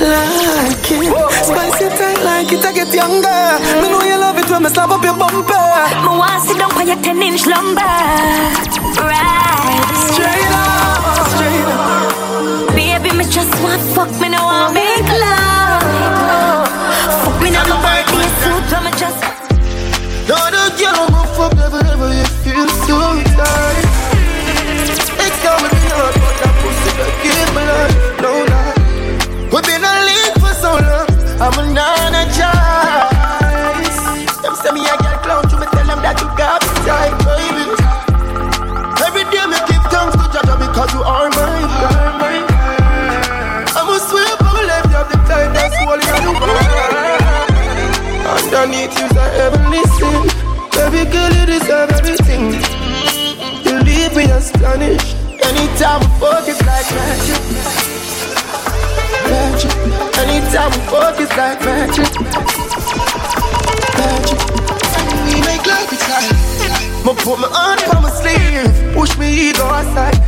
I 0.03 0.19
like 0.67 0.91
it, 0.91 1.45
spicy 1.47 1.87
tight 1.97 2.21
like 2.23 2.51
it, 2.51 2.63
I 2.63 2.71
get 2.73 2.93
younger. 2.93 3.41
Me 3.81 3.87
know 3.89 4.03
you 4.03 4.17
love 4.19 4.37
it 4.37 4.49
when 4.49 4.63
me 4.63 4.69
slap 4.69 4.89
up 4.89 5.03
your 5.03 5.17
bumper. 5.17 5.67
Me 6.03 6.11
wanna 6.19 6.39
sit 6.45 6.57
down 6.57 6.71
for 6.71 6.83
your 6.83 6.99
ten 7.01 7.21
inch 7.21 7.47
lumber. 7.47 8.80
Anytime 60.53 60.71
we 60.71 60.79
focus 60.91 61.31
like 61.37 61.59
magic? 61.63 62.11
Magic. 63.95 64.39
We 65.23 65.39
make 65.47 65.63
love, 65.65 65.87
it's 65.87 66.09
like 66.11 66.27
Ma 67.05 67.13
put 67.15 67.39
my 67.39 67.47
hand 67.47 67.87
on 67.95 68.03
my 68.03 68.11
sleeve. 68.11 68.67
Push 68.93 69.17
me 69.17 69.27
ego 69.47 69.63
aside 69.71 70.19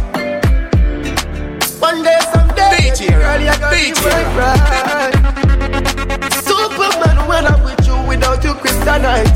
One 1.81 2.03
day, 2.03 2.17
someday 2.31 2.71
DJ, 2.71 3.09
girl, 3.19 3.41
you 3.41 3.51
got 3.59 3.73
me 3.73 3.91
right, 3.99 4.29
right. 4.39 5.13
Superman 6.41 7.27
when 7.27 7.45
I'm 7.45 7.61
with 7.65 7.85
you 7.85 7.97
without 8.07 8.41
you 8.45 8.53
kryptonite. 8.53 9.27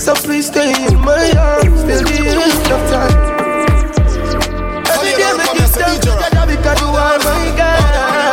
So 0.00 0.14
please 0.14 0.46
stay 0.46 0.72
in 0.86 0.98
my 1.00 1.30
arms 1.36 1.84
till 1.84 2.02
the 2.02 2.16
end 2.24 2.72
of 2.72 2.82
time. 2.88 3.16
Every 4.88 5.12
day 5.12 5.32
me 5.36 5.44
give 5.58 5.70
thanks 5.76 6.06
to 6.06 6.12
God 6.32 6.48
because 6.48 6.80
you 6.80 6.86
are 6.86 7.18
my 7.18 7.54
God 7.54 8.25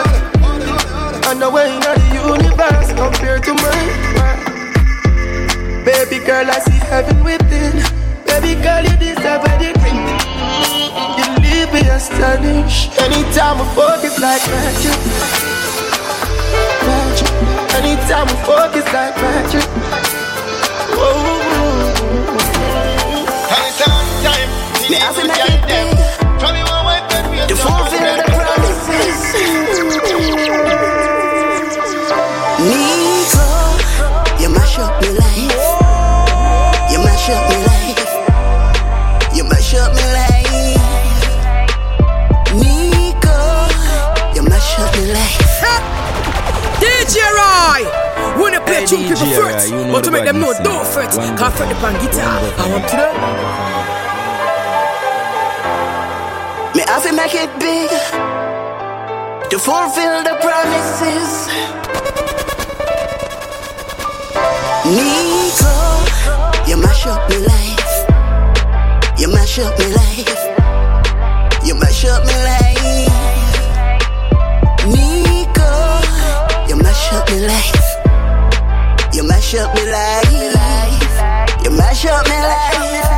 And 1.33 1.41
the 1.41 1.49
way 1.49 1.65
in 1.65 1.81
the 1.81 1.97
universe 2.13 2.93
compared 2.93 3.41
to 3.45 3.55
mine 3.57 3.89
Baby 5.83 6.23
girl 6.23 6.45
I 6.45 6.59
see 6.59 6.77
heaven 6.77 7.23
within 7.23 7.73
Baby 8.29 8.53
girl 8.61 8.83
you 8.85 8.95
deserve 9.01 9.41
anything 9.49 9.97
You 11.17 11.25
leave 11.41 11.73
me 11.73 11.89
astonished 11.89 12.93
Anytime 13.01 13.57
I 13.57 13.65
focus 13.73 14.19
like 14.19 14.45
magic 14.45 14.93
magic. 16.85 17.29
Anytime 17.81 18.27
we 18.27 18.35
focus 18.45 18.85
like 18.93 19.15
magic. 19.17 19.65
Whoa. 20.93 21.33
Anytime, 23.57 24.07
time, 24.21 24.49
Me 24.91 24.97
have 24.97 25.52
Wanna 49.03 49.15
play 49.15 49.15
Hey, 49.15 49.15
two 49.15 49.15
people 49.25 49.43
Roy, 49.43 49.65
you 49.65 49.85
know 49.87 49.93
but 49.93 50.03
to 50.05 50.11
make 50.11 50.25
them 50.25 50.39
know, 50.39 50.53
badness, 50.53 50.59
don't 50.63 50.83
man. 50.83 50.93
fret. 50.93 51.15
One 51.17 51.37
Can't 51.37 51.53
fret 51.55 51.69
the 51.69 51.75
pan 51.75 51.93
guitar. 51.99 52.39
I 52.57 52.69
want 52.71 52.87
to 52.89 52.95
know. 52.97 53.13
Me 56.75 56.81
have 56.87 57.03
to 57.03 57.11
make 57.13 57.35
it 57.35 57.51
big 57.59 57.89
to 59.49 59.59
fulfill 59.59 60.23
the 60.23 60.35
promises. 60.41 61.47
Nico, 64.85 65.73
you 66.67 66.77
mash 66.77 67.05
up 67.07 67.29
my 67.29 67.37
life. 67.37 67.93
You 69.19 69.27
mash 69.29 69.59
up 69.59 69.77
my 69.79 69.87
life. 69.87 70.43
You 71.65 71.75
mash 71.75 72.05
up 72.05 72.25
my 72.25 72.37
life. 72.43 72.83
Nico, 74.87 75.71
you 76.67 76.75
mash 76.81 77.13
up 77.13 77.29
my 77.29 77.37
life. 77.47 77.72
You 79.53 79.59
mash 79.59 79.67
up 79.67 79.75
me. 79.75 79.83
You 81.63 81.77
mash 81.77 82.05
up 82.07 82.25
me 82.25 82.31
life. 82.31 83.12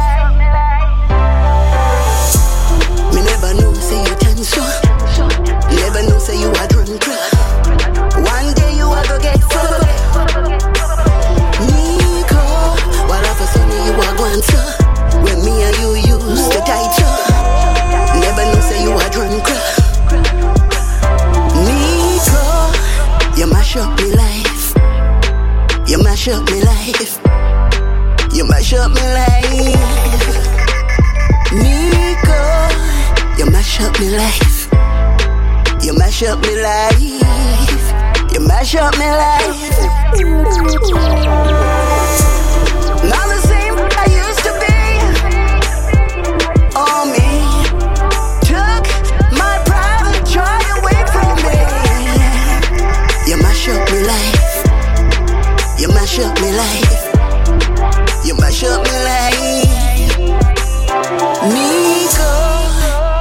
Mash 26.26 26.40
up 26.40 26.50
me 26.50 26.62
life. 26.64 27.20
You 28.34 28.48
mash 28.48 28.74
up 28.74 28.90
me 28.90 29.02
life. 29.14 29.44
Nico, 31.54 32.40
you 33.38 33.46
mash 33.52 33.80
up 33.80 34.00
me 34.00 34.10
life. 34.10 34.68
You 35.84 35.94
mash 35.94 36.24
up 36.24 36.42
me 36.42 36.56
life. 36.56 37.00
You 38.34 38.40
mash 38.40 38.74
up 38.76 38.98
me 38.98 39.06
life. 39.06 39.86
Mash 56.06 56.20
up 56.20 56.40
me 56.40 56.52
life. 56.52 57.04
You 58.24 58.36
mash 58.36 58.64
up 58.64 58.84
me 58.84 58.92
life. 59.10 60.18
Nico, 61.50 62.30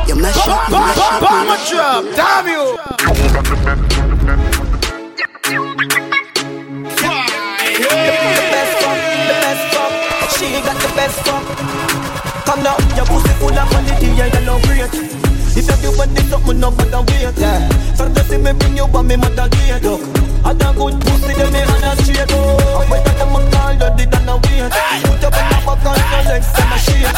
you 0.06 0.16
mash 0.20 0.46
up, 0.46 0.68
you 0.68 0.76
mash 0.76 0.98
up 0.98 1.14
me 1.14 1.26
Bomb 1.26 1.46
a 1.46 1.48
life. 1.48 1.70
drop, 1.70 2.04
damn 2.14 2.46
you! 2.46 2.76
The 7.72 7.88
the 8.36 8.44
best 8.52 8.74
fuck. 8.82 8.98
She 10.36 10.46
got 10.60 10.76
the 10.76 10.88
best 10.94 11.18
fuck. 11.24 11.44
Come 12.44 12.62
now, 12.62 12.76
your 12.96 13.06
pussy 13.06 13.32
full 13.40 13.58
of 13.58 13.68
quality 13.70 14.08
and 14.08 14.34
you 14.34 14.40
no 14.44 14.60
great. 14.60 15.24
If 15.56 15.66
you 15.70 15.76
do 15.80 15.96
what 15.96 16.14
this 16.14 16.30
up, 16.32 16.46
me 16.46 16.52
no 16.52 16.70
bother 16.70 17.00
wait. 17.00 17.38
Yeah. 17.38 17.66
So 17.94 18.12
just 18.12 18.28
see 18.28 18.36
me 18.36 18.52
bring 18.52 18.76
you 18.76 18.84
on 18.84 19.06
me 19.06 19.16
mother 19.16 19.48
gate. 19.48 19.82
Look, 19.82 20.02
I 20.44 20.52
done 20.52 20.76
good 20.76 21.00
pussy, 21.00 21.32
then 21.34 21.52
me 21.52 21.60
run 21.64 21.84
a 21.84 21.96
straight. 21.96 22.28
Oh, 22.30 22.80
I 22.80 22.90
wait 22.92 23.04
that 23.04 23.16
I'm 23.16 23.32
call, 23.48 23.72
you 23.72 24.06
did 24.06 24.12
not 24.28 24.44
wait. 24.44 24.68
Put 24.68 25.24
up 25.24 25.36
in 25.40 25.46
the 25.48 25.58
back 25.64 25.84
and 25.88 26.04
your 26.12 26.24
legs 26.28 26.52
and 26.52 26.68
a 26.68 26.78
shake. 26.78 27.08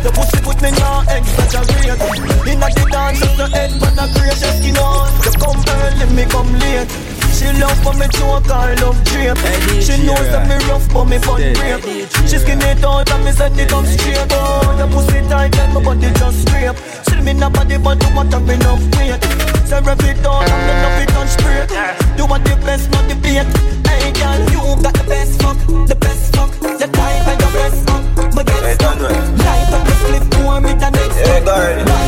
The 0.00 0.10
pussy 0.16 0.40
put 0.40 0.58
me 0.64 0.70
now 0.80 1.04
exaggerate. 1.12 2.00
Inna 2.48 2.68
the 2.72 2.84
dance, 2.88 3.20
just 3.20 3.36
the 3.36 3.46
head 3.52 3.72
man 3.84 4.00
a 4.00 4.08
create 4.16 4.40
skin 4.40 4.80
on. 4.80 5.12
You 5.20 5.32
come 5.36 5.60
early, 5.60 6.06
me 6.16 6.24
come 6.24 6.52
late. 6.56 6.88
She 7.36 7.52
love 7.60 7.76
for 7.84 7.92
me 7.96 8.08
joke, 8.16 8.48
I 8.48 8.74
love 8.80 8.96
drape. 9.04 9.36
She 9.80 10.00
knows 10.04 10.28
that 10.32 10.48
me 10.48 10.56
rough, 10.68 10.88
but 10.92 11.04
me 11.04 11.18
fun 11.20 11.40
break. 11.60 11.84
She 12.28 12.36
skin 12.40 12.60
it 12.64 12.84
out 12.84 13.10
and 13.12 13.24
me 13.24 13.32
set 13.32 13.56
it 13.60 13.72
up 13.72 13.84
straight. 13.84 14.32
Oh, 14.32 14.76
the 14.80 14.88
pussy 14.88 15.20
tight 15.28 15.56
and 15.56 15.72
my 15.74 15.84
body 15.84 16.10
just 16.16 16.48
scrape. 16.48 16.76
Tell 17.20 17.34
me 17.34 17.38
nobody 17.38 17.76
but 17.76 18.02
you 18.02 18.16
want 18.16 18.30
to 18.30 18.40
be 18.40 18.54
enough 18.54 18.80
weight 18.96 19.22
Serve 19.68 19.88
it 19.88 20.24
all 20.24 20.40
and 20.40 20.62
then 20.64 20.82
love 20.82 21.02
it 21.02 21.14
on 21.16 21.28
straight 21.28 21.68
Do 22.16 22.24
what 22.24 22.42
the 22.44 22.56
best, 22.64 22.90
not 22.92 23.06
the 23.10 23.14
bait 23.14 23.44
Hey 23.86 24.10
girl, 24.12 24.40
you 24.48 24.82
got 24.82 24.94
the 24.94 25.04
best 25.06 25.42
fuck, 25.42 25.58
the 25.86 25.96
best 25.96 26.34
fuck. 26.34 26.50
The 26.78 26.86
type 26.86 27.28
and 27.28 27.38
the 27.38 27.50
best 27.52 27.86
fuck, 27.86 28.34
my 28.34 28.42
best 28.42 28.80
fuck. 28.80 29.00
Life 29.02 29.72
and 29.76 29.86
the 29.86 29.94
flip, 30.00 30.30
pour 30.30 30.60
me 30.62 30.72
the 30.72 30.88
next 30.88 31.84
fuck. 31.84 31.99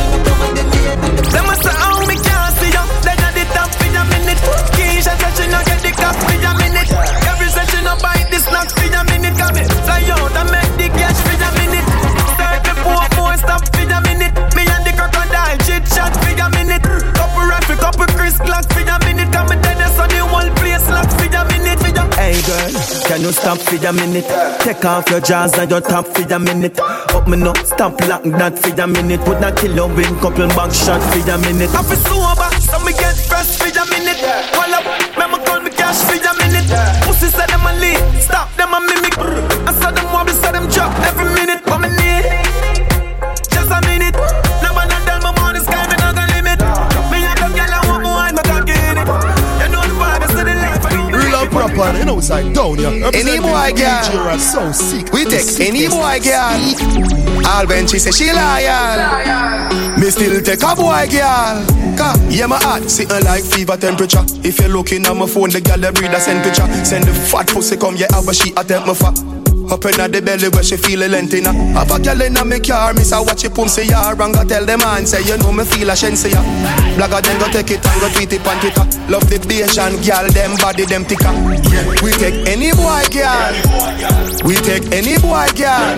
Stop 23.55 23.79
for 23.79 23.87
a 23.87 23.93
minute? 23.93 24.25
Take 24.59 24.85
off 24.85 25.09
your 25.09 25.19
jaws 25.19 25.57
and 25.57 25.69
your 25.69 25.81
top 25.81 26.07
for 26.07 26.21
a 26.21 26.39
minute. 26.39 26.79
Up 26.79 27.27
me 27.27 27.37
no, 27.37 27.53
stop 27.53 27.99
like 28.01 28.23
that 28.23 28.57
for 28.57 28.81
a 28.81 28.87
minute. 28.87 29.21
Would 29.27 29.41
not 29.41 29.57
kill 29.57 29.75
you 29.75 29.87
win 29.87 30.15
couple 30.19 30.47
back 30.49 30.73
shot 30.73 31.01
for 31.01 31.19
a 31.29 31.37
minute. 31.37 31.69
I 31.73 31.83
feel 31.83 31.97
sober, 31.97 32.49
so 32.61 32.79
me 32.85 32.93
get 32.93 33.15
fresh 33.29 33.57
for 33.57 33.69
a 33.69 33.83
minute. 33.93 34.21
Call 34.53 34.73
up, 34.73 34.85
me 35.17 35.25
me 35.31 35.45
call 35.45 35.61
me 35.61 35.69
cash 35.71 36.01
for 36.03 36.17
a 36.17 36.31
minute. 36.41 36.69
Pussy 37.05 37.27
say 37.27 37.45
them 37.47 37.65
a 37.65 37.73
lead, 37.79 38.21
stop 38.21 38.53
them 38.55 38.73
a 38.73 38.79
mimic. 38.79 39.17
I 39.17 39.73
saw 39.73 39.91
them 39.91 40.05
wobble, 40.11 40.33
saw 40.33 40.51
them 40.51 40.67
drop 40.69 40.91
every 40.99 41.25
minute. 41.25 41.42
You 52.03 52.15
know, 52.15 52.19
side 52.19 52.53
down, 52.53 52.77
yeah. 52.77 53.09
Any 53.13 53.39
boy, 53.39 53.71
girl. 53.75 54.37
So 54.37 54.71
sick. 54.71 55.11
We 55.13 55.23
take 55.23 55.47
any 55.61 55.87
boy 55.87 56.19
girl. 56.19 57.47
All 57.47 57.65
when 57.67 57.87
she 57.87 57.99
say 57.99 58.11
she 58.11 58.31
loyal. 58.31 59.97
Me 59.97 60.09
still 60.09 60.41
take 60.41 60.61
a 60.63 60.75
boy 60.75 61.07
girl. 61.09 61.63
Yeah, 62.29 62.47
my 62.47 62.57
heart 62.57 62.89
sitting 62.89 63.23
like 63.23 63.43
fever 63.43 63.77
temperature. 63.77 64.23
If 64.43 64.59
you're 64.59 64.69
looking 64.69 65.05
at 65.05 65.15
my 65.15 65.27
phone, 65.27 65.49
the 65.49 65.61
girl 65.61 65.77
that 65.77 66.21
send 66.21 66.43
picture. 66.43 66.67
Send 66.83 67.05
the 67.05 67.13
fat 67.13 67.47
pussy 67.47 67.77
come, 67.77 67.95
yeah, 67.95 68.07
but 68.25 68.35
she 68.35 68.51
attempt 68.51 68.87
my 68.87 68.93
fat. 68.93 69.42
Up 69.71 69.85
in 69.85 70.11
the 70.11 70.21
belly 70.21 70.49
where 70.49 70.63
she 70.63 70.77
feel 70.77 71.03
a 71.03 71.07
length 71.07 71.33
in 71.33 71.45
her. 71.45 71.53
Have 71.73 71.91
a 71.91 71.99
girl 71.99 72.21
in 72.21 72.35
me 72.49 72.59
car, 72.59 72.93
miss 72.93 73.11
I 73.11 73.19
watch 73.19 73.43
it 73.45 73.53
pum 73.55 73.67
say 73.67 73.85
ya. 73.87 74.11
Wrong 74.11 74.31
go 74.31 74.43
tell 74.43 74.65
the 74.65 74.77
man 74.77 75.05
say 75.05 75.23
you 75.23 75.37
know 75.37 75.51
me 75.51 75.63
feel 75.63 75.89
a 75.89 75.95
shen 75.95 76.15
say 76.15 76.31
ya. 76.31 76.41
Blagger 76.99 77.21
then 77.23 77.39
go 77.39 77.47
take 77.47 77.71
it 77.71 77.85
and 77.85 78.01
go 78.01 78.09
tweet 78.11 78.33
it 78.33 78.45
on 78.45 78.59
Twitter. 78.59 78.85
Love 79.09 79.27
the 79.29 79.39
Asian 79.63 79.95
girl, 80.03 80.25
them 80.31 80.55
body 80.59 80.85
them 80.85 81.03
thicker. 81.05 81.31
We 82.03 82.11
take 82.19 82.47
any 82.47 82.71
boy 82.75 83.03
girl. 83.11 83.53
We 84.43 84.55
take 84.59 84.91
any 84.91 85.15
boy 85.19 85.47
girl. 85.55 85.95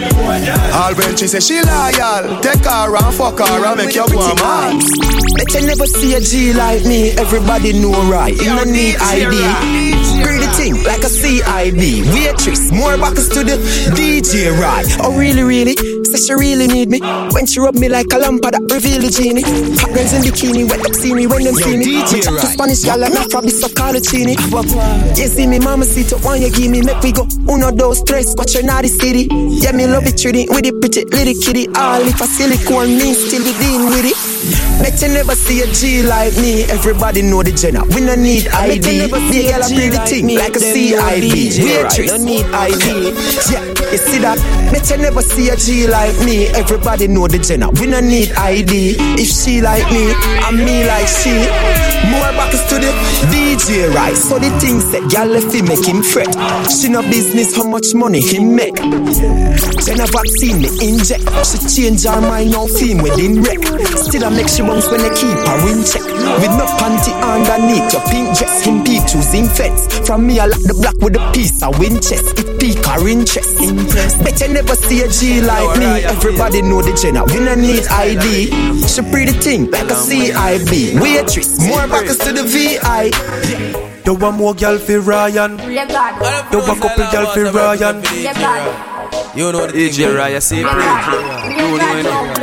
All 0.73 0.93
when 0.93 1.17
she 1.17 1.27
say 1.27 1.39
she 1.41 1.57
loyal, 1.61 2.41
take 2.41 2.65
her 2.65 2.93
and 2.95 3.13
fuck 3.15 3.39
her 3.41 3.65
and 3.65 3.77
make 3.77 3.95
your 3.95 4.05
woman. 4.13 4.37
man. 4.39 4.77
Bet 5.35 5.51
you 5.53 5.65
never 5.65 5.85
see 5.89 6.13
a 6.13 6.21
G 6.21 6.53
like 6.53 6.85
me, 6.85 7.11
everybody 7.17 7.73
know 7.73 7.97
right. 8.09 8.35
You 8.35 8.53
no 8.55 8.63
need 8.63 8.95
ID. 9.01 10.24
Thing 10.65 10.81
like 10.81 11.03
a 11.03 11.09
CID. 11.13 12.09
Waitress, 12.09 12.71
more 12.71 12.97
boxes 12.97 13.29
to 13.29 13.43
the 13.43 13.53
DJ 13.93 14.49
right. 14.57 14.81
Oh 14.97 15.13
really, 15.15 15.43
really? 15.43 15.77
Say 16.05 16.17
she 16.17 16.33
really 16.33 16.65
need 16.65 16.89
me. 16.89 16.97
When 17.37 17.45
she 17.45 17.59
rub 17.59 17.75
me 17.75 17.87
like 17.87 18.09
a 18.11 18.17
lamp 18.17 18.41
that 18.41 18.65
reveal 18.73 18.97
the 18.97 19.13
genie. 19.13 19.45
Hot 19.45 19.93
girls 19.93 20.09
in 20.17 20.25
bikini, 20.25 20.65
wet 20.65 20.81
up 20.81 20.95
see 20.95 21.13
me 21.13 21.27
when 21.27 21.43
them 21.43 21.53
see 21.53 21.77
me. 21.77 21.85
DJ 21.85 22.17
Me 22.17 22.21
chat 22.21 22.23
to 22.23 22.31
right. 22.41 22.53
Spanish 22.57 22.81
gal 22.81 23.03
and 23.03 23.13
not 23.13 23.29
probably 23.29 23.53
so 23.53 23.69
chini. 24.01 24.33
You 25.13 25.27
see 25.29 25.45
me, 25.45 25.59
mama 25.59 25.85
see 25.85 26.01
to 26.09 26.17
one 26.25 26.41
you 26.41 26.49
give 26.49 26.71
me, 26.71 26.81
make 26.81 26.97
we 27.03 27.11
go. 27.11 27.29
Uno 27.45 27.69
dos 27.69 28.01
tres, 28.01 28.33
watch 28.35 28.55
your 28.55 28.63
naughty 28.63 28.89
city. 28.89 29.29
Yeah, 29.61 29.71
me 29.71 29.85
love 29.85 30.09
it 30.09 30.17
treaty 30.17 30.49
with 30.49 30.65
it 30.65 30.81
pretty 30.81 31.05
little 31.13 31.37
kitty. 31.45 31.69
All 31.77 32.01
if 32.01 32.17
a 32.17 32.25
silicone 32.25 32.97
me 32.97 33.13
still 33.13 33.45
be 33.45 33.53
dealing 33.61 33.93
with 33.93 34.09
it. 34.09 34.64
Bet 34.81 35.01
you 35.01 35.07
never 35.09 35.35
see 35.35 35.61
a 35.61 35.67
G 35.71 36.03
like 36.03 36.35
me. 36.37 36.63
Everybody 36.63 37.21
know 37.21 37.41
the 37.41 37.51
Jenna. 37.51 37.83
We 37.85 38.01
no 38.01 38.15
need 38.15 38.47
ID. 38.49 38.79
Bet 38.79 38.91
you 38.91 38.99
never 39.07 39.19
see 39.31 39.49
a 39.49 39.59
play 39.59 39.89
the 39.89 39.99
thing 40.05 40.27
like 40.35 40.55
a 40.55 40.59
CID. 40.59 41.63
Waitress, 41.63 42.11
no 42.11 42.17
need 42.17 42.45
ID. 42.45 43.13
Yeah, 43.51 43.91
you 43.91 43.97
see 43.97 44.19
that? 44.19 44.37
Bet 44.75 44.89
you 44.91 44.97
never 44.97 45.21
see 45.21 45.47
a 45.47 45.55
G 45.55 45.87
like 45.87 46.19
me. 46.25 46.47
Everybody 46.47 47.07
know 47.07 47.27
the 47.27 47.39
Jenna. 47.39 47.69
We 47.79 47.87
no 47.87 48.01
need 48.01 48.33
ID. 48.33 48.99
If 49.15 49.31
she 49.31 49.61
like 49.61 49.87
me, 49.87 50.11
and 50.11 50.57
me 50.59 50.83
like 50.83 51.07
she. 51.07 51.31
More 52.11 52.27
backers 52.35 52.59
to 52.67 52.75
the 52.83 52.91
DJ, 53.31 53.87
right? 53.95 54.17
So 54.17 54.37
the 54.37 54.51
thing 54.59 54.83
said, 54.83 55.07
girl 55.07 55.31
left 55.31 55.55
him 55.55 55.71
make 55.71 55.87
him 55.87 56.03
fret. 56.03 56.27
She 56.67 56.89
no 56.89 57.01
business 57.07 57.55
how 57.55 57.63
much 57.63 57.95
money 57.95 58.19
he 58.19 58.43
make. 58.43 58.75
Then 58.75 60.03
a 60.03 60.07
vaccine 60.11 60.59
me 60.59 60.67
inject. 60.83 61.23
She 61.47 61.55
change 61.71 62.03
her 62.03 62.19
mind 62.19 62.51
now 62.51 62.67
theme 62.67 62.99
within 62.99 63.47
wreck. 63.47 63.63
Still 63.95 64.27
I 64.27 64.29
make 64.35 64.51
she 64.51 64.59
bounce 64.59 64.91
when 64.91 64.99
they 64.99 65.13
keep 65.15 65.39
her 65.39 65.59
in 65.71 65.87
check. 65.87 66.03
With 66.03 66.51
no 66.59 66.67
panty 66.75 67.15
underneath 67.23 67.95
your 67.95 68.03
pink 68.11 68.35
dress. 68.35 68.67
Him 68.67 68.83
peep 68.83 69.07
choosing 69.07 69.47
fence. 69.47 69.87
From 70.03 70.27
me 70.27 70.37
I 70.37 70.51
like 70.51 70.67
the 70.67 70.75
black 70.75 70.99
with 70.99 71.15
a 71.15 71.23
piece 71.31 71.63
of 71.63 71.79
win 71.79 71.95
chest. 72.03 72.35
It 72.43 72.59
pique 72.59 72.83
her 72.83 73.07
interest. 73.07 73.55
Bet 74.19 74.41
you 74.41 74.51
never 74.51 74.64
see 74.73 75.01
a 75.03 75.07
G 75.07 75.41
like 75.41 75.77
me. 75.77 75.85
Everybody 76.03 76.61
know 76.61 76.81
the 76.81 76.93
Jenna. 76.93 77.23
We 77.25 77.39
no 77.39 77.53
need 77.55 77.85
ID. 77.87 78.49
She 78.87 79.01
pretty 79.11 79.33
thing 79.33 79.69
like 79.69 79.89
a 79.91 79.93
CIB. 79.93 80.99
Waitress, 80.99 81.59
more 81.59 81.87
backers 81.87 82.17
to 82.19 82.33
the 82.33 82.43
VI. 82.43 83.11
You 84.05 84.13
want 84.13 84.37
more 84.37 84.53
girl 84.53 84.77
for 84.77 84.99
Ryan? 84.99 85.59
You 85.59 86.59
want 86.59 86.81
couple 86.81 87.05
girl 87.11 87.27
for 87.33 87.45
Ryan? 87.51 88.01
You 89.35 89.51
know 89.51 89.67
the 89.67 89.73
DJ 89.73 90.07
Raya, 90.15 90.41
say 90.41 90.63
play. 90.63 90.71
You 91.51 91.77
know, 91.77 91.97
you 91.97 92.03
know. 92.03 92.33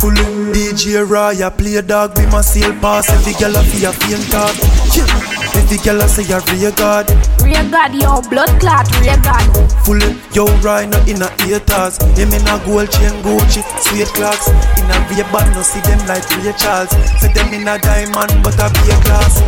Full 0.00 0.12
DJ 0.52 1.06
Raya 1.06 1.56
play 1.56 1.80
dog 1.80 2.14
be 2.14 2.26
my 2.26 2.40
seal 2.40 2.72
pass 2.80 3.08
Every 3.10 3.32
girl 3.34 3.56
a 3.56 3.62
fi 3.62 3.86
a 3.86 3.92
faint 3.92 4.30
talk 4.30 4.75
yeah. 4.96 5.56
Every 5.56 5.78
girl 5.78 6.00
a 6.00 6.08
say 6.08 6.24
a 6.32 6.40
real 6.52 6.72
god. 6.72 7.08
Real 7.42 7.68
God, 7.70 7.94
yo, 7.94 8.20
blood 8.28 8.50
clot, 8.60 8.86
real 9.00 9.18
God. 9.20 9.46
Full 9.84 10.00
yo 10.32 10.46
Raya 10.64 10.88
no 10.90 10.98
in 11.06 11.22
a 11.22 11.28
haters. 11.44 11.98
Him 12.16 12.32
in 12.32 12.46
a 12.48 12.56
gold 12.64 12.90
chain 12.90 13.14
Gucci 13.22 13.62
Sweet 13.84 14.08
clocks. 14.16 14.48
In 14.78 14.88
a 14.90 14.96
real 15.10 15.26
band 15.32 15.54
no 15.54 15.62
see 15.62 15.80
them 15.80 16.00
like 16.06 16.24
Ray 16.38 16.52
Charles. 16.56 16.90
Say 17.20 17.32
them 17.32 17.52
in 17.54 17.68
a 17.68 17.78
diamond 17.78 18.32
but 18.42 18.58
a 18.58 18.66
be 18.72 18.90
a 18.90 18.96
glass 19.04 19.40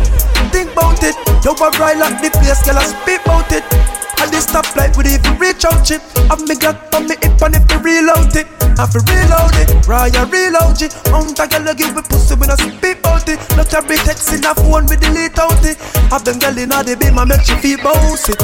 Think 0.51 0.73
bout 0.75 1.03
it. 1.03 1.15
Yo 1.43 1.53
a 1.53 1.69
like 1.97 2.21
the 2.21 2.29
place 2.39 2.63
girl 2.65 2.77
a 2.77 2.83
speak 2.85 3.23
bout 3.25 3.51
it 3.51 3.98
and 4.21 4.31
this 4.31 4.45
stop 4.45 4.67
like 4.75 4.95
we 4.97 5.05
even 5.07 5.37
reach 5.39 5.63
out 5.65 5.83
chip 5.85 6.01
Have 6.27 6.41
me 6.47 6.55
got 6.55 6.93
on 6.95 7.07
me 7.07 7.15
hip 7.21 7.41
and 7.41 7.55
if 7.55 7.63
we 7.71 7.99
reload 7.99 8.35
it. 8.35 8.47
Have 8.77 8.91
to 8.91 8.99
reload 8.99 9.55
it. 9.59 9.69
Raya 9.87 10.23
reload 10.29 10.81
it. 10.81 10.93
Mount 11.11 11.39
a 11.39 11.47
girl 11.47 11.73
give 11.73 11.95
me 11.95 12.01
pussy 12.01 12.35
when 12.35 12.51
I 12.51 12.55
speak 12.55 12.99
out 13.05 13.27
it. 13.27 13.39
Not 13.55 13.73
every 13.73 13.97
text 13.97 14.31
in 14.33 14.45
a 14.45 14.53
phone 14.55 14.85
we 14.87 14.95
delete 14.95 15.37
out 15.39 15.63
it. 15.65 15.77
Have 16.11 16.23
them 16.23 16.39
girl 16.39 16.57
in 16.57 16.71
a 16.71 16.83
the 16.83 16.95
beam 16.95 17.17
and 17.17 17.29
make 17.29 17.43
she 17.43 17.55
feel 17.55 17.79
bouncy 17.79 18.35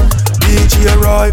DJ 0.43 0.95
Roy 0.99 1.31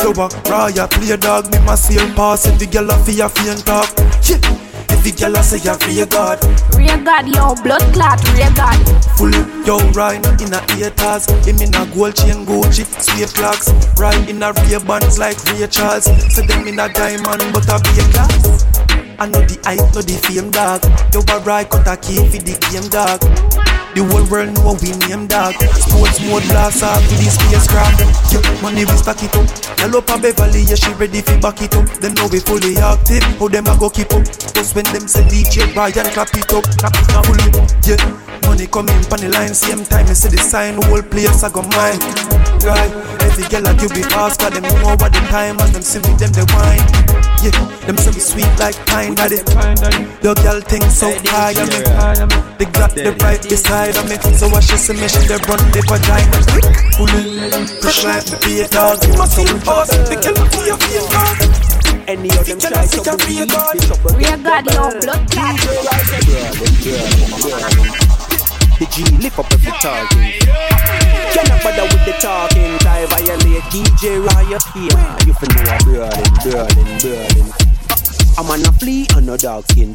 Yo 0.00 0.12
Raya 0.12 0.88
play 0.90 1.16
dog. 1.16 1.50
Me 1.52 1.58
my 1.60 1.74
seal 1.74 2.06
pass 2.14 2.46
If 2.46 2.58
the 2.58 2.66
girl 2.66 2.90
a 2.90 2.98
fear 3.04 3.28
faint 3.28 3.64
talk. 3.64 3.88
Yeah 4.28 4.69
The 5.00 5.12
girl 5.16 5.36
a 5.36 5.42
say 5.42 5.64
a 5.64 5.72
real 5.88 6.06
god. 6.06 6.44
Real 6.76 7.00
God, 7.00 7.24
yo, 7.24 7.56
blood 7.64 7.80
clot, 7.96 8.20
real 8.36 8.52
God. 8.52 8.76
Full 9.16 9.32
yo 9.64 9.80
right 9.92 10.20
in 10.20 10.52
a 10.52 10.60
haters 10.76 11.24
Him 11.46 11.56
in 11.56 11.74
a 11.74 11.88
gold 11.94 12.14
chain 12.16 12.44
Gucci 12.44 12.84
Sweet 13.00 13.32
clocks. 13.32 13.72
Right 13.98 14.28
in 14.28 14.42
a 14.42 14.52
real 14.68 14.84
bands 14.84 15.18
like 15.18 15.42
Ray 15.44 15.66
Charles. 15.68 16.04
Say 16.04 16.44
them 16.44 16.68
in 16.68 16.78
a 16.78 16.92
diamond 16.92 17.52
but 17.52 17.64
a 17.72 17.80
be 17.80 17.96
a 17.96 18.04
glass. 18.12 18.64
I 19.18 19.26
know 19.26 19.40
the 19.40 19.56
hype, 19.64 19.80
know 19.94 20.04
the 20.04 20.16
fame 20.20 20.50
dog. 20.50 20.84
Yo 21.14 21.24
a 21.32 21.40
right 21.44 21.68
cut 21.68 21.88
a 21.88 21.96
key 21.96 22.20
for 22.28 22.36
the 22.36 22.52
game 22.68 22.88
dog 22.92 23.69
the 23.94 24.02
whole 24.06 24.24
world 24.30 24.54
know 24.54 24.76
we 24.78 24.94
name 25.06 25.26
dog. 25.26 25.54
Sports 25.74 26.20
mode 26.22 26.46
blast 26.50 26.82
off 26.82 27.02
to 27.08 27.14
the 27.18 27.26
spacecraft 27.26 27.98
Yo, 28.30 28.38
money 28.62 28.84
we 28.84 28.94
stack 28.94 29.22
it 29.22 29.34
up. 29.34 29.46
Tell 29.76 29.96
up 29.96 30.06
Beverly, 30.06 30.62
yeah 30.62 30.78
she 30.78 30.92
ready 30.94 31.20
fi 31.20 31.38
back 31.40 31.60
it 31.62 31.74
up. 31.74 31.86
Them 31.98 32.14
know 32.14 32.28
we 32.30 32.38
fully 32.40 32.76
active, 32.78 33.24
how 33.38 33.48
them 33.48 33.66
a 33.66 33.74
go 33.78 33.90
keep 33.90 34.12
up? 34.14 34.24
Cause 34.54 34.74
when 34.74 34.86
them 34.94 35.08
say 35.08 35.24
DJ 35.26 35.72
Brian 35.74 36.06
clap 36.14 36.30
it 36.34 36.52
up. 36.52 36.64
Clap 36.78 36.94
it 36.94 37.10
up. 37.14 37.26
Fully, 37.26 37.48
yeah 37.86 37.98
Money 38.46 38.66
coming 38.66 39.02
pon 39.10 39.20
the 39.20 39.28
line, 39.30 39.54
same 39.54 39.84
time 39.84 40.06
I 40.06 40.14
see 40.14 40.28
the 40.28 40.38
sign, 40.38 40.80
whole 40.86 41.02
place 41.02 41.42
I 41.42 41.50
go 41.50 41.62
mine. 41.74 41.98
Right, 42.60 42.92
every 43.24 43.46
girl 43.48 43.66
I 43.66 43.74
give 43.74 43.92
me 43.94 44.02
fast, 44.02 44.40
cause 44.40 44.52
them 44.52 44.62
know 44.62 44.94
what 44.98 45.12
the 45.12 45.22
time 45.32 45.58
and 45.60 45.72
them 45.74 45.82
see 45.82 45.98
with 45.98 46.18
them 46.18 46.32
the 46.32 46.44
wine. 46.54 46.82
Yeah, 47.40 47.56
them 47.88 47.96
say 47.96 48.12
we 48.12 48.20
sweet 48.20 48.52
like 48.60 48.76
pine. 48.86 49.14
Daddy. 49.14 49.40
Your 50.22 50.34
girl 50.44 50.60
think 50.60 50.84
so 50.92 51.08
high 51.32 51.56
on 51.56 51.68
me. 51.72 51.80
They 52.58 52.68
got 52.76 52.92
the 52.92 53.16
right 53.24 53.40
beside 53.40 53.79
of 53.88 54.04
me, 54.08 54.16
so 54.36 54.46
I 54.52 54.60
she 54.60 54.76
see 54.76 54.92
me, 54.92 55.08
she 55.08 55.24
they 55.24 55.40
run 55.48 55.62
the 55.72 55.80
vagina. 55.88 56.36
Fully, 57.00 57.22
push 57.80 58.04
like 58.04 58.24
the 58.28 58.36
beer 58.44 58.68
dog, 58.68 59.00
you 59.06 59.16
must 59.16 59.36
see 59.36 59.46
fast. 59.64 59.96
The 60.10 60.16
girl 60.20 60.44
be 60.52 60.68
a 60.68 60.76
beer 60.76 61.04
dog. 61.08 61.60
Any 62.10 62.28
of 62.36 62.44
them 62.44 62.58
try 62.58 62.86
to 62.86 63.16
be 63.24 63.40
a 63.40 63.46
god. 63.46 63.78
Real 64.18 64.36
God, 64.42 64.66
yo, 64.68 64.90
blood 65.00 65.22
clot. 65.30 65.56
The 68.76 68.86
G 68.90 69.04
lift 69.22 69.38
up 69.38 69.52
every 69.52 69.72
talking. 69.80 70.34
Cannot 71.32 71.62
bother 71.62 71.86
with 71.88 72.04
the 72.04 72.14
talking. 72.20 72.78
Try 72.80 73.06
violate 73.06 73.64
DJ 73.70 74.18
Riot 74.20 74.64
here. 74.74 75.00
You 75.24 75.32
fin 75.38 75.48
know 75.54 75.64
a 75.68 75.78
burning, 75.86 76.36
burning, 76.44 76.92
burning. 77.00 77.48
I'm 78.36 78.50
on 78.50 78.60
a 78.66 78.72
flea 78.72 79.06
and 79.16 79.26
no 79.26 79.36
dog 79.36 79.64
skin. 79.70 79.94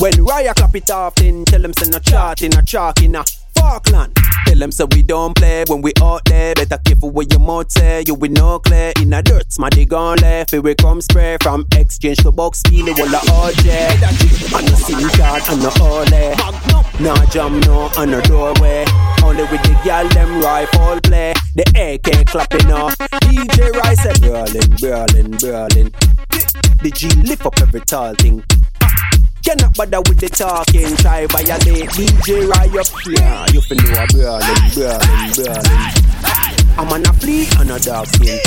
When 0.00 0.12
Raya 0.12 0.54
clap 0.54 0.76
it 0.76 0.90
off, 0.90 1.16
then 1.16 1.44
tell 1.44 1.60
them 1.60 1.72
send 1.76 1.92
a 1.92 1.98
chart 1.98 2.42
in 2.42 2.56
a 2.56 2.62
chalk 2.62 3.02
in 3.02 3.16
a 3.16 3.24
Falkland. 3.56 4.14
Tell 4.46 4.56
them 4.56 4.70
so 4.70 4.86
we 4.92 5.02
don't 5.02 5.34
play 5.36 5.64
when 5.66 5.82
we 5.82 5.92
out 6.00 6.24
there. 6.26 6.54
Better 6.54 6.78
careful 6.78 7.10
what 7.10 7.32
your 7.32 7.40
mouth 7.40 7.68
say. 7.72 8.04
You 8.06 8.14
will 8.14 8.30
no 8.30 8.60
clear 8.60 8.92
in 9.00 9.12
a 9.12 9.22
dirt. 9.22 9.46
My 9.58 9.68
dig 9.70 9.92
on 9.92 10.18
left. 10.18 10.52
Here 10.52 10.60
we 10.60 10.76
come 10.76 11.00
spray 11.00 11.36
from 11.42 11.66
exchange 11.74 12.18
to 12.18 12.30
box. 12.30 12.62
Feel 12.68 12.84
the 12.84 12.92
wall 12.92 13.12
of 13.12 13.28
object. 13.28 14.54
On 14.54 14.64
the 14.64 14.76
SIM 14.76 15.08
card 15.18 15.42
and 15.48 15.62
the 15.62 15.72
ole. 15.82 17.04
Nah 17.04 17.24
jam 17.30 17.58
no 17.60 17.90
on 17.98 18.12
the 18.12 18.22
doorway. 18.22 18.84
Only 19.24 19.42
with 19.50 19.62
the 19.64 19.80
gal 19.84 20.06
them 20.10 20.40
rifle 20.40 21.00
play. 21.02 21.34
The 21.56 21.64
AK 21.74 22.28
clapping 22.28 22.70
off. 22.70 22.96
DJ 22.98 23.72
Rice 23.72 24.02
said, 24.02 24.20
Berlin, 24.20 24.76
Berlin, 24.80 25.30
Berlin. 25.38 25.92
The 26.82 26.92
G 26.94 27.08
lift 27.22 27.44
up 27.44 27.60
every 27.60 27.80
tall 27.80 28.14
thing. 28.14 28.44
Cannot 29.48 29.74
bother 29.78 30.00
with 30.02 30.20
the 30.20 30.28
talking, 30.28 30.94
try 30.96 31.24
violate 31.24 31.88
DJ 31.96 32.46
Riot. 32.52 32.92
Yeah, 33.08 33.46
you 33.50 33.62
feel 33.62 33.78
know 33.78 33.96
a 33.96 34.06
Berlin, 34.12 34.44
Berlin, 34.76 35.32
Berlin. 35.32 35.64
I'm 36.76 36.92
on 36.92 37.06
a 37.06 37.12
flea 37.14 37.48
and 37.56 37.70
a 37.70 37.80
dog 37.80 38.08
skin. 38.08 38.38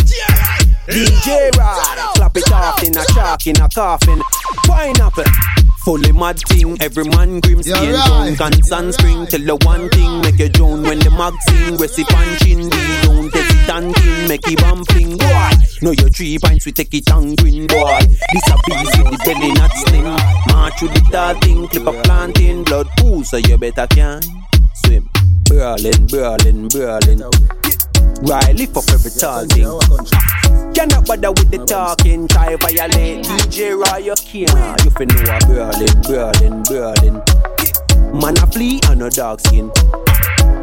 DJ 0.86 1.50
Riot, 1.58 1.98
clap 2.14 2.38
it 2.38 2.52
off 2.52 2.84
in 2.84 2.96
a 2.96 3.04
chalk 3.16 3.48
in 3.48 3.60
a 3.60 3.68
coffin. 3.68 4.22
Pineapple. 4.68 5.61
Fully 5.84 6.12
mad 6.12 6.38
thing, 6.48 6.78
every 6.80 7.06
man 7.06 7.40
grim 7.40 7.64
skin 7.64 7.74
Yeah, 7.90 8.08
right. 8.08 8.40
and 8.40 8.64
sunscreen. 8.64 9.28
Tell 9.28 9.40
the 9.42 9.56
one 9.66 9.90
thing, 9.90 10.22
make 10.22 10.38
you 10.38 10.48
drown 10.50 10.84
when 10.84 11.00
the 11.00 11.10
mag 11.10 11.34
sing. 11.50 11.76
Recipe 11.78 12.04
punching, 12.04 12.64
we 12.70 13.02
don't 13.02 13.34
hesitanting, 13.34 14.28
make 14.28 14.46
it 14.46 14.60
bumping. 14.62 15.18
Boy, 15.18 15.50
know 15.82 15.92
your 15.92 16.10
three 16.10 16.38
pints, 16.38 16.68
we 16.68 16.72
take 16.72 16.94
it 16.94 17.10
hungry, 17.10 17.66
boy. 17.66 18.00
This 18.06 18.48
a 18.54 18.58
beast 18.68 18.98
with 19.02 19.10
the 19.10 19.22
belly 19.26 19.52
not 19.54 19.72
slim. 19.74 20.06
March 20.54 20.78
through 20.78 20.90
the 20.90 21.02
tall 21.12 21.34
thing, 21.42 21.68
clip 21.68 21.88
a 21.88 21.94
planting, 22.04 22.64
blood 22.64 22.88
pool, 22.98 23.24
so 23.24 23.38
you 23.38 23.58
better 23.58 23.88
can 23.88 24.22
swim. 24.86 25.10
Berlin, 25.46 26.06
Berlin, 26.08 26.68
Berlin. 26.70 27.24
Right, 28.22 28.56
lift 28.56 28.78
up 28.78 28.86
every 28.94 29.12
tall 29.12 29.46
thing. 29.46 29.66
Cannot 30.74 31.06
bother 31.06 31.32
with 31.32 31.52
the 31.52 31.66
talking, 31.66 32.28
try 32.28 32.56
violate 32.56 33.26
DJ 33.26 33.76
Riot 33.78 34.22
can't. 34.24 34.86
You 34.86 34.92
fin 34.92 35.10
know 35.10 35.26
a 35.26 35.40
Berlin, 35.46 35.96
Berlin, 36.08 36.64
Berlin. 36.64 37.16
Man 38.14 38.38
a 38.38 38.48
flea 38.48 38.80
and 38.88 39.02
a 39.04 39.10
dog 39.10 39.42
skin. 39.42 39.72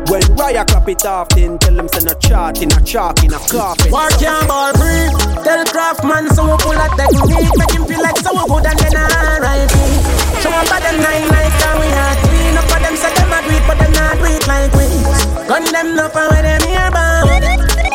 When 0.08 0.22
Riot 0.40 0.68
clap 0.68 0.88
it 0.88 1.04
off, 1.04 1.28
then 1.30 1.58
tell 1.58 1.74
them 1.74 1.88
send 1.88 2.08
a 2.08 2.14
chart 2.16 2.62
in 2.62 2.72
a 2.72 2.80
chalk 2.80 3.22
in 3.22 3.34
a 3.34 3.38
coffin. 3.38 3.92
Work 3.92 4.16
your 4.20 4.40
ball 4.48 4.72
free. 4.72 5.12
Tell 5.44 5.60
Craftman 5.68 6.32
so 6.32 6.48
we 6.48 6.56
pull 6.62 6.72
a 6.72 6.88
technique. 6.96 7.52
Make 7.58 7.72
him 7.76 7.84
feel 7.84 8.00
like 8.00 8.16
so 8.24 8.32
we 8.32 8.42
good 8.48 8.64
and 8.64 8.78
then 8.80 8.96
alright. 8.96 9.68
Show 10.40 10.48
up 10.48 10.72
at 10.72 10.80
them 10.80 10.96
nine 11.04 11.28
nights 11.28 11.56
can 11.60 11.74
we 11.76 11.88
are 11.92 12.16
clean 12.24 12.56
up 12.56 12.64
for 12.70 12.80
them 12.80 12.96
say 12.96 13.12
them 13.12 13.28
a 13.28 13.38
do 13.44 13.56
but 13.68 13.76
them 13.76 13.92
not 13.92 14.16
do 14.16 14.32
like 14.48 14.72
we. 14.72 14.86
Gun 15.44 15.64
them 15.68 15.98
up 15.98 16.16
and 16.16 16.28
where 16.32 16.42
them 16.42 16.62
here 16.64 16.90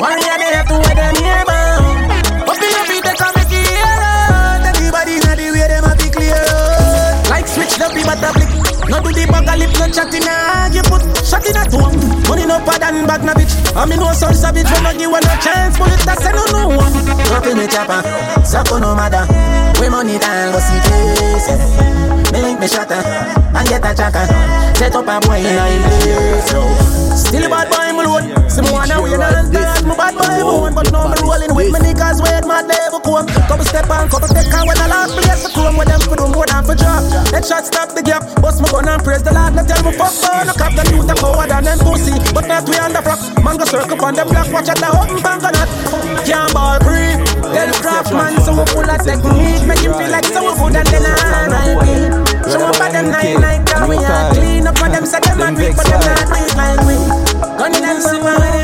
bound. 0.03 0.19
Warrior 0.19 0.37
they 0.37 0.51
have 0.51 0.67
to 0.67 0.75
where 0.75 0.95
them 0.95 1.15
here 1.15 1.45
bound. 1.47 2.49
Up 2.51 2.59
in 2.59 2.71
your 2.75 2.85
feet 2.91 3.03
they 3.03 3.15
come 3.15 3.31
make 3.39 3.55
it 3.55 3.71
out. 3.71 4.67
Everybody 4.67 5.23
know 5.23 5.35
the 5.39 5.47
way 5.55 5.67
them 5.71 5.87
a 5.87 5.95
be 5.95 6.11
clear. 6.11 6.43
Like 7.31 7.47
switch 7.47 7.79
the 7.79 7.87
beat 7.95 8.05
but 8.05 8.19
a 8.19 8.29
flick. 8.35 8.63
No 8.89 8.99
do 8.99 9.15
the 9.15 9.23
a 9.23 9.55
lip, 9.55 9.71
no 9.79 9.87
chat 9.87 10.11
in 10.11 10.27
a 10.27 10.67
You 10.75 10.83
put 10.83 11.01
shot 11.23 11.45
in 11.47 11.55
a 11.55 11.63
tongue 11.71 11.95
Money 12.27 12.45
no 12.45 12.59
pad 12.67 12.83
and 12.83 13.07
bag 13.07 13.23
na 13.23 13.33
bitch 13.33 13.55
I 13.75 13.85
mean 13.85 13.99
no 13.99 14.11
son 14.11 14.35
savage 14.35 14.67
When 14.69 14.83
no 14.83 14.91
give 14.91 15.09
one 15.09 15.23
no 15.23 15.33
chance 15.39 15.77
Bullet 15.79 16.03
that 16.03 16.19
say 16.19 16.35
no 16.35 16.43
no 16.51 16.75
one 16.75 16.91
Drop 17.23 17.47
in 17.47 17.57
the 17.57 17.67
chopper 17.71 18.03
Sako 18.43 18.79
no 18.79 18.93
matter 18.93 19.23
We 19.79 19.87
money 19.87 20.19
down 20.19 20.51
Go 20.51 20.59
see 20.59 20.83
case 20.83 21.47
Make 22.35 22.59
me 22.59 22.67
shatter 22.67 22.99
And 23.55 23.67
get 23.69 23.85
a 23.87 23.95
chaka 23.95 24.27
Set 24.75 24.95
up 24.95 25.07
a 25.07 25.15
boy 25.25 25.39
in 25.39 25.55
a 25.55 25.65
place 26.03 27.12
Still 27.33 27.49
a 27.49 27.49
bad 27.49 27.65
boy 27.65 27.89
me 27.97 28.05
load. 28.05 28.45
See 28.45 28.61
me 28.61 28.69
wanna 28.69 29.01
win 29.01 29.17
and 29.17 29.49
start 29.49 29.81
Me 29.89 29.97
bad 29.97 30.13
boy 30.13 30.37
moan 30.45 30.77
But 30.77 30.93
no 30.93 31.09
me 31.09 31.17
rolling 31.25 31.49
with 31.57 31.73
me 31.73 31.81
niggas 31.81 32.21
Where 32.21 32.45
my 32.45 32.61
devil 32.61 33.01
come. 33.01 33.25
Couple 33.49 33.65
step 33.65 33.89
on 33.89 34.05
Couple 34.05 34.29
step 34.29 34.53
on 34.53 34.69
When 34.69 34.77
the 34.77 34.85
last 34.85 35.17
place 35.17 35.41
to 35.41 35.49
come 35.49 35.73
With 35.73 35.89
them 35.89 35.97
for 36.05 36.13
do 36.13 36.29
more 36.29 36.45
than 36.45 36.61
for 36.61 36.77
drop 36.77 37.01
That 37.33 37.41
shot 37.41 37.65
stop 37.65 37.97
the 37.97 38.05
gap. 38.05 38.21
Bust 38.37 38.61
me 38.61 38.69
gun 38.69 38.85
and 38.85 39.01
praise 39.01 39.25
the 39.25 39.33
Lord. 39.33 39.57
Not 39.57 39.65
tell 39.65 39.81
me 39.81 39.97
fuck 39.97 40.13
burn 40.21 40.45
No 40.45 40.53
cap 40.53 40.77
them 40.77 40.85
youth 40.93 41.09
them 41.09 41.17
coward 41.17 41.49
and 41.49 41.65
them 41.65 41.79
pussy. 41.81 42.13
But 42.37 42.45
not 42.45 42.69
we 42.69 42.77
on 42.77 42.93
the 42.93 43.01
flock 43.01 43.17
Man 43.41 43.57
go 43.57 43.65
circle 43.65 43.97
on 43.97 44.13
them 44.13 44.29
block. 44.29 44.53
Watch 44.53 44.69
at 44.69 44.77
the 44.77 44.93
open 44.93 45.17
bank 45.25 45.41
or 45.41 45.49
not. 45.57 45.65
Can't 46.29 46.53
ball 46.53 46.77
free. 46.85 47.17
Tell 47.49 47.73
craft 47.81 48.13
man 48.13 48.37
So 48.45 48.53
we 48.53 48.61
full 48.69 48.85
of 48.85 49.01
technique. 49.01 49.65
Make 49.65 49.81
him 49.81 49.97
feel 49.97 50.13
like 50.13 50.29
so 50.29 50.53
good 50.53 50.77
and 50.77 50.85
then 50.85 51.01
Show 51.01 52.12
up 52.61 52.79
at 52.81 52.91
them 52.91 53.09
night 53.09 53.39
night 53.39 53.89
we 53.89 53.97
are 53.97 54.33
clean 54.33 54.67
up 54.67 54.77
for 54.77 54.89
them 54.89 55.05
Say 55.05 55.19
them 55.21 55.41
a 55.41 55.51
weak 55.57 55.75
But 55.75 55.85
them 55.85 56.01
like 56.57 56.79
we. 56.87 56.95
Gun 57.57 57.71
them 57.71 58.62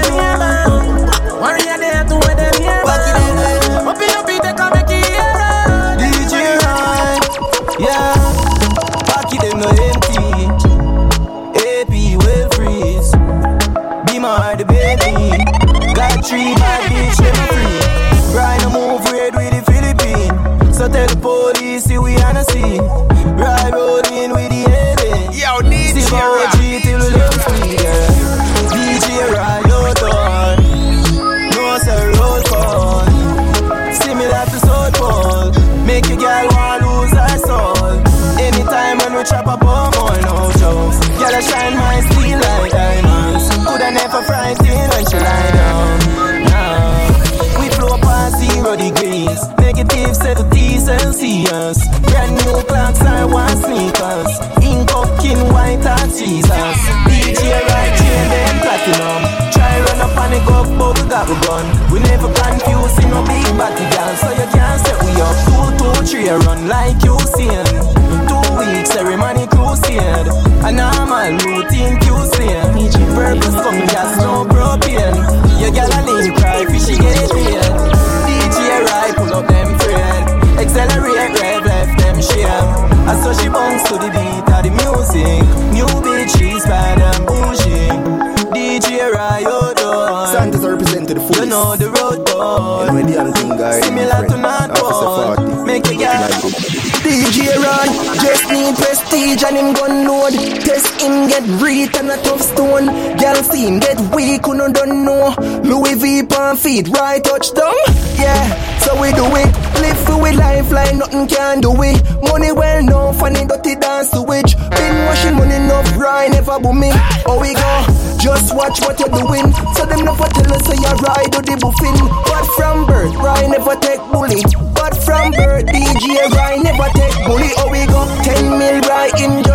reet 101.61 101.95
and 101.95 102.09
a 102.09 102.17
tough 102.23 102.41
stone. 102.41 102.87
Girl 103.17 103.35
see 103.43 103.67
him 103.67 103.79
get 103.79 103.99
weak, 104.15 104.45
who 104.45 104.55
no 104.55 104.71
don't 104.71 105.05
know. 105.05 105.33
Louis 105.63 105.95
V 105.95 106.23
pan 106.23 106.55
feet, 106.57 106.87
right 106.89 107.23
touchdown. 107.23 107.73
Yeah, 108.17 108.43
so 108.79 108.99
we 108.99 109.11
do 109.11 109.25
it. 109.35 109.49
Live 109.81 109.99
for 110.05 110.21
we 110.21 110.31
lifeline, 110.31 110.99
nothing 110.99 111.27
can 111.27 111.61
do 111.61 111.71
it. 111.83 112.01
Money 112.21 112.51
well 112.51 112.83
known, 112.83 113.13
funny 113.13 113.45
dirty 113.45 113.75
dance 113.75 114.09
to 114.11 114.21
which. 114.21 114.55
Been 114.75 114.95
washing 115.05 115.35
money 115.35 115.55
enough, 115.55 115.87
right 115.97 116.29
never 116.31 116.59
booming. 116.59 116.93
Oh 117.25 117.39
we 117.39 117.53
go, 117.53 117.73
just 118.19 118.55
watch 118.55 118.79
what 118.81 118.99
you're 118.99 119.09
doing. 119.09 119.51
So 119.75 119.85
them 119.85 120.03
never 120.05 120.27
tell 120.27 120.53
us 120.53 120.63
say 120.67 120.75
you 120.75 120.93
ride 121.03 121.33
or 121.35 121.43
the 121.43 121.55
buffin. 121.59 121.95
But 122.27 122.45
from 122.55 122.85
birth, 122.85 123.15
right 123.15 123.47
never 123.49 123.75
take 123.79 124.01
bully. 124.11 124.43
But 124.75 124.95
from 125.03 125.31
birth, 125.31 125.65
DJ 125.67 126.29
right 126.35 126.59
never 126.61 126.89
take 126.95 127.15
bully. 127.25 127.51
Oh 127.57 127.69
we 127.71 127.85
go, 127.87 128.03
10 128.23 128.59
mil 128.59 128.79
right 128.87 129.15
in 129.19 129.48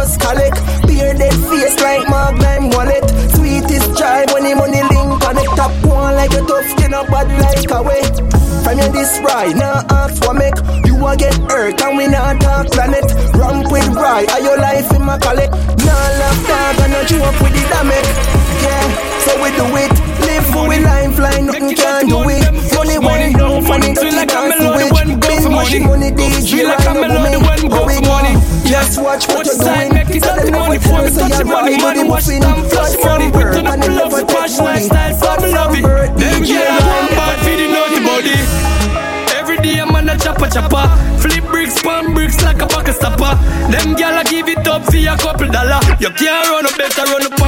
this 8.95 9.19
right, 9.21 9.55
now 9.57 9.83
ask 9.91 10.23
for 10.23 10.33
make 10.33 10.55
You 10.87 10.95
a 11.05 11.17
get 11.17 11.35
hurt 11.51 11.83
and 11.83 11.99
we 11.99 12.07
not 12.07 12.41
talk 12.41 12.71
planet. 12.71 13.05
Ramp 13.35 13.71
with 13.71 13.89
right, 13.93 14.31
are 14.31 14.41
your 14.41 14.57
life 14.57 14.89
in 14.95 15.03
my 15.03 15.19
collect 15.19 15.53
Nah 15.85 16.07
laugh 16.23 16.41
dog 16.47 16.81
and 16.87 16.93
not 16.95 17.11
you 17.11 17.21
up 17.21 17.37
with 17.43 17.53
the 17.53 17.63
damage. 17.69 18.09
Yeah, 18.63 18.87
so 19.27 19.35
we 19.43 19.51
do 19.59 19.67
it. 19.77 19.93
Live 20.25 20.47
for 20.47 20.69
we 20.69 20.79
lifeline, 20.79 21.47
nothing 21.47 21.75
can 21.75 22.07
do 22.07 22.23
it? 22.31 22.47
Money 22.73 22.99
one 22.99 23.33
down, 23.33 23.63
funny 23.65 23.93
nothing 23.93 24.29
can 24.29 24.51
do 24.57 24.73
it 24.79 25.21
Been 25.21 25.53
mashing 25.53 25.85
money, 25.85 26.11
DJ 26.11 26.65
right 26.65 26.87
up 26.87 26.97
me 26.97 27.69
How 27.69 27.85
we 27.85 28.01
go? 28.01 28.15
Just 28.65 28.99
watch 29.03 29.29
what 29.29 29.45
you're 29.45 29.61
doing. 29.61 30.21
Tell 30.21 30.37
them 30.37 30.55
what 30.55 30.73
you're 30.73 30.81
doing, 30.81 31.13
so 31.13 31.27
you're 31.27 31.45
running 31.45 31.85
with 31.85 31.97
the 31.97 32.05
muffin 32.09 32.43
Flash 32.71 32.97
from 32.97 33.31
birth, 33.31 33.57
and 33.57 33.85
it 33.85 33.89
never 33.89 34.25
take 34.25 34.57
money. 34.59 34.89
Flash 34.89 35.21
from 35.21 35.41
birth, 35.43 35.74
chopper. 40.55 40.87
Flip 41.19 41.45
bricks, 41.51 41.83
pan 41.83 42.15
bricks 42.15 42.41
like 42.43 42.63
a 42.63 42.67
bucket 42.67 42.95
stopper. 42.95 43.35
Them 43.75 43.97
gyal 43.99 44.23
give 44.31 44.49
it 44.49 44.67
up 44.69 44.85
for 44.85 44.97
a 44.97 45.17
couple 45.19 45.51
dollar. 45.51 45.81
You 45.99 46.11
can't 46.11 46.49
run 46.49 46.67
up, 46.67 46.77
better 46.79 47.05
run 47.11 47.27
up 47.27 47.44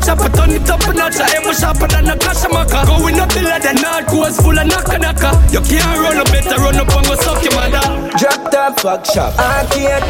chopper 0.00 0.28
chopper. 0.28 0.36
Turn 0.36 0.50
it 0.50 0.70
up 0.70 0.82
a 0.86 0.92
notch. 0.92 1.16
I 1.16 1.28
am 1.36 1.54
sharper 1.54 1.86
than 1.88 2.08
a 2.08 2.16
cash 2.16 2.44
maker. 2.48 2.82
Going 2.86 3.20
up 3.20 3.30
the 3.30 3.42
ladder, 3.42 3.74
not 3.74 4.06
course 4.06 4.40
full 4.40 4.58
of 4.58 4.66
knocker 4.66 4.98
knocker. 4.98 5.32
You 5.50 5.60
can't 5.60 5.98
run 6.00 6.18
up, 6.18 6.26
better 6.30 6.58
run 6.60 6.76
up 6.76 6.94
on 6.94 7.02
my 7.08 7.16
sock 7.16 7.42
your 7.42 7.54
mother. 7.54 7.82
Drop 8.18 8.50
top, 8.50 8.80
fuck 8.80 9.04
shop, 9.06 9.38
arcade. 9.38 10.02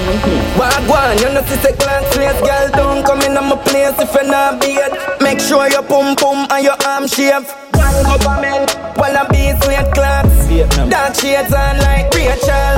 Wagwan, 0.57 1.20
you 1.20 1.32
know 1.32 1.43
see 1.47 1.59
say 1.62 1.76
glance 1.76 2.09
place, 2.14 2.41
girl 2.41 2.68
don't 2.72 3.05
come 3.05 3.22
in 3.22 3.36
on 3.36 3.49
my 3.49 3.57
place 3.64 3.99
if 3.99 4.12
you're 4.14 4.24
not 4.24 4.61
beat. 4.61 4.93
Make 5.20 5.41
sure 5.41 5.68
your 5.68 5.82
pum 5.82 6.16
pum 6.16 6.47
and 6.51 6.64
your 6.64 6.76
arm 6.86 7.07
shave. 7.07 7.47
One 7.74 8.03
government, 8.03 8.74
while 8.99 9.16
I 9.16 9.24
be 9.30 9.55
sweet 9.62 9.86
clocks. 9.95 10.49
Dark 10.91 11.14
shades 11.14 11.53
on 11.53 11.78
like 11.78 12.12
Rachel. 12.12 12.74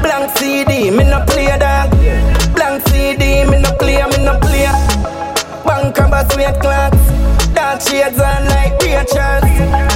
Blank 0.00 0.36
CD, 0.38 0.90
me 0.90 1.04
no 1.04 1.24
play 1.26 1.46
that. 1.46 1.90
Blank 2.54 2.86
CD, 2.88 3.44
me 3.44 3.60
no 3.60 3.72
play, 3.76 4.02
me 4.06 4.24
no 4.24 4.38
play. 4.38 4.95
Bank 5.66 5.98
of 5.98 6.32
sweet 6.32 6.54
clocks. 6.60 6.96
Dark 7.52 7.80
shades 7.80 8.20
on 8.20 8.46
like 8.46 8.78
Rachel. 8.80 9.42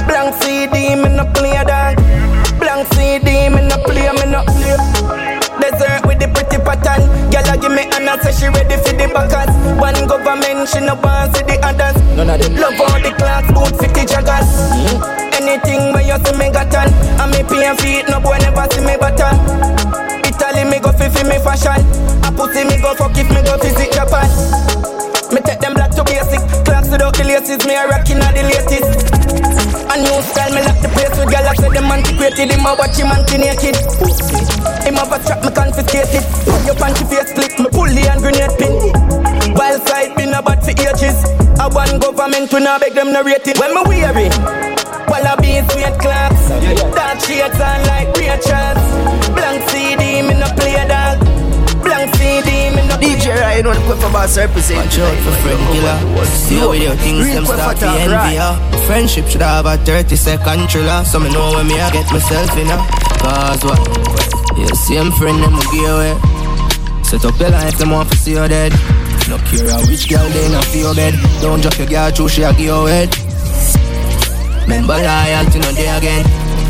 Blank 0.05 0.35
CD, 0.43 0.95
me 0.95 1.09
no 1.15 1.25
play 1.33 1.55
that. 1.63 1.95
Blank 2.59 2.87
CD, 2.93 3.49
me 3.49 3.61
no 3.67 3.77
play, 3.87 4.09
me 4.11 4.25
no 4.29 4.43
play. 4.45 4.75
Desert 5.61 6.05
with 6.05 6.19
the 6.19 6.27
pretty 6.33 6.57
pattern. 6.61 7.05
Girl, 7.31 7.47
a 7.47 7.55
give 7.57 7.71
me 7.71 7.85
Anna, 7.95 8.17
say 8.21 8.33
she 8.33 8.47
ready 8.49 8.75
for 8.81 8.93
the 8.97 9.07
backers. 9.13 9.53
One 9.79 9.95
government, 10.07 10.67
she 10.69 10.81
no 10.81 10.95
want 10.99 11.35
see 11.35 11.43
the 11.45 11.55
others. 11.63 11.95
None 12.17 12.29
of 12.29 12.37
them. 12.41 12.55
Love 12.59 12.81
all 12.81 12.99
the 12.99 13.13
class, 13.15 13.45
boot 13.53 13.71
fifty 13.79 14.03
joggers. 14.09 14.49
Mm-hmm. 14.75 15.37
Anything 15.37 15.93
where 15.93 16.03
you 16.05 16.17
see 16.25 16.35
me 16.37 16.49
got 16.51 16.73
on. 16.75 16.89
And 17.21 17.29
me 17.31 17.41
pay 17.47 17.69
feet, 17.77 18.09
no 18.09 18.19
boy 18.19 18.37
never 18.41 18.65
see 18.73 18.81
me 18.83 18.97
button. 18.97 19.37
Italy, 20.25 20.65
me 20.65 20.79
go 20.81 20.91
fi 20.91 21.07
fi 21.09 21.23
me 21.23 21.37
fashion. 21.39 21.79
A 22.25 22.29
pussy, 22.33 22.65
me 22.65 22.81
go 22.81 22.93
fuck 22.97 23.15
if 23.15 23.29
me 23.29 23.41
go 23.45 23.57
visit 23.61 23.93
Japan. 23.93 24.80
Me 25.31 25.39
take 25.41 25.59
them 25.59 25.73
black 25.73 25.91
to 25.95 26.03
basic. 26.03 26.41
Clocks 26.63 26.89
without 26.91 27.15
the 27.15 27.23
laces, 27.23 27.63
me 27.65 27.75
a 27.75 27.87
rockin' 27.87 28.19
at 28.19 28.35
the 28.35 28.43
latest. 28.43 28.87
A 29.87 29.95
new 29.95 30.19
style, 30.27 30.51
me 30.51 30.61
lock 30.61 30.79
the 30.83 30.89
place 30.91 31.15
with 31.15 31.31
gal. 31.31 31.47
I 31.47 31.55
say 31.55 31.71
them 31.71 31.91
antiquated. 31.91 32.51
Him 32.51 32.65
a 32.67 32.75
watch 32.75 32.99
him 32.99 33.11
anti-naked. 33.11 33.75
Him 34.83 34.95
have 34.99 35.11
a 35.11 35.17
trap, 35.23 35.43
me 35.43 35.51
confiscate 35.51 36.11
it. 36.11 36.25
Your 36.67 36.75
panty 36.75 37.03
face 37.07 37.31
split, 37.31 37.55
me 37.59 37.67
pull 37.71 37.87
the 37.87 38.03
hand 38.07 38.21
grenade 38.21 38.55
pin. 38.59 38.75
Wild 39.55 39.81
side 39.87 40.15
been 40.15 40.33
a 40.33 40.41
bad 40.41 40.59
for 40.63 40.75
ages. 40.75 41.17
I 41.59 41.67
want 41.67 42.01
government 42.01 42.51
to 42.51 42.59
now 42.59 42.79
beg 42.79 42.93
them 42.93 43.11
no 43.13 43.23
rating. 43.23 43.55
When 43.59 43.71
me 43.73 43.81
I 45.31 45.35
be 45.35 45.55
in 45.55 45.69
sweet 45.69 45.97
clocks. 45.99 46.49
Dark 46.93 47.19
shades 47.21 47.59
on 47.61 47.85
like 47.87 48.13
Rachel's. 48.17 49.20
DJ 53.01 53.33
Ryan 53.33 53.65
on 53.65 53.75
for 53.87 53.97
boss 54.13 54.37
represent. 54.37 54.77
Watch 54.85 54.99
out 54.99 55.17
for 55.25 55.33
friend 55.41 55.61
killer. 55.73 55.97
See 56.25 56.61
with 56.61 56.83
your 56.83 56.95
things 57.01 57.25
them 57.33 57.45
start 57.45 57.77
to 57.77 57.87
envy. 57.89 58.37
Friendship 58.85 59.25
should 59.27 59.41
have 59.41 59.65
a 59.65 59.77
30 59.77 60.15
second 60.15 60.69
thriller. 60.69 61.03
So 61.05 61.19
me 61.19 61.33
know 61.33 61.51
when 61.55 61.67
me 61.67 61.79
I 61.81 61.89
get 61.91 62.11
myself 62.11 62.55
in 62.57 62.69
a. 62.69 62.77
Cause 63.21 63.63
what? 63.65 63.81
Yeah, 64.57 64.73
same 64.73 65.11
friend 65.13 65.41
them 65.41 65.57
give 65.73 65.89
away. 65.89 66.13
Set 67.03 67.25
up 67.25 67.39
your 67.39 67.49
life, 67.49 67.77
them 67.77 67.89
want 67.89 68.11
to 68.11 68.17
see 68.17 68.31
you 68.31 68.47
dead. 68.47 68.71
No 69.27 69.37
care 69.49 69.69
how 69.69 69.81
which 69.87 70.07
girl 70.09 70.27
they 70.29 70.51
not 70.51 70.65
feel 70.65 70.93
bed. 70.93 71.13
Don't 71.41 71.61
drop 71.61 71.77
your 71.77 71.87
girl 71.87 72.11
through, 72.11 72.29
she 72.29 72.43
a 72.43 72.51
give 72.51 72.69
you 72.69 72.85
head. 72.85 73.09
Remember 74.63 74.93
loyalty 74.93 75.59
no 75.59 75.71
day 75.73 75.89
again. 75.97 76.25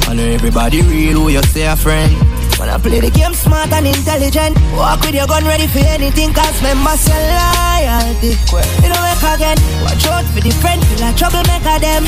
I 0.07 0.13
know 0.13 0.23
everybody 0.23 0.81
real 0.81 1.21
who 1.21 1.29
you 1.29 1.43
say 1.43 1.65
a 1.65 1.75
friend. 1.75 2.30
I 2.69 2.77
play 2.77 2.99
the 2.99 3.09
game 3.09 3.33
smart 3.33 3.71
and 3.73 3.87
intelligent 3.87 4.57
Walk 4.75 5.01
with 5.01 5.15
your 5.15 5.27
gun 5.27 5.45
ready 5.45 5.67
for 5.67 5.79
anything 5.81 6.33
Cause 6.33 6.61
members 6.61 6.99
say 7.01 7.17
loyalty. 7.17 8.37
You 8.83 8.89
know 8.89 9.01
work 9.01 9.23
again. 9.37 9.57
Watch 9.81 10.05
out 10.07 10.25
for 10.29 10.41
the 10.41 10.51
friend 10.61 10.79
Feel 10.85 11.01
like 11.01 11.17
troublemaker 11.17 11.77
them. 11.81 12.03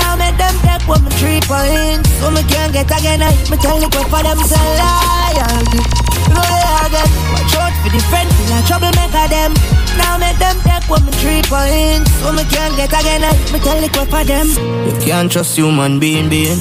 Now 0.00 0.16
make 0.16 0.36
them 0.40 0.54
take 0.64 0.84
one 0.88 1.04
my 1.04 1.10
three 1.20 1.40
points. 1.44 2.08
So 2.18 2.30
me 2.30 2.42
can't 2.48 2.72
get 2.72 2.88
again 2.88 3.22
I 3.22 3.32
me 3.50 3.56
tell 3.60 3.78
the 3.78 3.88
for 3.90 4.22
them 4.22 4.38
say 4.44 4.58
loyalty. 4.80 5.80
You 6.28 6.34
know 6.34 6.44
they 6.44 6.62
again. 6.88 7.10
Watch 7.32 7.54
out 7.60 7.74
for 7.84 7.90
the 7.92 8.00
friend 8.08 8.28
Feel 8.28 8.48
like 8.54 8.64
troublemaker 8.66 9.26
them. 9.28 9.52
Now 10.00 10.16
make 10.16 10.38
them 10.38 10.56
take 10.64 10.86
one 10.88 11.04
my 11.04 11.12
three 11.20 11.42
points. 11.46 12.10
So 12.22 12.32
me 12.32 12.44
can't 12.48 12.74
get 12.76 12.90
again 12.90 13.22
I 13.22 13.32
me 13.52 13.58
tell 13.60 13.78
the 13.80 13.88
for 14.08 14.24
them. 14.24 14.46
You 14.88 14.94
can't 15.04 15.30
trust 15.30 15.56
human 15.56 16.00
being 16.00 16.28
being 16.28 16.58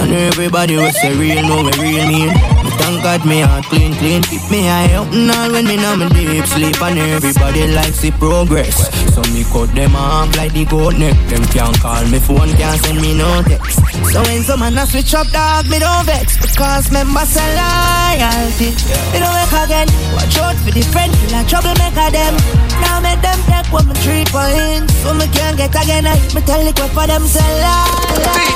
And 0.00 0.12
everybody 0.12 0.76
will 0.76 0.92
say 0.92 1.12
real 1.16 1.42
know 1.42 1.64
we 1.66 1.72
real 1.82 2.06
mean. 2.06 2.30
Me 2.30 2.55
thank 2.78 3.02
God 3.02 3.24
me 3.26 3.40
heart 3.40 3.64
clean 3.66 3.92
clean. 3.94 4.22
Keep 4.22 4.50
me 4.50 4.68
eye 4.68 4.94
open 4.96 5.30
all 5.30 5.50
when 5.52 5.64
me 5.66 5.76
know 5.76 5.96
me 5.96 6.08
deep 6.08 6.46
sleep. 6.46 6.80
And 6.82 6.98
everybody 6.98 7.66
likes 7.72 8.00
the 8.00 8.10
progress. 8.12 8.76
So 9.14 9.22
me 9.32 9.44
cut 9.44 9.74
them 9.74 9.96
off 9.96 10.34
like 10.36 10.52
the 10.52 10.64
goat 10.64 10.96
neck. 10.98 11.16
Them 11.28 11.44
can't 11.52 11.78
call 11.80 12.04
me 12.06 12.18
phone, 12.18 12.52
can't 12.56 12.80
send 12.80 13.00
me 13.00 13.16
no 13.16 13.42
text. 13.42 13.80
So 14.12 14.22
when 14.22 14.42
someone 14.42 14.74
man 14.74 14.84
a 14.84 14.86
switch 14.86 15.14
up 15.14 15.28
dog, 15.28 15.68
me 15.68 15.78
don't 15.78 16.04
vex. 16.06 16.36
Because 16.40 16.90
members 16.92 17.28
say 17.28 17.44
loyalty 17.56 18.70
Me 19.12 19.18
don't 19.20 19.32
work 19.32 19.54
again. 19.64 19.88
Watch 20.14 20.36
out 20.38 20.56
for 20.62 20.72
the 20.72 20.82
friend, 20.92 21.12
feel 21.16 21.30
like 21.32 21.48
troublemaker 21.48 22.10
them. 22.12 22.34
Now 22.80 23.00
make 23.00 23.20
them 23.20 23.40
take 23.48 23.72
one 23.72 23.88
me 23.88 23.94
three 24.04 24.24
points 24.28 24.92
So 25.00 25.14
me 25.14 25.26
can't 25.32 25.56
get 25.56 25.72
again 25.72 26.06
I 26.06 26.20
me 26.34 26.40
tell 26.44 26.60
the 26.60 26.72
quick 26.76 26.92
for 26.92 27.06
them 27.06 27.24
say 27.24 27.40
loyalty 27.40 28.46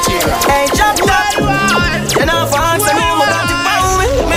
Hey, 0.45 0.67
jump 0.77 0.99
that 1.09 1.41
one. 1.41 2.05
You 2.19 2.27
know, 2.27 2.45
for 2.51 2.61
answer 2.61 2.93
me, 2.93 3.70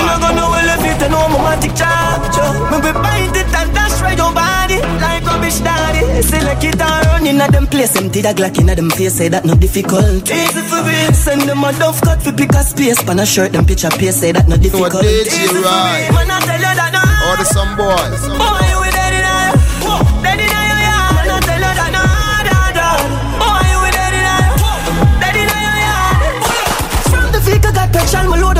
I'm 0.04 0.20
about 0.20 0.36
to 0.36 0.36
pound 0.36 0.36
me. 0.36 0.36
Me 0.36 0.36
no 0.36 0.36
go 0.36 0.36
no 0.36 0.46
well 0.52 0.70
if 0.70 0.84
you 0.84 1.10
my 1.10 1.40
magic 1.44 1.74
charge. 1.76 2.38
Me 2.72 2.78
be 2.82 2.92
bite 2.92 3.38
it 3.38 3.54
and 3.56 3.74
dash 3.74 4.02
right 4.02 4.18
your 4.18 4.34
body 4.34 4.78
like 5.00 5.26
rubbish 5.26 5.60
daddy. 5.60 6.22
Select 6.22 6.64
it 6.64 6.82
and 6.82 7.06
run 7.08 7.28
in 7.28 7.42
a 7.42 7.48
them 7.52 7.68
place. 7.68 7.96
Empty 7.96 8.22
the 8.22 8.34
Glock 8.34 8.60
in 8.60 8.68
them 8.68 8.90
face. 8.90 9.16
Say 9.16 9.30
that 9.30 9.46
no 9.46 9.56
difficult. 9.56 10.30
Easy 10.30 10.62
for 10.62 10.84
me. 10.84 11.14
Send 11.14 11.42
them 11.44 11.64
a 11.64 11.72
dove 11.74 12.02
cut 12.02 12.22
for 12.22 12.32
pick 12.34 12.54
a 12.54 12.64
space. 12.64 13.02
Pan 13.04 13.20
a 13.20 13.26
shirt 13.26 13.54
them 13.54 13.66
picture 13.66 13.90
paste. 13.90 14.20
Say 14.22 14.32
that 14.32 14.48
no 14.48 14.58
difficult. 14.58 15.04
Easy 15.04 15.42
you 15.44 15.62
for 15.62 15.78
me. 15.88 16.10
Man 16.12 16.32
I 16.32 16.40
tell 16.44 16.60
you 16.60 16.74
that 16.76 16.92
no. 16.94 17.02
Order 17.30 17.46
some 17.46 17.76
boys. 17.78 18.22
Boy, 18.36 18.73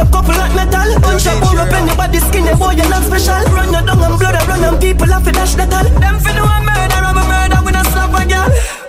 up 0.04 0.12
couple 0.12 0.36
like 0.36 0.54
metal. 0.56 0.90
Punch 1.02 1.28
up, 1.28 1.40
in 1.40 1.88
your 1.88 1.96
body 1.96 2.20
skin, 2.20 2.46
the 2.46 2.56
boy 2.56 2.76
you're 2.76 2.90
not 2.90 3.04
special. 3.04 3.40
Run 3.56 3.72
your 3.72 3.82
down 3.82 4.04
and 4.04 4.20
blood, 4.20 4.48
run 4.48 4.64
and 4.64 4.82
people 4.82 5.08
have 5.08 5.24
to 5.24 5.32
dash 5.32 5.56
the 5.56 5.64
all. 5.64 5.88
Them 6.00 6.20
fi 6.20 6.32
do 6.36 6.44
a 6.44 6.58
murder, 6.68 7.00
I'm 7.00 7.18
a 7.18 7.24
murder 7.24 7.60
when 7.64 7.76
I 7.76 7.84
slap 7.84 8.12
a 8.12 8.83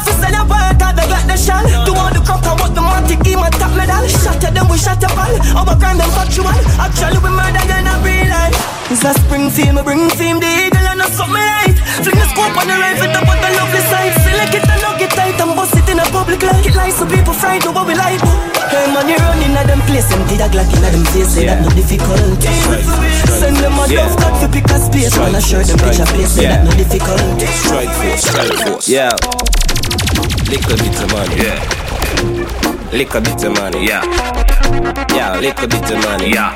girl. 0.00 0.06
Now 0.06 0.06
fi 0.06 0.12
sell 0.20 0.32
your 0.32 0.46
part, 0.46 0.82
I 0.82 0.92
beg 0.94 1.10
like 1.10 1.26
the 1.26 1.36
shell. 1.36 1.64
Do 1.84 1.92
all 1.94 2.12
the 2.12 2.20
crack 2.24 2.44
and 2.46 2.60
what 2.60 2.74
the 2.74 2.80
man 2.80 3.04
take 3.06 3.24
him 3.26 3.42
a 3.44 3.50
top 3.50 3.72
medal. 3.76 4.06
Shot 4.08 4.42
at 4.44 4.54
them, 4.54 4.68
we 4.68 4.78
shot 4.78 5.02
up 5.04 5.16
all. 5.16 5.34
Our 5.68 5.76
crime 5.76 5.98
them 5.98 6.10
factual. 6.16 6.48
Actually 6.80 7.18
we 7.20 7.30
murder 7.30 7.64
them 7.68 7.86
in 7.86 7.96
real 8.04 8.28
life. 8.30 8.56
It's 8.90 9.04
a 9.04 9.14
spring 9.14 9.50
fame, 9.50 9.78
I 9.78 9.82
bring 9.82 10.10
fame, 10.10 10.40
the 10.40 10.50
eagle 10.50 10.82
and 10.82 11.00
a 11.00 11.06
something 11.14 11.38
right. 11.38 11.76
Fling 12.02 12.18
the 12.18 12.26
scope 12.26 12.56
on 12.58 12.66
the 12.66 12.74
rifle, 12.74 13.06
top 13.14 13.28
on 13.28 13.38
the 13.38 13.50
lovely 13.54 13.82
side. 13.86 14.14
Select 14.18 14.54
it 14.58 14.66
and 14.66 14.80
knock 14.82 14.98
it 15.00 15.10
tight 15.14 15.38
and 15.38 15.54
bust 15.54 15.76
it 15.78 15.86
in 15.88 16.00
a 16.02 16.06
public 16.10 16.42
light. 16.42 16.66
It 16.66 16.74
lies 16.74 16.98
so 16.98 17.06
people 17.06 17.32
fright, 17.32 17.62
know 17.64 17.70
what 17.70 17.86
we 17.86 17.94
like. 17.94 18.18
Hey 18.70 18.90
man, 18.90 19.06
you 19.06 19.14
running 19.14 19.54
at 19.54 19.66
them 19.70 19.78
place, 19.86 20.10
empty 20.10 20.34
the 20.42 20.50
Glock 20.50 20.66
in 20.74 20.82
a 20.82 20.90
them 20.90 21.04
face, 21.14 21.30
say 21.38 21.46
that 21.46 21.62
no 21.62 21.70
difficult. 21.70 22.18
Send 23.38 23.56
them 23.62 23.78
a 23.78 23.86
Yeah. 23.86 24.10
dove 24.10 24.16
cut 24.18 24.34
for 24.42 24.48
pick 24.50 24.66
a 24.74 24.78
space, 24.82 25.14
man, 25.18 25.36
I 25.36 25.40
shirt 25.40 25.66
them 25.70 25.78
picture 25.78 26.06
place, 26.10 26.32
say 26.34 26.46
that 26.50 26.64
no 26.64 26.70
difficult. 26.74 27.22
Strike 27.62 27.94
force, 27.94 28.22
strike 28.26 28.58
force. 28.66 28.88
Yeah. 28.88 29.14
Little 30.50 30.76
bit 30.78 31.00
of 31.00 31.12
money. 31.12 31.36
Yeah. 31.36 32.90
Little 32.92 33.20
bit 33.20 33.44
of 33.44 33.52
money. 33.56 33.86
Yeah. 33.86 35.09
Yeah, 35.14 35.38
little 35.40 35.66
bit 35.68 35.90
of 35.90 36.04
money. 36.04 36.30
Yeah. 36.32 36.54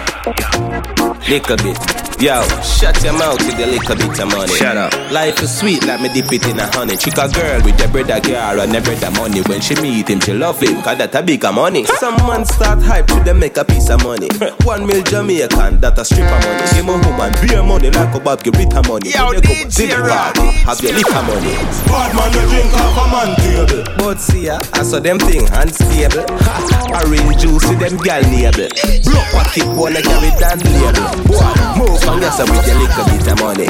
Little 1.29 1.57
bit. 1.57 1.79
Yo, 2.21 2.41
shut 2.63 3.03
your 3.03 3.13
mouth 3.19 3.37
with 3.45 3.59
a 3.59 3.67
little 3.67 3.97
bit 3.97 4.19
of 4.21 4.29
money. 4.31 4.55
Shut 4.55 4.77
up. 4.77 4.93
Life 5.11 5.43
is 5.43 5.59
sweet, 5.59 5.85
let 5.85 6.01
me 6.01 6.09
dip 6.13 6.33
it 6.33 6.47
in 6.47 6.59
a 6.61 6.67
honey. 6.73 6.97
Chick 6.97 7.19
a 7.19 7.29
girl 7.29 7.61
with 7.65 7.81
a 7.85 7.89
brother 7.89 8.21
girl 8.21 8.61
and 8.61 8.75
a 8.77 8.81
brother 8.81 9.11
money. 9.11 9.43
When 9.43 9.61
she 9.61 9.75
meet 9.83 10.09
him, 10.09 10.21
she 10.21 10.33
love 10.33 10.61
him, 10.63 10.81
cause 10.83 10.97
that 10.99 11.15
a 11.15 11.23
bigger 11.23 11.53
money. 11.53 11.85
Some 11.99 12.17
man 12.27 12.45
start 12.45 12.81
hype 12.83 13.09
to 13.09 13.21
them 13.25 13.41
make 13.41 13.57
a 13.57 13.65
piece 13.65 13.91
of 13.91 14.03
money. 14.05 14.29
One 14.63 14.87
mil 14.87 15.03
Jamaican, 15.03 15.81
that 15.81 15.99
a 15.99 16.05
stripper 16.05 16.31
money. 16.31 16.65
Give 16.73 16.89
a 16.89 16.97
woman 16.97 17.33
beer 17.43 17.63
money 17.63 17.91
like 17.91 18.15
a 18.15 18.21
Bob 18.21 18.41
her 18.47 18.83
money. 18.89 19.11
Yo, 19.11 19.27
When 19.29 19.41
they 19.41 19.43
come 19.43 19.69
DJ 19.69 19.99
Rock. 19.99 20.37
have 20.71 20.81
your 20.81 20.95
liquor 20.95 21.23
money. 21.27 21.53
Bad 21.91 22.11
man, 22.15 22.31
you 22.33 22.45
drink 22.49 22.71
half 22.73 22.97
a 22.97 23.05
man 23.11 23.31
table. 23.43 23.83
But 23.99 24.21
see 24.21 24.47
ya, 24.47 24.63
I 24.73 24.83
saw 24.85 25.01
them 25.01 25.19
thing 25.19 25.45
unstable. 25.51 26.25
Orange 26.95 27.37
juice 27.43 27.67
with 27.69 27.81
them 27.81 27.99
gal 27.99 28.23
neighbor. 28.45 28.69
Block 29.09 29.27
pocket 29.33 29.65
like 29.65 30.05
carry 30.05 30.31
down 30.37 30.59
label. 30.61 31.09
Boy, 31.25 31.49
move 31.81 32.03
and 32.05 32.21
yes 32.21 32.39
with 32.45 32.67
your 32.69 32.77
little 32.77 33.05
bit 33.09 33.29
of 33.33 33.37
money. 33.41 33.67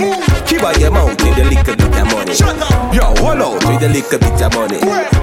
Keep 0.46 0.62
out 0.62 0.78
your 0.80 0.90
mouth 0.90 1.14
with 1.14 1.38
your 1.38 1.46
little 1.46 1.76
bit 1.76 1.94
of 1.94 2.06
money. 2.10 2.34
Yo, 2.90 3.04
hold 3.22 3.42
out 3.42 3.54
with 3.62 3.82
your 3.82 3.92
little 3.94 4.18
bit 4.18 4.42
of 4.42 4.50
money. 4.54 4.80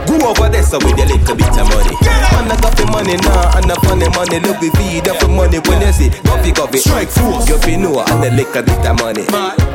Go 0.08 0.16
over 0.24 0.47
there 0.47 0.64
so 0.64 0.78
with 0.80 0.95
your 0.95 1.08
little 1.08 1.36
bit 1.36 1.58
of 1.60 1.68
money. 1.68 1.95
Man, 1.99 2.47
I 2.47 2.56
got 2.62 2.76
the 2.78 2.86
money 2.88 3.16
now, 3.20 3.58
and 3.58 3.68
the 3.68 3.76
funny 3.84 4.08
money. 4.16 4.39
Look, 4.39 4.62
we 4.62 4.70
feed 4.80 5.08
up 5.08 5.20
the 5.20 5.28
money 5.28 5.60
when 5.68 5.82
you 5.82 5.91
see 5.91 6.10
coffee, 6.24 6.52
coffee. 6.52 6.80
Strike 6.80 7.10
force. 7.10 7.47
You 7.49 7.58
feel 7.60 7.80
know, 7.80 7.99
and 7.99 8.24
the 8.24 8.32
little 8.32 8.64
bit 8.64 8.86
of 8.88 8.95
money. 8.99 9.26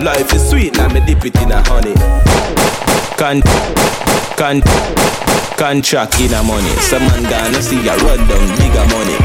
Life 0.00 0.32
is 0.32 0.48
sweet, 0.48 0.76
now 0.76 0.88
me 0.88 1.00
dip 1.04 1.24
it 1.24 1.36
in 1.42 1.52
a 1.52 1.60
honey. 1.68 1.94
Can't, 3.16 3.44
can, 4.36 4.60
contract 5.56 6.20
in 6.20 6.32
a 6.34 6.42
money. 6.42 6.68
Some 6.84 7.02
man 7.08 7.22
gonna 7.24 7.60
see 7.62 7.80
ya 7.82 7.94
run 8.04 8.20
down 8.28 8.46
bigger 8.60 8.84
money. 8.92 9.16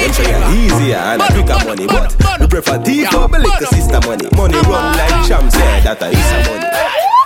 Them 0.00 0.12
say 0.12 0.32
a 0.32 0.40
easier 0.50 0.96
ah, 0.98 1.12
and 1.12 1.22
a 1.22 1.26
quicker 1.28 1.60
money, 1.64 1.86
but 1.86 2.16
we 2.40 2.46
prefer 2.46 2.78
deep 2.78 3.12
a 3.12 3.28
little 3.28 3.66
sister 3.68 4.00
money. 4.08 4.28
Money 4.36 4.58
run 4.64 4.96
like 4.96 5.28
champs, 5.28 5.54
yeah, 5.56 5.80
that 5.84 6.02
a 6.02 6.08
is 6.08 6.30
a 6.32 6.38
money. 6.48 6.68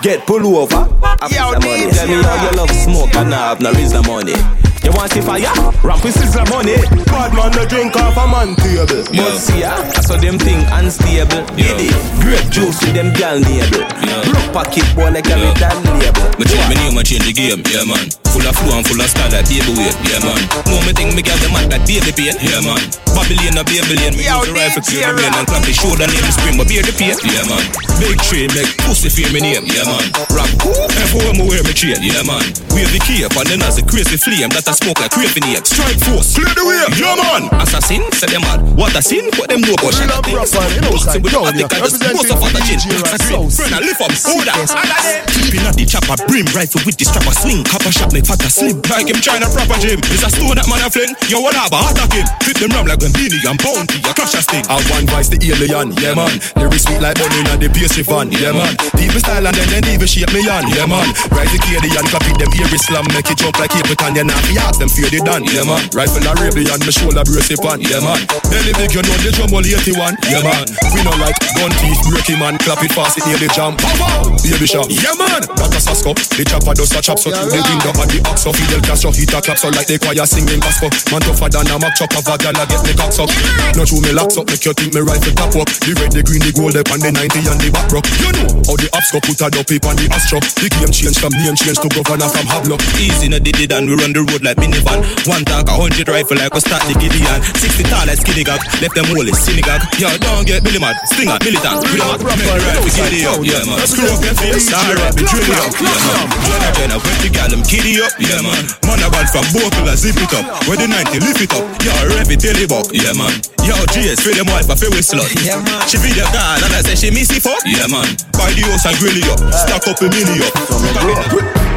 Get 0.03 0.25
pull 0.27 0.45
over, 0.57 0.75
a 1.03 1.27
piece 1.27 1.39
of 1.39 1.63
money. 1.63 1.91
Tell 1.91 2.07
me 2.07 2.21
how 2.23 2.37
you 2.43 2.57
love 2.57 2.71
smoke 2.71 3.15
and 3.15 3.33
I 3.33 3.49
have 3.49 3.61
no 3.61 3.71
reason 3.73 4.05
money. 4.05 4.35
You 4.83 4.91
want 4.95 5.11
see 5.11 5.21
fire? 5.21 5.51
Ramp 5.83 6.03
with 6.03 6.15
sizzler 6.15 6.47
money. 6.47 6.79
Bad 7.11 7.35
man, 7.35 7.51
you 7.51 7.65
drink 7.67 7.95
off 7.99 8.15
a 8.15 8.25
man 8.27 8.55
table. 8.55 9.03
But 9.11 9.35
see 9.35 9.61
ya, 9.61 9.75
I 9.75 9.99
saw 9.99 10.15
them 10.15 10.39
thing 10.39 10.63
unstable. 10.71 11.43
Giddy, 11.59 11.91
grape 12.23 12.47
juice 12.47 12.79
with 12.79 12.95
them 12.95 13.11
gal 13.13 13.39
neighbor. 13.43 13.83
Block 14.23 14.47
pocket 14.55 14.87
boy 14.95 15.11
like 15.11 15.27
every 15.27 15.51
damn 15.59 15.75
label. 15.99 16.23
Me 16.39 16.47
change 16.47 16.67
my 16.71 16.75
name, 16.79 16.95
I 16.95 17.03
change 17.03 17.27
the 17.27 17.35
game, 17.35 17.59
yeah 17.67 17.83
man. 17.83 18.07
Full 18.31 18.45
of 18.45 18.55
flow 18.55 18.77
and 18.77 18.85
full 18.87 19.01
of 19.01 19.09
style 19.09 19.27
like 19.33 19.49
baby 19.51 19.67
weight, 19.75 19.97
yeah 20.07 20.23
man. 20.23 20.39
Know 20.69 20.79
me 20.87 20.95
think 20.95 21.11
me 21.11 21.27
got 21.27 21.35
the 21.43 21.51
man 21.51 21.67
like 21.67 21.83
baby 21.83 22.15
pain, 22.15 22.39
yeah 22.39 22.63
man. 22.63 22.79
Babylon 23.11 23.59
a 23.59 23.63
Babylon, 23.67 24.15
me 24.15 24.23
use 24.23 24.47
the 24.47 24.53
rifle 24.55 24.85
clear 24.85 25.11
the 25.11 25.19
lane 25.19 25.35
and 25.35 25.43
clap 25.49 25.65
the 25.67 25.73
shoulder 25.75 26.07
name 26.07 26.23
the 26.23 26.31
spring, 26.31 26.55
but 26.55 26.71
bear 26.71 26.85
the 26.87 26.93
pain, 26.95 27.19
yeah 27.27 27.43
man. 27.51 27.65
Big 27.99 28.15
tree 28.23 28.47
make 28.55 28.69
pussy 28.87 29.11
fear 29.11 29.27
me 29.35 29.43
name, 29.43 29.67
yeah 29.67 29.83
man. 29.83 30.07
Rap 30.31 30.47
cool, 30.61 30.87
everywhere 31.03 31.35
me 31.35 31.43
wear 31.43 31.63
me 31.67 31.73
chain, 31.75 31.99
yeah 31.99 32.23
man. 32.23 32.45
Wave 32.71 32.87
the 32.95 33.01
cape 33.03 33.33
and 33.33 33.49
then 33.49 33.59
as 33.65 33.81
a 33.81 33.83
crazy 33.83 34.15
flame 34.15 34.53
that 34.55 34.68
I 34.69 34.77
smoke 34.77 35.01
like 35.01 35.09
craving 35.09 35.49
ape. 35.49 35.65
Strike 35.65 35.97
force, 35.97 36.37
clear 36.37 36.53
the 36.53 36.61
way, 36.61 36.77
yeah 36.93 37.17
man. 37.17 37.49
Assassin, 37.57 38.05
say 38.13 38.29
them 38.29 38.45
mad. 38.45 38.61
What 38.77 38.93
a 38.93 39.01
sin, 39.01 39.25
what 39.33 39.49
them 39.49 39.65
know 39.65 39.73
about 39.73 39.97
shit. 39.97 40.05
Boxing 40.05 41.25
with 41.25 41.33
the 41.33 41.41
attic, 41.41 41.73
I 41.73 41.89
just 41.89 41.97
bust 41.97 42.29
off 42.29 42.45
at 42.45 42.53
the. 42.53 42.77
Assassin, 42.77 43.49
friend, 43.49 43.73
I 43.73 43.81
lift 43.81 43.97
up, 43.97 44.13
hold 44.29 44.45
that. 44.45 45.25
Keeping 45.33 45.65
at 45.65 45.73
the 45.73 45.89
chopper, 45.89 46.21
brim 46.29 46.45
rifle 46.53 46.85
with 46.85 47.01
the 47.01 47.05
strapper 47.09 47.33
swing. 47.33 47.65
Copper 47.65 47.89
shot 47.89 48.13
make 48.13 48.29
fat 48.29 48.45
a 48.45 48.49
slim. 48.53 48.77
Like 48.93 49.09
him 49.09 49.17
trying 49.17 49.41
to 49.41 49.49
proper 49.49 49.73
gym. 49.81 49.97
Is 50.13 50.21
a 50.21 50.29
stone 50.29 50.53
that 50.53 50.69
man 50.69 50.85
a 50.85 50.89
fling. 50.93 51.17
Yo, 51.25 51.41
what 51.41 51.57
have 51.57 51.73
a 51.73 51.89
attack 51.89 52.13
him. 52.13 52.29
Fit 52.45 52.61
them 52.61 52.69
ram 52.69 52.85
like 52.85 53.01
Beenie 53.01 53.41
and 53.41 53.57
bounty. 53.57 53.97
A 54.05 54.13
crash 54.13 54.37
a 54.37 54.41
sting. 54.45 54.69
I 54.69 54.77
one 54.93 55.09
vice 55.09 55.33
the 55.33 55.41
alien, 55.49 55.97
yeah 55.97 56.13
man. 56.13 56.37
Lyrics 56.61 56.85
sweet 56.85 57.01
like 57.01 57.17
bunny 57.17 57.41
and 57.41 57.57
the 57.57 57.73
pastry 57.73 58.05
fan, 58.05 58.29
yeah 58.37 58.53
man. 58.53 58.77
People 58.93 59.17
style 59.17 59.49
and 59.49 59.57
then 59.57 59.81
even 59.89 60.05
shape 60.05 60.29
me 60.29 60.45
on, 60.45 60.69
yeah 60.77 60.85
man. 60.85 61.09
Rise 61.33 61.49
the 61.49 61.57
KD 61.57 61.89
and 61.89 62.05
copy 62.13 62.37
them 62.37 62.53
ear 62.53 62.69
slam, 62.77 63.09
make 63.17 63.25
it 63.33 63.41
jump 63.41 63.57
like 63.57 63.73
Capleton, 63.73 64.13
yeah 64.13 64.29
nah. 64.29 64.58
Ask 64.67 64.79
them 64.79 64.89
fear 64.89 65.09
they 65.11 65.23
done, 65.23 65.43
yeah 65.47 65.63
man. 65.63 65.83
Rifle 65.95 66.23
a 66.25 66.31
Arabian, 66.35 66.79
me 66.83 66.91
shoulder 66.91 67.23
brace 67.23 67.51
it 67.51 67.61
on, 67.63 67.79
yeah 67.81 68.01
man. 68.03 68.19
Belly 68.51 68.73
big, 68.75 68.91
you 68.95 69.03
know 69.03 69.17
the 69.23 69.31
drum 69.31 69.53
all 69.53 69.63
81, 69.63 70.17
yeah 70.27 70.43
man. 70.43 70.65
We 70.91 70.99
know 71.05 71.15
like 71.19 71.37
gun 71.55 71.71
teeth, 71.79 72.01
break 72.09 72.27
him 72.27 72.39
man, 72.39 72.55
clap 72.59 72.81
it 72.83 72.91
fast, 72.91 73.19
it 73.19 73.25
nearly 73.29 73.49
jump. 73.55 73.79
Pow, 73.79 73.93
pow. 73.99 74.35
Baby 74.41 74.65
shot, 74.65 74.89
yeah 74.89 75.15
man. 75.19 75.43
That 75.59 75.75
a 75.75 75.79
sasko, 75.79 76.15
the 76.15 76.43
chopper 76.47 76.73
does 76.73 76.95
a 76.95 76.99
chop 77.03 77.19
so 77.19 77.29
through 77.29 77.51
the 77.51 77.61
window 77.61 77.93
and 77.93 78.09
the 78.09 78.19
ox 78.25 78.47
so 78.47 78.51
Fidel 78.55 78.81
Castro 78.81 79.11
hit 79.11 79.29
a 79.35 79.39
clap 79.43 79.59
so 79.59 79.69
like 79.69 79.85
the 79.85 79.99
choir 79.99 80.25
singing 80.25 80.63
gospel. 80.63 80.89
Man 81.11 81.21
tougher 81.21 81.51
than 81.51 81.69
a 81.69 81.75
Mac 81.77 81.93
chop 81.99 82.15
of 82.15 82.25
a 82.25 82.35
gal 82.39 82.55
get 82.55 82.81
me 82.81 82.93
cock 82.95 83.11
suck. 83.11 83.29
No 83.75 83.83
true 83.85 84.01
me 84.01 84.15
locks 84.15 84.39
up, 84.39 84.47
make 84.47 84.63
you 84.63 84.73
think 84.73 84.95
me 84.95 85.03
rifle 85.03 85.35
top 85.35 85.53
up. 85.59 85.69
The 85.83 85.91
red, 85.99 86.15
the 86.15 86.23
green, 86.23 86.41
the 86.41 86.51
gold, 86.55 86.79
up 86.79 86.89
and 86.89 87.03
the 87.03 87.11
90 87.11 87.45
and 87.45 87.59
the 87.61 87.69
back 87.69 87.91
rock. 87.93 88.07
You 88.17 88.31
know 88.33 88.47
how 88.65 88.75
the 88.79 88.87
ops 88.95 89.11
go 89.11 89.19
put 89.21 89.43
a 89.43 89.47
dope 89.51 89.85
on 89.85 89.95
the 89.99 90.07
astro. 90.09 90.39
The 90.39 90.67
game 90.71 90.93
change 90.95 91.19
from 91.21 91.35
name 91.35 91.53
change 91.53 91.77
to 91.83 91.89
governor 91.91 92.31
from 92.31 92.47
Hablock. 92.47 92.81
Easy 92.97 93.29
no 93.29 93.37
did 93.37 93.59
it 93.59 93.75
and 93.75 93.85
we 93.85 93.93
run 93.93 94.15
the 94.15 94.23
road 94.23 94.41
like 94.41 94.48
minivan. 94.57 95.05
One 95.29 95.45
talk 95.45 95.69
a 95.69 95.75
hundred 95.75 96.07
rifle 96.09 96.37
like 96.37 96.53
a 96.53 96.61
start 96.61 96.81
the 96.89 96.95
Gideon. 96.97 97.39
Sixty 97.59 97.83
tall 97.85 98.07
like 98.09 98.17
skinny 98.17 98.41
gag, 98.41 98.61
left 98.81 98.95
them 98.95 99.05
whole 99.13 99.27
synagogue. 99.35 99.83
Yo, 100.01 100.09
don't 100.17 100.47
get 100.47 100.63
Billy 100.63 100.79
mad, 100.79 100.97
sting 101.05 101.29
at 101.29 101.43
militant. 101.45 101.85
We 101.93 102.01
don't 102.01 102.17
have 102.17 102.23
to 102.23 102.25
right 102.25 102.81
we 102.81 102.89
get 102.89 103.13
it 103.13 103.25
up, 103.29 103.41
yeah 103.45 103.61
man. 103.67 103.77
Screw 103.85 104.09
up 104.09 104.21
your 104.23 104.35
face, 104.35 104.69
sorry, 104.71 104.97
be 105.13 105.23
drill 105.27 105.45
it 105.45 105.59
up, 105.59 105.73
yeah 105.77 105.99
man. 106.09 106.25
Jenna 106.45 106.69
Jenna, 106.73 106.97
when 106.97 107.17
the 107.21 107.29
gal 107.29 107.49
them 107.49 107.61
kiddy 107.61 108.01
up, 108.01 108.13
yeah 108.17 108.41
man. 108.41 108.63
Man 108.87 108.99
a 109.03 109.07
run 109.11 109.27
from 109.29 109.45
Bokel 109.53 109.85
and 109.85 109.99
zip 109.99 110.17
it 110.17 110.33
up. 110.33 110.45
Where 110.65 110.79
the 110.79 110.87
90 110.87 111.19
lift 111.21 111.41
it 111.43 111.53
up, 111.53 111.65
yo, 111.83 111.93
rev 112.09 112.29
it 112.29 112.39
till 112.39 112.57
it 112.57 112.69
buck, 112.69 112.89
yeah 112.95 113.13
man. 113.13 113.33
Yo, 113.67 113.75
GS, 113.93 114.23
free 114.23 114.33
them 114.33 114.47
wife 114.49 114.69
a 114.69 114.75
fair 114.75 114.89
slut. 115.03 115.29
Yeah 115.45 115.61
man. 115.61 115.83
She 115.85 115.97
be 116.01 116.09
the 116.15 116.25
girl 116.31 116.61
and 116.63 116.73
I 116.73 116.81
say 116.81 116.95
she 116.95 117.09
miss 117.11 117.29
it 117.29 117.43
fuck, 117.43 117.61
yeah 117.65 117.87
man. 117.91 118.07
Buy 118.33 118.49
the 118.55 118.65
house 118.65 118.85
and 118.87 118.97
grill 118.97 119.17
it 119.17 119.27
up, 119.29 119.39
stack 119.53 119.85
up 119.85 120.01
a 120.01 120.07
milli 120.09 120.41
up. 120.41 121.68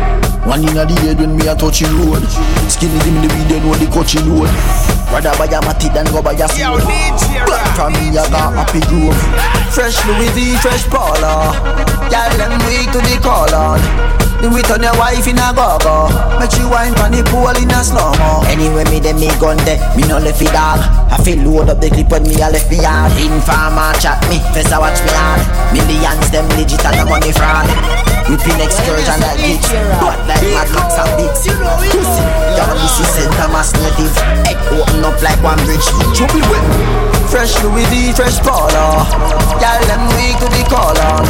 One 0.44 0.66
in 0.66 0.74
the 0.74 0.86
head 1.02 1.18
when 1.18 1.36
me 1.36 1.46
a 1.46 1.54
touching 1.54 1.92
road. 1.98 2.22
Skinny 2.68 2.98
dim 3.00 3.22
the 3.22 3.28
video 3.28 3.58
know 3.60 3.74
the 3.74 3.86
coaching 3.86 4.26
road. 4.28 4.50
Rather 5.12 5.36
buy 5.36 5.44
a 5.44 5.60
matty 5.60 5.90
than 5.90 6.06
go 6.06 6.22
buy 6.22 6.32
a 6.32 6.48
sword 6.48 6.82
Black 7.44 7.76
from 7.76 7.92
me 7.92 8.16
I 8.16 8.24
got 8.32 8.54
happy 8.56 8.80
grove 8.88 9.12
Fresh 9.68 10.00
Louis 10.06 10.30
V, 10.30 10.56
fresh 10.56 10.88
Paula 10.88 11.52
Y'all 12.08 12.32
them 12.38 12.56
weak 12.64 12.90
to 12.92 12.98
the 13.04 13.20
call 13.20 13.54
on 13.54 14.21
Do 14.42 14.50
it 14.58 14.66
on 14.74 14.82
your 14.82 14.90
wife 14.98 15.22
in 15.30 15.38
a 15.38 15.54
go-go. 15.54 16.10
Make 16.42 16.50
she 16.50 16.66
wine 16.66 16.90
from 16.98 17.14
the 17.14 17.22
pool 17.30 17.54
in 17.54 17.70
a 17.70 17.78
slow-mo. 17.78 18.42
Anyway 18.50 18.82
me 18.90 18.98
dem 18.98 19.22
me 19.22 19.30
gun 19.38 19.54
there, 19.62 19.78
me 19.94 20.02
no 20.10 20.18
left 20.18 20.42
it 20.42 20.50
dog. 20.50 20.82
I 21.14 21.16
feel 21.22 21.38
load 21.46 21.70
up 21.70 21.78
the 21.78 21.86
clip 21.86 22.10
when 22.10 22.26
me 22.26 22.34
a 22.42 22.50
left 22.50 22.66
me 22.66 22.82
hard 22.82 23.14
Informer 23.22 23.94
chat 24.02 24.18
me, 24.26 24.42
first 24.50 24.74
I 24.74 24.82
watch 24.82 24.98
me 25.06 25.14
hard. 25.14 25.46
Millions 25.70 26.26
them 26.34 26.50
legit 26.58 26.82
and 26.82 26.98
the 26.98 27.06
money 27.06 27.30
fraud. 27.30 27.70
Whipping 28.26 28.58
excursion 28.58 29.22
like 29.22 29.38
gigs 29.38 29.70
Blood 30.02 30.18
like 30.26 30.42
Mad 30.42 30.68
Max 30.74 30.90
and 30.98 31.12
Biggs. 31.14 31.46
Pussy, 31.94 32.24
y'all 32.58 32.74
this 32.82 32.98
is 32.98 33.06
St. 33.14 33.30
Thomas 33.38 33.70
native. 33.78 34.10
Head 34.42 34.58
open 34.74 35.06
up 35.06 35.22
like 35.22 35.38
one 35.38 35.62
bridge. 35.70 35.86
Trouble 36.18 36.42
with 36.50 36.66
Fresh 37.30 37.62
Louis 37.62 37.86
V, 37.88 38.12
fresh 38.12 38.42
Paula 38.44 39.06
Y'all 39.62 39.82
them 39.88 40.04
weak 40.18 40.36
to 40.36 40.50
the 40.52 40.62
call 40.68 40.92
on 41.14 41.24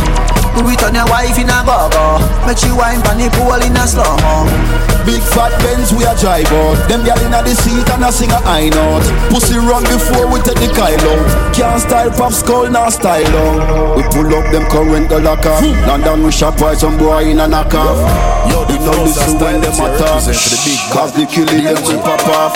Do 0.58 0.66
it 0.66 0.82
on 0.82 0.94
your 0.98 1.06
wife 1.06 1.38
in 1.38 1.46
a 1.46 1.62
go-go. 1.62 2.18
Make 2.42 2.58
she 2.58 2.72
wine 2.74 3.01
pan 3.04 3.18
the 3.18 3.28
pool 3.36 3.60
in 3.62 3.76
a 3.76 3.84
slow-mo 3.86 4.92
Big 5.02 5.22
fat 5.34 5.50
Benz 5.62 5.90
we 5.90 6.06
a 6.06 6.14
drive 6.14 6.46
out. 6.46 6.78
Them 6.86 7.02
gal 7.02 7.18
inna 7.26 7.42
the 7.42 7.58
seat 7.58 7.88
and 7.90 8.06
a 8.06 8.10
sing 8.14 8.30
a 8.30 8.38
high 8.46 8.70
note. 8.70 9.02
Pussy 9.34 9.58
run 9.58 9.82
before 9.90 10.30
we 10.30 10.38
take 10.46 10.62
the 10.62 10.70
Kyle 10.70 10.94
out 10.94 11.26
Can't 11.50 11.82
style 11.82 12.10
pop 12.14 12.32
skull 12.32 12.70
nor 12.70 12.90
style 12.90 13.26
out. 13.26 13.98
We 13.98 14.02
pull 14.14 14.30
up 14.30 14.46
them 14.54 14.62
current 14.70 15.10
go 15.10 15.18
lock 15.18 15.42
off 15.42 15.62
London 15.90 16.22
we 16.22 16.30
shop 16.30 16.60
while 16.62 16.76
some 16.78 16.98
boy 16.98 17.26
in 17.34 17.42
a 17.42 17.48
knock 17.48 17.74
off. 17.74 17.98
We 18.70 18.78
no 18.78 18.94
listen 19.02 19.42
when 19.42 19.58
them 19.58 19.74
attack. 19.74 20.22
Cause 20.94 21.10
the 21.18 21.26
killing 21.26 21.66
them 21.66 21.82
we 21.82 21.98
pop 21.98 22.22
off. 22.30 22.54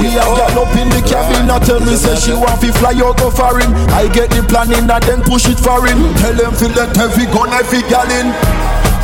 We 0.00 0.16
a 0.16 0.24
gal 0.24 0.56
up 0.56 0.72
in 0.80 0.88
the 0.88 1.04
cabin 1.04 1.50
I 1.52 1.60
tell 1.60 1.80
me 1.80 1.92
say 1.96 2.16
she 2.16 2.32
want 2.32 2.56
fi 2.60 2.72
fly 2.72 2.96
out 3.04 3.20
go 3.20 3.28
foreign. 3.28 3.68
I 3.92 4.08
get 4.08 4.32
the 4.32 4.40
planning 4.48 4.88
and 4.88 5.04
then 5.04 5.20
push 5.28 5.44
it 5.44 5.60
foreign. 5.60 6.00
Tell 6.24 6.32
them 6.32 6.56
fi 6.56 6.72
let 6.72 6.96
every 6.96 7.28
gun 7.28 7.52
every 7.52 7.84
gal 7.84 8.08
in 8.08 8.32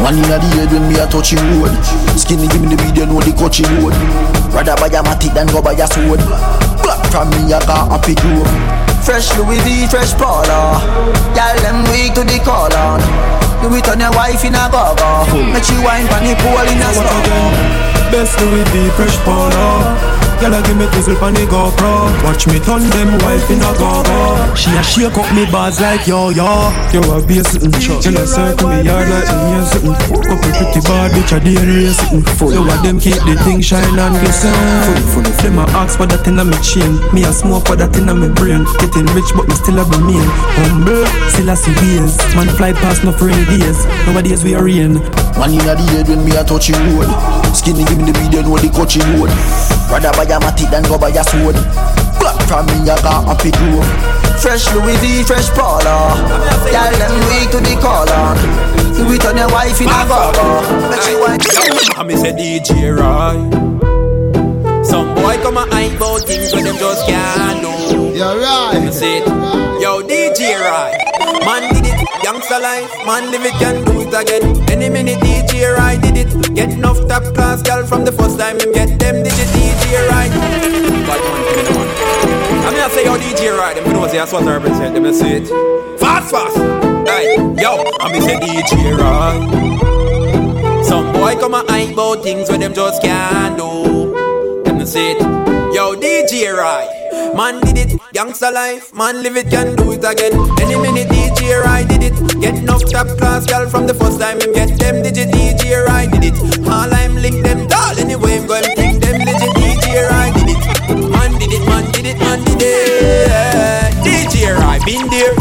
One 0.00 0.16
in 0.16 0.22
the 0.24 0.38
head 0.56 0.72
when 0.72 0.88
me 0.88 0.96
a 0.98 1.06
touching 1.06 1.42
road 1.60 1.74
Skinny 2.16 2.48
give 2.48 2.62
me 2.62 2.74
the 2.74 2.78
video 2.80 3.04
know 3.06 3.20
the 3.20 3.32
coaching 3.32 3.68
road 3.80 3.94
Rather 4.54 4.76
buy 4.76 4.88
a 4.88 5.02
matty 5.02 5.28
than 5.30 5.46
go 5.48 5.60
buy 5.60 5.72
a 5.72 5.86
sword. 5.86 6.20
Black 6.80 7.00
from 7.10 7.30
me 7.30 7.52
I 7.52 7.60
got 7.66 7.90
happy 7.90 8.14
grove 8.16 8.48
Fresh 9.02 9.34
Louis 9.36 9.58
V, 9.66 9.86
fresh 9.88 10.14
Paula. 10.14 10.78
Y'all 11.34 11.58
them 11.58 11.82
weak 11.90 12.14
to 12.14 12.22
the 12.22 12.38
call 12.44 12.70
on 12.70 13.02
Do 13.60 13.74
it 13.74 13.88
on 13.88 13.98
your 13.98 14.12
wife 14.12 14.44
in 14.44 14.54
a 14.54 14.70
go-go 14.70 15.26
Make 15.50 15.64
she 15.64 15.74
wine 15.82 16.06
pan 16.06 16.22
the 16.22 16.34
pool 16.38 16.66
in 16.70 16.78
a 16.78 16.90
slow 16.94 18.12
Best 18.14 18.38
Louis 18.40 18.64
V, 18.70 18.90
fresh 18.94 19.16
Paula 19.24 20.11
Girl, 20.42 20.58
I 20.58 20.60
give 20.66 20.74
me 20.76 20.86
tizzle 20.90 21.14
pan 21.22 21.34
the 21.38 21.46
GoPro. 21.46 22.10
Watch 22.26 22.50
me 22.50 22.58
turn 22.58 22.82
them 22.90 23.14
wife 23.22 23.46
in 23.46 23.62
a 23.62 23.70
go-go. 23.78 24.34
She 24.58 24.74
a 24.74 24.82
shake 24.82 25.14
up 25.14 25.30
me 25.30 25.46
bars 25.46 25.78
like 25.78 26.04
yo 26.10 26.34
yo. 26.34 26.74
Yo, 26.90 26.98
I 27.14 27.22
be 27.22 27.38
a 27.38 27.44
sitting 27.46 27.70
shot. 27.78 28.02
Girl, 28.02 28.18
I 28.18 28.26
circle 28.26 28.74
me 28.74 28.82
yard 28.82 29.06
like 29.06 29.30
me 29.30 29.54
a 29.54 29.62
sitting. 29.70 29.94
Fuck 29.94 30.26
up 30.26 30.42
a 30.42 30.50
pretty 30.50 30.82
bad 30.82 31.14
bitch, 31.14 31.30
I 31.30 31.38
a 31.38 31.46
DNA 31.46 31.94
sitting. 31.94 32.26
Yo, 32.50 32.66
I 32.66 32.74
them 32.82 32.98
keep 32.98 33.22
the 33.22 33.38
thing 33.46 33.62
shine 33.62 33.86
and 33.86 34.18
glisten. 34.18 34.50
Full, 34.82 35.22
full 35.22 35.26
of 35.30 35.36
them 35.46 35.62
a 35.62 35.64
ask 35.78 35.94
for 35.94 36.10
that 36.10 36.26
in 36.26 36.34
a 36.34 36.44
me 36.44 36.58
chain. 36.58 36.98
Me 37.14 37.22
a 37.22 37.30
smoke 37.30 37.70
for 37.70 37.78
that 37.78 37.94
in 37.94 38.10
a 38.10 38.14
me 38.14 38.26
brain. 38.34 38.66
Getting 38.82 39.06
rich, 39.14 39.30
but 39.38 39.46
me 39.46 39.54
still 39.54 39.78
have 39.78 39.94
a 39.94 39.98
mean. 40.02 40.26
Humble, 40.58 41.06
still 41.30 41.50
a 41.50 41.56
see 41.56 41.70
ways. 41.78 42.18
Man 42.34 42.50
fly 42.58 42.74
past 42.74 43.06
no 43.06 43.14
rainy 43.14 43.46
days. 43.46 43.86
Nowadays 44.10 44.42
we 44.42 44.58
are 44.58 44.66
rain. 44.66 44.98
One 45.38 45.54
inna 45.54 45.78
the 45.78 45.86
head 45.94 46.10
when 46.10 46.26
me 46.26 46.34
a 46.34 46.42
touch 46.42 46.66
you 46.66 46.74
road. 46.98 47.06
Skinny 47.54 47.86
give 47.86 48.02
me 48.02 48.10
the 48.10 48.18
video, 48.18 48.42
know 48.42 48.58
the 48.58 48.66
coaching 48.74 49.06
road. 49.14 49.30
Rather 49.86 50.10
buy 50.16 50.24
a 50.32 50.40
matic 50.40 50.70
than 50.70 50.82
go 50.84 50.96
buy 50.96 51.12
a 51.12 51.22
sword. 51.22 51.56
Black 52.18 52.40
from 52.48 52.66
me 52.66 52.88
a 52.88 52.96
got 53.04 53.28
happy 53.28 53.52
grove. 53.52 53.84
Fresh 54.40 54.72
Louis 54.72 54.96
V, 54.98 55.22
fresh 55.24 55.50
Paula. 55.50 56.16
Girl 56.72 56.92
them 56.96 57.12
weak 57.28 57.50
to 57.52 57.60
the 57.60 57.76
collar. 57.78 58.34
You 58.96 59.12
it 59.12 59.24
on 59.26 59.36
your 59.36 59.48
wife 59.52 59.80
in 59.80 59.88
a 59.88 60.02
go-go. 60.08 60.88
Make 60.90 61.02
she 61.02 61.14
want. 61.20 61.98
I 61.98 62.02
me 62.04 62.16
say 62.16 62.32
DJ 62.32 62.96
Roy. 62.96 63.36
Some 64.82 65.14
boy 65.14 65.36
come 65.42 65.58
a 65.58 65.66
hype 65.70 65.96
about 65.96 66.22
things 66.22 66.52
when 66.54 66.64
them 66.64 66.76
just 66.76 67.06
can't 67.06 67.60
do. 67.60 68.16
You're 68.16 68.40
right. 68.40 68.72
Let 68.74 68.84
me 68.84 68.90
say 68.90 69.18
it. 69.18 69.26
Yo, 69.80 70.02
DJ 70.02 70.58
Roy. 70.58 70.96
Man 71.44 71.74
did 71.74 71.86
it, 71.86 72.24
youngster 72.24 72.58
life. 72.58 72.90
Man 73.06 73.30
live 73.30 73.44
it, 73.44 73.54
can 73.54 73.84
do 73.84 74.00
it 74.00 74.14
again. 74.14 74.70
Any 74.70 74.88
minute 74.88 75.18
DJ 75.20 75.76
Roy 75.76 76.00
did 76.00 76.16
it. 76.16 76.54
Get 76.54 76.70
enough 76.70 76.98
top 77.08 77.22
class 77.34 77.62
girl 77.62 77.86
from 77.86 78.04
the 78.04 78.12
first 78.12 78.38
time 78.38 78.58
him 78.60 78.72
get 78.72 78.98
them. 78.98 79.31
Yo 83.04 83.16
DJ 83.16 83.50
Roy. 83.56 83.74
Them 83.74 83.92
know 83.92 84.06
say 84.06 84.18
that's 84.18 84.32
what 84.32 84.44
I 84.44 84.56
represent. 84.56 84.94
Them 84.94 85.12
say 85.12 85.42
it. 85.42 85.48
Fast, 85.98 86.30
fast. 86.30 86.56
Hey, 87.08 87.36
yo, 87.60 87.84
I'm 88.00 88.20
say 88.22 88.38
DJ 88.40 88.96
Roy. 88.96 89.34
Some 90.84 91.12
boy 91.12 91.34
come 91.36 91.54
a 91.54 91.64
hype 91.68 91.92
about 91.92 92.22
things 92.22 92.50
when 92.50 92.60
them 92.60 92.74
just 92.74 93.02
can't 93.02 93.56
do. 93.56 94.12
Me 94.72 94.86
say 94.86 95.12
it. 95.12 95.20
Yo, 95.74 95.94
DJ 95.94 96.52
Roy. 96.52 96.86
Man 97.36 97.60
did 97.60 97.78
it, 97.78 98.00
youngster 98.12 98.50
life. 98.50 98.92
Man 98.94 99.22
live 99.22 99.36
it, 99.36 99.48
can 99.48 99.74
do 99.76 99.92
it 99.92 100.04
again. 100.04 100.32
Any 100.60 100.76
minute 100.76 101.08
DJ 101.08 101.64
Roy 101.64 101.86
did 101.88 102.02
it. 102.02 102.40
Get 102.40 102.56
enough 102.56 102.84
top 102.90 103.06
class 103.18 103.46
girl 103.46 103.68
from 103.70 103.86
the 103.86 103.94
first 103.94 104.20
time 104.20 104.40
him 104.40 104.52
get 104.52 104.78
them. 104.78 105.02
Digit 105.02 105.28
DJ 105.28 105.86
Roy 105.86 106.10
did 106.10 106.34
it. 106.34 106.68
All 106.68 106.92
I'm 106.92 107.14
link 107.16 107.42
them 107.42 107.68
tall 107.68 107.98
anyway. 107.98 108.38
I'm 108.38 108.46
going 108.46 108.81
did. 112.62 113.92
DJ 114.06 114.54
Roy 114.54 114.78
been 114.86 115.06
there, 115.10 115.34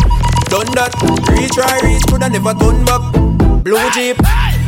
done 0.50 0.72
that. 0.78 0.94
Retry, 1.30 1.82
reach, 1.86 2.06
coulda 2.10 2.30
never 2.30 2.54
turn 2.58 2.86
back. 2.86 3.04
Blue 3.62 3.90
Jeep, 3.94 4.18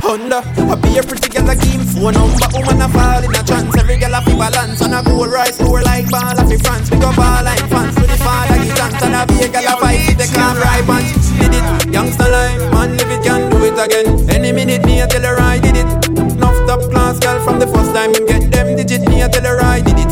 Honda. 0.05 0.45
I 0.45 0.75
be 0.77 0.97
a 0.97 1.03
pretty 1.03 1.29
girl 1.29 1.49
a 1.49 1.55
game 1.57 1.81
phone 1.81 2.13
number. 2.13 2.45
Woman 2.53 2.85
a 2.85 2.87
fall 2.89 3.23
in 3.25 3.33
a 3.33 3.41
trance. 3.41 3.73
Every 3.73 3.97
girl 3.97 4.13
a 4.13 4.21
fi 4.21 4.37
balance 4.37 4.81
on 4.83 4.93
a 4.93 5.01
gold 5.01 5.33
rice 5.33 5.57
score 5.57 5.81
like 5.81 6.09
ball 6.13 6.37
a 6.37 6.43
fi 6.45 6.57
France. 6.61 6.89
Pick 6.89 7.01
up 7.01 7.17
all 7.17 7.41
line 7.41 7.65
fans 7.73 7.95
to 7.95 8.05
the 8.05 8.17
father 8.21 8.61
get 8.61 8.77
chance. 8.77 9.01
And 9.01 9.15
I 9.15 9.25
be 9.25 9.41
a 9.41 9.49
girl 9.49 9.65
a 9.65 9.73
fight 9.81 10.05
with 10.05 10.19
the 10.21 10.27
calm 10.37 10.57
right 10.61 10.85
punch. 10.85 11.09
Did 11.41 11.57
it, 11.57 11.65
youngster 11.89 12.29
life, 12.29 12.61
man 12.69 12.97
live 12.97 13.09
it, 13.09 13.23
can 13.25 13.49
do 13.49 13.57
it 13.65 13.77
again. 13.81 14.07
Any 14.29 14.51
minute 14.53 14.85
me 14.85 15.01
a 15.01 15.07
tell 15.07 15.25
her 15.25 15.41
I 15.41 15.57
did 15.57 15.77
it. 15.77 15.89
Enough 16.37 16.59
top 16.69 16.81
class 16.91 17.17
girl 17.17 17.41
from 17.41 17.57
the 17.57 17.65
first 17.65 17.93
time 17.97 18.13
him 18.13 18.25
get 18.27 18.51
them 18.51 18.77
digit. 18.77 19.09
Me 19.09 19.21
a 19.21 19.29
tell 19.29 19.43
her 19.43 19.57
I 19.61 19.81
did 19.81 19.97
it. 19.97 20.02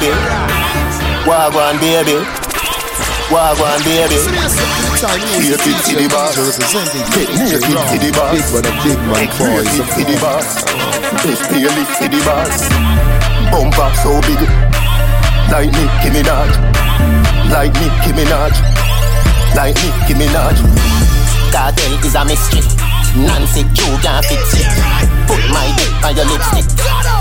Baby. 0.00 0.10
Wagwan 1.26 1.78
baby. 1.78 2.18
Wagwan 3.30 3.78
baby. 3.84 4.18
Here 5.38 5.58
fit 5.58 5.78
to 5.86 5.92
the 5.94 6.08
boss. 6.10 6.34
Get 7.14 7.28
near 7.38 7.60
fit 7.62 7.78
to 7.78 7.96
the 8.02 8.10
boss. 8.10 8.34
Big 8.34 8.50
man, 8.50 8.74
big 8.82 8.98
man, 9.06 9.26
boys. 9.38 9.70
Fit 9.70 9.86
to 9.94 10.02
the 10.02 10.16
boss. 10.18 10.64
Big 11.22 11.38
nearly 11.52 11.84
to 11.98 12.06
the 12.10 12.20
boss. 12.26 12.66
Bumper 13.52 13.90
so 14.02 14.18
big, 14.26 14.42
like 15.52 15.70
Nicki 15.70 16.10
Minaj. 16.10 16.50
Like 17.50 17.74
Nicki 17.78 18.10
Minaj. 18.18 18.54
Like 19.54 19.76
Nicki 19.78 20.14
Minaj. 20.18 20.58
Cartel 21.52 21.94
is 22.02 22.14
a 22.14 22.24
mystery. 22.24 22.62
Nancy 23.14 23.62
Q 23.78 23.94
can't 24.02 24.24
fix 24.26 24.58
it. 24.58 24.66
Put 25.28 25.42
my 25.54 25.70
dick 25.78 25.92
on 26.02 26.16
your 26.16 26.26
lipstick. 26.26 26.66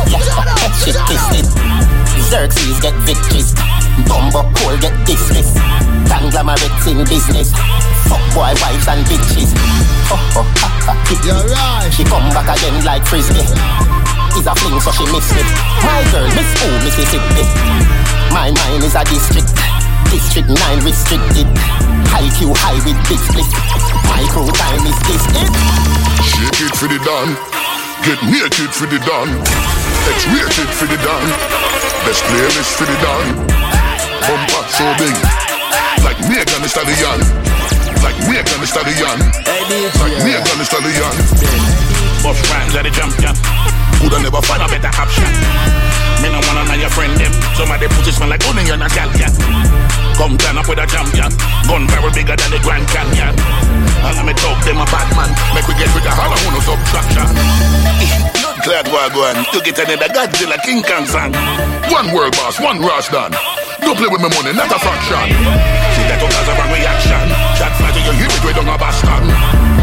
Yeah, 0.09 0.73
shit 0.81 0.97
kissed 1.05 1.37
it. 1.37 2.02
Xerxes 2.21 2.79
get 2.79 2.93
victories. 3.05 3.53
Bumbo 4.09 4.45
Cole 4.57 4.77
get 4.77 4.93
dismissed. 5.05 5.57
Conglomerates 6.09 6.87
in 6.87 7.03
business. 7.05 7.53
Fuck 8.09 8.23
boy 8.33 8.53
wives 8.61 8.87
and 8.87 9.05
bitches. 9.05 9.53
Oh, 10.11 10.19
oh, 10.37 10.47
ha, 10.59 10.69
ha, 10.85 10.93
You're 11.25 11.41
right. 11.49 11.89
She 11.93 12.03
come 12.03 12.29
back 12.33 12.49
again 12.49 12.83
like 12.85 13.05
frisbee. 13.05 13.45
Is 14.37 14.47
a 14.49 14.53
fling 14.57 14.81
so 14.81 14.91
she 14.91 15.05
missed 15.13 15.33
it. 15.37 15.45
My 15.85 16.01
girl, 16.09 16.25
Miss 16.33 16.49
O, 16.61 16.67
Mississippi. 16.81 17.45
My 18.33 18.49
mind 18.49 18.83
is 18.83 18.95
a 18.97 19.03
district. 19.05 19.53
District 20.09 20.49
9 20.49 20.57
restricted. 20.85 21.47
High 22.09 22.29
Q 22.37 22.53
high 22.53 22.81
with 22.81 22.97
big 23.09 23.21
split. 23.21 23.49
Micro 24.09 24.45
time 24.53 24.85
is 24.85 24.97
this 25.05 25.25
it. 25.37 25.49
Shake 26.25 26.65
it 26.65 26.73
for 26.77 26.87
the 26.89 26.97
dawn. 27.05 27.72
Get 28.03 28.19
naked 28.27 28.75
for 28.75 28.85
the 28.85 28.99
dawn. 29.07 29.29
X-rated 30.11 30.69
for 30.75 30.85
the 30.91 30.99
dawn. 31.07 31.23
Best 32.03 32.21
playlist 32.27 32.75
for 32.75 32.83
the 32.83 32.97
dawn. 32.99 33.47
Bumper 34.27 34.63
so 34.67 34.83
big. 34.99 35.15
Like 36.03 36.19
Megan 36.27 36.59
Thee 36.59 36.67
Stallion. 36.67 37.19
Like 38.03 38.19
Megan 38.27 38.59
Thee 38.59 38.67
Stallion. 38.67 39.19
Like 40.03 40.19
Megan 40.19 40.57
Thee 40.59 40.67
Stallion. 40.67 41.15
Buff 42.23 42.43
rhymes 42.51 42.75
at 42.75 42.83
the 42.83 42.91
jump, 42.91 43.15
yeah. 43.23 43.31
Coulda 43.99 44.19
never 44.19 44.41
find 44.41 44.61
a 44.61 44.67
better 44.67 44.91
option. 44.99 46.02
Me 46.21 46.27
no 46.29 46.39
wanna 46.45 46.67
know 46.67 46.77
your 46.77 46.91
friend 46.91 47.15
them. 47.17 47.33
Some 47.55 47.71
of 47.71 47.79
them 47.79 47.89
pussy 47.95 48.11
smell 48.11 48.29
like 48.29 48.43
onion 48.45 48.81
and 48.81 48.93
gal, 48.93 49.09
yeah. 49.17 49.31
Come 50.19 50.37
turn 50.37 50.57
up 50.57 50.67
with 50.69 50.77
a 50.77 50.85
champion. 50.85 51.31
Gun 51.65 51.87
barrel 51.89 52.13
bigger 52.13 52.37
than 52.37 52.51
the 52.53 52.59
Grand 52.61 52.85
Canyon. 52.91 53.33
All 54.05 54.13
of 54.13 54.25
me 54.25 54.33
talk 54.37 54.59
them 54.67 54.77
a 54.77 54.85
bad 54.85 55.09
man. 55.17 55.31
Make 55.57 55.65
we 55.65 55.73
get 55.79 55.89
rid 55.95 56.05
of 56.05 56.19
all 56.19 56.33
of 56.33 56.41
no 56.53 56.59
subtraction. 56.61 57.27
Glad 58.63 58.87
Wagwan. 58.87 59.35
You 59.51 59.59
get 59.65 59.79
another 59.79 60.07
Godzilla 60.13 60.55
King 60.63 60.83
Kong 60.83 61.05
song. 61.05 61.33
One 61.91 62.13
world 62.13 62.31
boss, 62.37 62.59
one 62.59 62.79
rush 62.79 63.09
done. 63.09 63.35
Don't 63.83 63.97
play 63.97 64.07
with 64.07 64.21
my 64.23 64.31
money, 64.31 64.55
not 64.55 64.71
a 64.71 64.79
fraction. 64.79 65.27
See 65.99 66.05
that 66.07 66.15
cause 66.15 66.47
of 66.47 66.55
a 66.55 66.65
reaction. 66.71 67.27
Shot 67.59 67.75
fire 67.75 67.91
to 67.91 67.99
your 67.99 68.15
hip, 68.15 68.31
we 68.47 68.55
don't 68.55 68.69
a 68.71 68.77
Boston. 68.79 69.27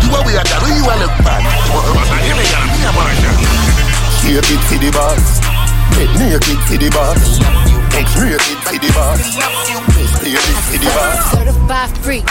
You 0.00 0.16
are 0.16 0.24
we 0.24 0.32
are 0.32 0.46
carry 0.48 0.72
you 0.72 0.84
a 0.88 0.94
look 0.96 1.12
bad. 1.20 1.44
What 1.68 1.84
was 1.92 2.08
I 2.08 2.18
hearing? 2.24 2.50
I'm 2.56 2.70
here, 2.80 2.92
Martian. 2.96 3.36
Here 4.24 4.40
it 4.40 4.62
for 4.64 4.78
the 4.80 4.90
boss. 4.96 5.59
Get 5.94 6.10
naked 6.18 6.58
for 6.66 6.76
the 6.78 6.88
boss. 6.90 7.40
X-rated 7.94 8.40
for 8.40 8.78
the 8.78 8.90
boss. 8.94 9.20
Here 10.22 10.38
it 10.38 10.58
for 10.68 10.78
the 10.78 10.90
boss. 10.94 11.30
Certified 11.32 11.92
free, 11.98 12.22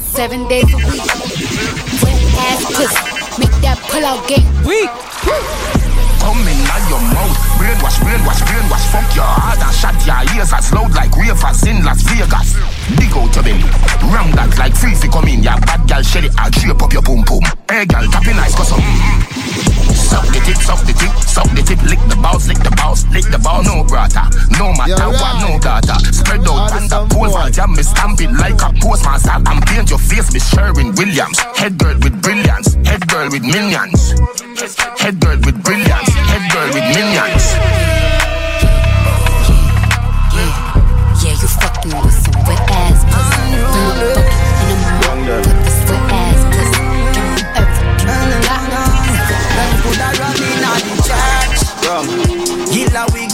seven 0.00 0.46
days 0.48 0.68
a 0.72 0.76
week. 0.76 1.04
Wet 2.02 2.20
ass 2.48 2.64
pussy, 2.74 3.40
make 3.40 3.54
that 3.62 3.78
pull 3.90 4.04
out 4.04 4.26
game 4.28 4.46
weak. 4.64 4.90
Come 6.20 6.40
in 6.48 6.56
out 6.72 6.84
your 6.88 7.02
mouth. 7.12 7.36
Brainwash, 7.60 7.98
brainwash, 8.00 8.40
brainwash. 8.48 8.86
Fuck 8.92 9.08
your 9.14 9.28
heart 9.28 9.60
and 9.60 9.74
shut 9.74 9.96
your 10.06 10.22
ears 10.36 10.52
as 10.52 10.72
loud 10.72 10.94
like 10.94 11.12
ravers 11.16 11.62
in 11.64 11.84
Las 11.84 12.02
Vegas. 12.02 12.56
Dig 12.96 13.12
out 13.12 13.34
your 13.34 13.44
belly. 13.44 13.68
Round 14.12 14.32
that 14.34 14.56
like 14.58 14.74
Fifi 14.74 15.08
come 15.08 15.28
in. 15.28 15.42
Your 15.42 15.60
bad 15.60 15.86
gal 15.86 16.02
shelly. 16.02 16.30
I'll 16.38 16.50
drape 16.50 16.80
up 16.80 16.92
your 16.92 17.02
boom 17.02 17.24
boom. 17.24 17.44
Hey 17.68 17.84
gal, 17.86 18.04
tapping 18.08 18.36
nice 18.36 18.54
cause 18.54 18.68
some. 18.68 18.80
Suck 20.14 20.30
the 20.30 20.38
tip, 20.46 20.58
suck 20.62 20.78
the 20.86 20.92
tip, 20.94 21.10
suck 21.26 21.50
the 21.58 21.62
tip, 21.62 21.82
lick 21.90 21.98
the 22.06 22.14
balls, 22.22 22.46
lick 22.46 22.62
the 22.62 22.70
balls, 22.78 23.02
lick 23.10 23.26
the 23.34 23.38
ball, 23.38 23.64
no 23.64 23.82
brata. 23.82 24.30
No 24.62 24.70
matter 24.78 25.10
what, 25.10 25.42
no 25.42 25.58
data. 25.58 25.98
Spread 26.14 26.46
out 26.46 26.70
and 26.70 26.86
the 26.86 27.02
pole, 27.10 27.34
man, 27.34 27.50
jam 27.50 27.74
me 27.74 27.82
stamp 27.82 28.20
it 28.20 28.30
like 28.30 28.62
a 28.62 28.70
postmaster 28.78 29.34
and 29.34 29.58
paint 29.66 29.90
your 29.90 29.98
face, 29.98 30.30
Miss 30.32 30.46
Sherwin 30.54 30.94
Williams. 30.94 31.38
Head 31.58 31.78
girl 31.78 31.98
with 31.98 32.14
brilliance, 32.22 32.74
head 32.86 33.02
girl 33.08 33.26
with 33.26 33.42
millions. 33.42 34.14
Head 35.02 35.18
girl 35.18 35.34
with 35.42 35.58
brilliance, 35.66 36.08
head 36.30 36.46
girl 36.46 36.70
with 36.70 36.86
millions. 36.94 37.44
Yeah, 41.26 41.34
you 41.34 41.48
fucking 41.58 41.90
with 41.90 41.90
some 41.90 41.90
wet 41.90 42.03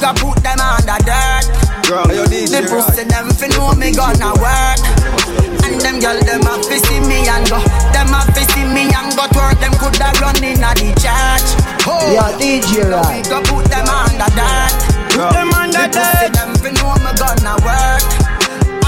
We 0.01 0.07
go 0.07 0.15
put 0.17 0.41
them 0.41 0.57
the 0.57 0.97
dirt. 1.05 1.45
The 1.85 2.65
pussy 2.73 3.05
them 3.05 3.29
fi 3.37 3.53
know 3.53 3.77
me 3.77 3.93
gonna 3.93 4.33
work. 4.41 4.81
And 5.61 5.77
them 5.77 6.01
girl 6.01 6.17
them 6.25 6.41
a 6.49 6.57
fi 6.65 6.81
see 6.81 7.05
me 7.05 7.29
and 7.29 7.45
go. 7.45 7.61
Them 7.93 8.09
a 8.09 8.25
fi 8.33 8.49
see 8.49 8.65
me 8.65 8.89
and 8.89 9.13
go 9.13 9.29
twerk. 9.29 9.61
Them 9.61 9.77
coulda 9.77 10.09
run 10.25 10.41
inna 10.41 10.73
the 10.73 10.97
church. 10.97 11.53
Oh, 11.85 12.01
Yeah, 12.17 12.33
DJ 12.41 12.89
right. 12.89 13.29
Go 13.29 13.45
put 13.45 13.69
them 13.69 13.85
under 13.93 14.25
that. 14.41 14.73
Put 15.13 15.37
them 15.37 15.53
under 15.53 15.85
that. 15.93 16.33
Them 16.33 16.57
fi 16.57 16.73
know 16.81 16.97
me 17.05 17.13
gonna 17.21 17.61
work. 17.61 18.01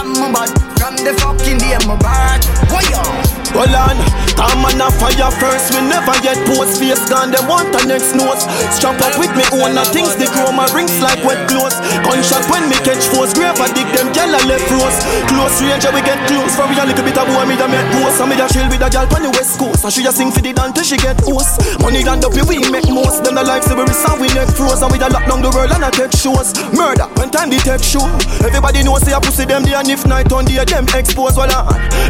I'm 0.01 0.17
a 0.17 0.33
bad 0.33 0.49
from 0.81 0.97
the 0.97 1.13
fucking 1.21 1.61
day 1.61 1.77
my 1.85 1.93
birth. 2.01 2.49
Why 2.73 2.89
yo? 2.89 3.32
Hold 3.53 3.69
on, 3.77 4.01
time 4.33 4.65
on 4.65 4.81
a 4.81 4.89
fire 4.97 5.29
first. 5.37 5.77
We 5.77 5.85
never 5.85 6.17
yet 6.25 6.41
post 6.49 6.81
face 6.81 7.05
gone. 7.05 7.31
Them 7.31 7.45
want 7.53 7.69
the 7.69 7.85
next 7.85 8.17
notes. 8.17 8.49
Strap 8.73 8.97
up 9.05 9.13
with 9.21 9.29
me 9.37 9.45
own 9.61 9.77
the 9.77 9.85
things. 9.93 10.17
They 10.17 10.25
grow 10.33 10.49
my 10.57 10.65
rings 10.73 10.97
like 11.05 11.21
wet 11.21 11.37
clothes. 11.53 11.77
Gunshot 12.01 12.49
when 12.49 12.65
me 12.73 12.81
catch 12.81 13.05
force. 13.13 13.37
Grave 13.37 13.61
a 13.61 13.69
dig 13.77 13.85
them 13.93 14.09
a 14.09 14.41
left 14.49 14.69
rose. 14.73 14.99
Close 15.29 15.61
range 15.61 15.85
we 15.85 16.01
get 16.01 16.17
close. 16.25 16.57
For 16.57 16.65
we 16.65 16.81
a 16.81 16.85
little 16.89 17.05
bit 17.05 17.21
of 17.21 17.29
boy 17.29 17.45
me 17.45 17.61
da 17.61 17.69
make 17.69 17.85
post. 17.93 18.25
And 18.25 18.33
me 18.33 18.41
da 18.41 18.49
chill 18.49 18.65
with 18.73 18.81
a 18.81 18.89
gyal 18.89 19.05
on 19.13 19.21
the 19.21 19.31
west 19.37 19.61
coast. 19.61 19.85
And 19.85 19.93
she 19.93 20.01
a 20.09 20.13
sing 20.13 20.33
for 20.33 20.41
the 20.41 20.57
dance 20.57 20.73
till 20.73 20.89
she 20.89 20.97
get 20.97 21.21
host. 21.21 21.61
Money 21.85 22.01
land 22.09 22.25
up 22.25 22.33
we 22.33 22.57
make 22.73 22.89
most. 22.89 23.21
Them 23.21 23.37
the 23.37 23.45
like 23.45 23.63
say 23.69 23.77
we 23.77 23.85
sound 23.93 24.17
we 24.17 24.33
neck 24.33 24.49
froze. 24.57 24.81
And 24.81 24.89
we 24.89 24.97
da 24.97 25.13
lock 25.13 25.29
down 25.29 25.45
the 25.45 25.53
world 25.53 25.77
and 25.77 25.85
I 25.85 25.93
take 25.93 26.17
shows. 26.17 26.57
Murder 26.73 27.05
when 27.21 27.29
time 27.29 27.53
they 27.53 27.61
take 27.61 27.85
show. 27.85 28.09
Everybody 28.41 28.81
know 28.81 28.97
say 28.97 29.13
I 29.13 29.21
pussy 29.21 29.45
them 29.45 29.69
day 29.69 29.77
and 29.77 29.93
if 29.93 30.09
night 30.09 30.33
on 30.33 30.49
day 30.49 30.65
them 30.65 30.89
expose. 30.97 31.37
Well. 31.37 31.53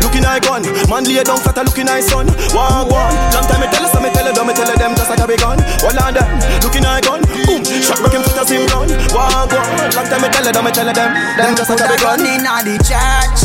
Looking 0.02 0.24
eye 0.24 0.38
gun. 0.38 0.62
Man 0.88 1.04
lay 1.04 1.22
down 1.32 1.40
flat 1.40 1.58
a 1.58 1.62
looking 1.64 1.88
eye 1.88 2.04
son. 2.04 2.28
One 2.52 2.88
one. 2.92 3.14
Long 3.32 3.46
time 3.48 3.60
me 3.64 3.68
tell 3.72 3.84
us, 3.84 3.94
me 3.96 4.10
tell 4.12 4.28
them, 4.28 4.46
me 4.46 4.52
tell 4.52 4.68
them 4.68 4.92
just 4.92 5.08
like 5.08 5.20
a 5.20 5.26
big 5.26 5.40
gun. 5.40 5.58
Well 5.80 5.96
on 6.04 6.12
them. 6.12 6.28
Looking 6.60 6.84
eye 6.84 7.00
gun. 7.00 7.24
Boom. 7.24 7.64
Shot 7.64 7.98
break 8.04 8.12
him 8.12 8.22
foot 8.22 8.44
as 8.44 8.50
him 8.52 8.68
gun. 8.68 8.88
One 9.16 9.48
one. 9.48 9.90
Long 9.96 10.08
time 10.08 10.20
me 10.20 10.28
tell 10.28 10.44
them, 10.44 10.64
me 10.64 10.72
tell 10.72 10.88
them. 10.92 11.10
Them 11.36 11.56
just 11.56 11.70
like 11.72 11.80
a 11.80 11.88
big 11.88 12.00
gun. 12.00 12.20
Inna 12.20 12.60
the 12.60 12.76
church. 12.84 13.40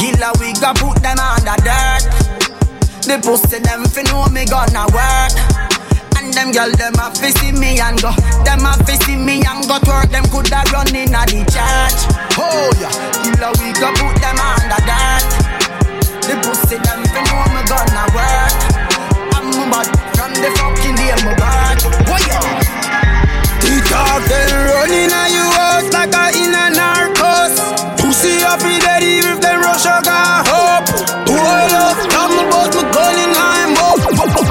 Gilla 0.00 0.32
we 0.40 0.56
go 0.56 0.72
put 0.80 0.96
them 1.04 1.20
under 1.20 1.58
dirt. 1.60 2.04
The 3.04 3.20
pussy 3.20 3.60
them 3.60 3.84
fi 3.84 4.02
know 4.08 4.24
me 4.32 4.48
gonna 4.48 4.88
work. 4.96 5.36
And 6.16 6.32
them 6.32 6.52
girl 6.52 6.72
them 6.72 6.96
a 6.96 7.12
fi 7.12 7.28
see 7.36 7.52
me 7.52 7.76
and 7.80 8.00
go. 8.00 8.12
Them 8.48 8.64
a 8.64 8.72
fi 8.88 8.96
see 9.04 9.16
me 9.20 9.44
and 9.44 9.68
go 9.68 9.76
twerk. 9.84 10.08
Them 10.08 10.24
coulda 10.32 10.64
run 10.72 10.88
inna 10.96 11.28
the 11.28 11.44
church. 11.44 12.00
Oh 12.40 12.72
yeah. 12.80 12.92
Gilla 13.20 13.52
we 13.60 13.68
go 13.76 13.92
put 14.00 14.16
them 14.24 14.40
under 14.40 14.80
dirt. 14.88 15.39
The 16.30 16.36
pussy 16.46 16.78
them 16.78 17.02
fi 17.10 17.20
know 17.26 17.42
me 17.50 17.62
gonna 17.66 18.06
work. 18.14 18.54
I'm 19.34 19.50
bad 19.66 19.90
from 20.14 20.30
the 20.38 20.46
fucking 20.62 20.94
day 20.94 21.10
my 21.26 21.34
birth. 21.34 21.82
Boy 22.06 22.22
yeah. 22.22 22.38
TikTok 23.58 24.22
They 24.30 24.46
running 24.70 25.10
a 25.10 25.22
you 25.26 25.42
house 25.58 25.90
like 25.90 26.14
a 26.14 26.30
in 26.38 26.54
a 26.54 26.70
narcos. 26.70 27.58
Pussy 27.98 28.46
up 28.46 28.62
in 28.62 28.78
dead 28.78 29.02
even 29.02 29.34
if 29.34 29.40
them 29.42 29.58
rush 29.58 29.90
a 29.90 29.98
got 30.06 30.46
hope. 30.46 30.86
Hold 31.26 31.74
up, 31.74 31.98
come 32.14 32.38
about 32.46 32.78
me 32.78 32.84
gun 32.94 33.18
in 33.18 33.34
I'm 33.34 33.74
up. 33.74 33.98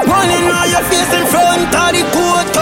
Running 0.03 0.51
on 0.51 0.67
your 0.67 0.83
face 0.91 1.13
in 1.15 1.23
front 1.31 1.63
of 1.63 1.95
the 1.95 2.03
court. 2.11 2.59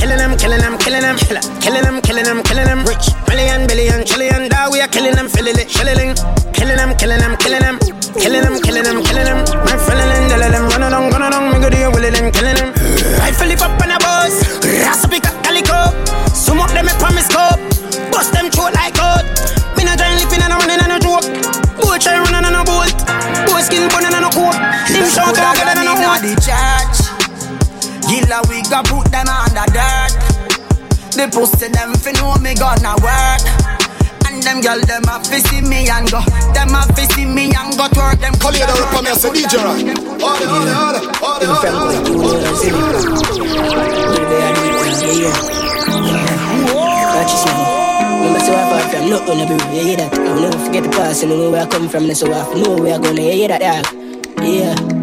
Killing 0.00 0.16
them, 0.16 0.32
killing 0.38 0.60
them, 0.60 0.78
killing 0.78 1.02
them, 1.02 1.16
killing 1.60 1.84
them, 1.84 2.00
killing 2.00 2.24
them, 2.24 2.42
killing 2.42 2.64
them. 2.64 2.84
Rich, 2.88 3.12
million, 3.28 3.66
billion, 3.66 4.00
trillion. 4.06 4.48
That 4.48 4.72
we 4.72 4.80
are 4.80 4.88
killing 4.88 5.12
them, 5.12 5.28
filling 5.28 5.58
it, 5.60 5.70
shilling. 5.70 6.16
Killing 6.56 6.76
them, 6.76 6.96
killing 6.96 7.20
them, 7.20 7.36
go 28.70 28.80
put 28.86 29.10
them 29.10 29.26
under 29.26 29.66
dirt. 29.74 30.14
The 31.18 31.26
pussy 31.34 31.66
them 31.74 31.92
fi 31.98 32.14
know 32.14 32.38
me 32.38 32.54
gonna 32.54 32.94
work. 33.02 33.42
And 34.30 34.38
them 34.46 34.62
girl 34.62 34.78
them 34.86 35.02
a 35.10 35.18
fi 35.26 35.42
see 35.42 35.60
me 35.60 35.90
and 35.90 36.06
go. 36.06 36.22
Them 36.54 36.70
a 36.78 36.86
fi 36.94 37.04
see 37.10 37.26
me 37.26 37.50
and 37.50 37.74
go 37.74 37.90
twerk. 37.90 38.22
Them 38.22 38.34
Call 38.38 38.54
it 38.54 38.62
out 38.62 38.78
for 38.94 39.02
me, 39.02 39.10
I 39.10 39.18
say 39.18 39.34
DJ 39.34 39.58
right. 39.58 39.90
Order, 40.22 40.46
order, 40.54 41.02
order, 41.18 41.50
order, 41.50 41.82
order. 41.82 42.00
Remember, 48.20 48.40
so 48.40 48.52
I 48.54 48.70
far 48.70 48.82
from 48.90 49.10
nothing, 49.10 49.38
never 49.38 49.54
yeah, 49.74 49.82
hear 49.82 49.96
that. 49.96 50.14
I 50.14 50.34
will 50.34 50.42
never 50.42 50.58
forget 50.58 50.82
the 50.84 50.90
past 50.90 51.22
and 51.24 51.32
know 51.32 51.50
where 51.50 51.62
I 51.62 51.66
come 51.66 51.88
from, 51.88 52.04
and 52.04 52.16
so 52.16 52.32
I 52.32 52.54
know 52.54 52.76
where 52.76 52.94
I'm 52.94 53.02
gonna 53.02 53.20
hear 53.20 53.48
that, 53.48 53.60
yeah. 53.60 53.82
Yeah. 54.44 54.99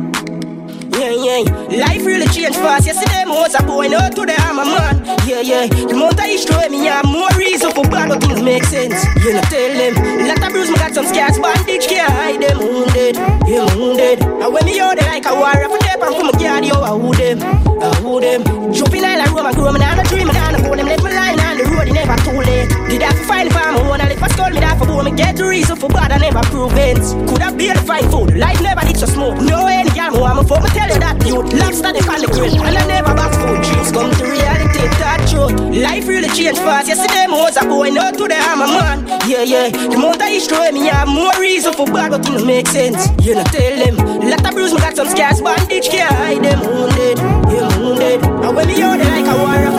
Yeah. 1.17 1.41
Life 1.73 2.05
really 2.05 2.27
changed 2.27 2.61
fast. 2.61 2.85
Yesterday, 2.85 3.25
I 3.25 3.29
was 3.29 3.55
a 3.55 3.63
boy, 3.63 3.87
now 3.87 4.07
today 4.09 4.37
I'm 4.37 4.59
a 4.59 4.65
man. 4.65 5.01
Yeah, 5.25 5.41
yeah. 5.41 5.65
The 5.65 5.95
month 5.97 6.19
I 6.19 6.29
destroy 6.29 6.69
me, 6.69 6.87
I 6.87 7.01
have 7.01 7.09
more 7.09 7.33
reason 7.33 7.71
for 7.71 7.81
bad, 7.89 8.09
but 8.09 8.21
things 8.21 8.41
make 8.41 8.63
sense. 8.65 9.01
You 9.25 9.33
know, 9.33 9.41
tell 9.49 9.73
them. 9.73 9.97
Lot 10.27 10.45
of 10.45 10.51
bruise, 10.53 10.69
me 10.69 10.77
got 10.77 10.93
some 10.93 11.09
scars, 11.09 11.39
bandage 11.39 11.87
can't 11.89 12.13
hide 12.13 12.37
them. 12.37 12.59
Wounded, 12.59 13.15
yeah, 13.49 13.65
wounded. 13.73 14.21
And 14.21 14.53
when 14.53 14.65
me 14.65 14.79
out 14.79 14.93
there 14.93 15.09
like 15.09 15.25
a 15.25 15.33
warrior, 15.33 15.69
for 15.69 15.81
them, 15.81 15.97
I'm 16.05 16.13
from 16.13 16.29
a 16.29 16.33
yard, 16.37 16.65
yo, 16.65 16.77
I 16.85 16.93
who 16.93 17.09
them, 17.15 17.41
I 17.81 17.89
who 17.97 18.21
them. 18.21 18.41
Jumping 18.73 19.01
like 19.01 19.17
a 19.17 19.33
Roman, 19.33 19.53
grow 19.55 19.71
me 19.73 19.79
down 19.79 19.97
a 19.97 20.03
dream, 20.05 20.27
me 20.27 20.33
down 20.33 20.53
a 20.53 20.61
bone, 20.61 20.77
them 20.77 20.85
left 20.85 21.03
me 21.03 21.11
lying 21.17 21.39
on 21.39 21.46
the 21.57 21.65
road, 21.73 21.87
it 21.87 21.93
never 21.93 22.15
too 22.23 22.37
late. 22.37 22.69
Did 22.89 23.03
I 23.03 23.11
find 23.25 23.51
for 23.51 23.59
my 23.59 23.79
own, 23.81 24.01
and 24.01 24.11
if 24.11 24.21
I 24.21 24.27
stole 24.29 24.49
me 24.49 24.59
that 24.59 24.77
for 24.77 24.85
bone, 24.85 25.05
me 25.05 25.11
get 25.11 25.35
the 25.35 25.45
reason 25.45 25.75
for 25.75 25.89
bad, 25.89 26.11
I 26.11 26.17
never 26.17 26.41
prove 26.53 26.73
it. 26.77 27.01
Could 27.27 27.41
have 27.41 27.57
been 27.57 27.77
fine 27.85 28.09
food, 28.09 28.37
life 28.37 28.61
never 28.61 28.81
did 28.81 28.97
so 28.97 29.07
smooth. 29.07 29.41
No 29.41 29.65
any 29.67 29.89
I'm 29.99 30.39
a 30.39 30.43
for 30.43 30.59
me 30.61 30.69
tell 30.71 30.87
you 30.87 30.99
that 30.99 31.19
youth. 31.25 31.51
Lobster 31.53 31.91
they 31.91 31.99
on 32.07 32.21
the 32.23 32.29
grill, 32.31 32.63
and 32.63 32.77
I 32.77 32.85
never 32.87 33.13
box 33.13 33.35
food. 33.37 33.59
Dreams 33.59 33.91
come 33.91 34.11
to 34.11 34.23
reality, 34.23 34.87
that 35.03 35.19
truth. 35.27 35.53
Life 35.75 36.07
really 36.07 36.29
changed 36.29 36.61
fast. 36.61 36.87
Yesterday, 36.87 37.27
I 37.27 37.33
was 37.33 37.57
a 37.57 37.65
boy, 37.65 37.89
now 37.91 38.11
today 38.11 38.39
I'm 38.39 38.61
a 38.61 38.67
man. 38.67 38.97
Yeah, 39.27 39.43
yeah. 39.43 39.69
The 39.69 39.97
month 39.97 40.21
I 40.21 40.31
destroy 40.31 40.71
me, 40.71 40.89
I 40.89 41.03
have 41.03 41.11
more 41.11 41.35
reason 41.39 41.73
for 41.73 41.85
bad, 41.85 42.11
but 42.11 42.23
it 42.23 42.31
don't 42.31 42.47
make 42.47 42.67
sense. 42.67 43.09
You 43.21 43.35
know, 43.35 43.43
tell 43.51 43.75
them. 43.77 43.95
Lot 44.23 44.45
of 44.47 44.53
bruise, 44.55 44.73
me 44.73 44.79
got 44.79 44.95
some 44.95 45.09
scars, 45.09 45.41
bandage 45.41 45.89
can't 45.89 46.13
hide 46.15 46.41
them. 46.41 46.59
Wounded, 46.63 47.17
yeah, 47.51 47.69
wounded. 47.77 48.23
And 48.23 48.55
when 48.55 48.67
me 48.67 48.81
out 48.81 48.99
like 48.99 49.27
a 49.27 49.35
warrior, 49.37 49.76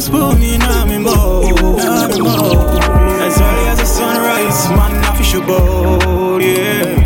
spoon 0.00 0.38
me 0.38 0.56
mouth, 0.56 0.64
nah, 0.64 0.84
me 0.86 0.98
mouth. 0.98 2.80
As 3.20 3.40
early 3.40 3.68
as 3.68 3.78
the 3.78 3.84
sunrise, 3.84 4.68
man, 4.70 5.04
I 5.04 5.16
fish 5.16 5.34
a 5.34 5.40
boat, 5.40 6.40
yeah. 6.42 6.96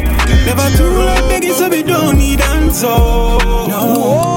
Never 0.46 0.76
too 0.76 0.84
late, 0.84 1.28
begging 1.28 1.52
so 1.52 1.68
we 1.68 1.82
don't 1.82 2.16
need 2.16 2.40
answer. 2.40 2.86
No, 2.86 4.33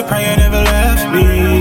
cause 0.00 0.08
prayer 0.10 0.36
never 0.36 0.62
left 0.62 1.14
me. 1.14 1.60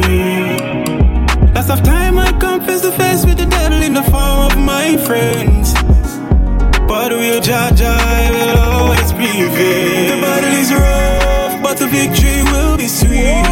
Last 1.53 1.69
of 1.69 1.83
time 1.83 2.17
I 2.19 2.31
come 2.39 2.61
face 2.61 2.81
to 2.81 2.91
face 2.91 3.25
with 3.25 3.37
the 3.37 3.45
devil 3.45 3.81
in 3.81 3.93
the 3.93 4.03
form 4.03 4.51
of 4.51 4.57
my 4.57 4.97
friends. 4.97 5.73
But 6.87 7.11
we'll 7.11 7.41
judge, 7.41 7.81
I 7.81 8.31
will 8.31 8.57
always 8.59 9.11
prevail. 9.11 10.15
The 10.15 10.21
battle 10.21 10.53
is 10.61 10.71
rough, 10.73 11.63
but 11.63 11.77
the 11.77 11.87
victory 11.87 12.43
will 12.51 12.77
be 12.77 12.87
sweet. 12.87 13.43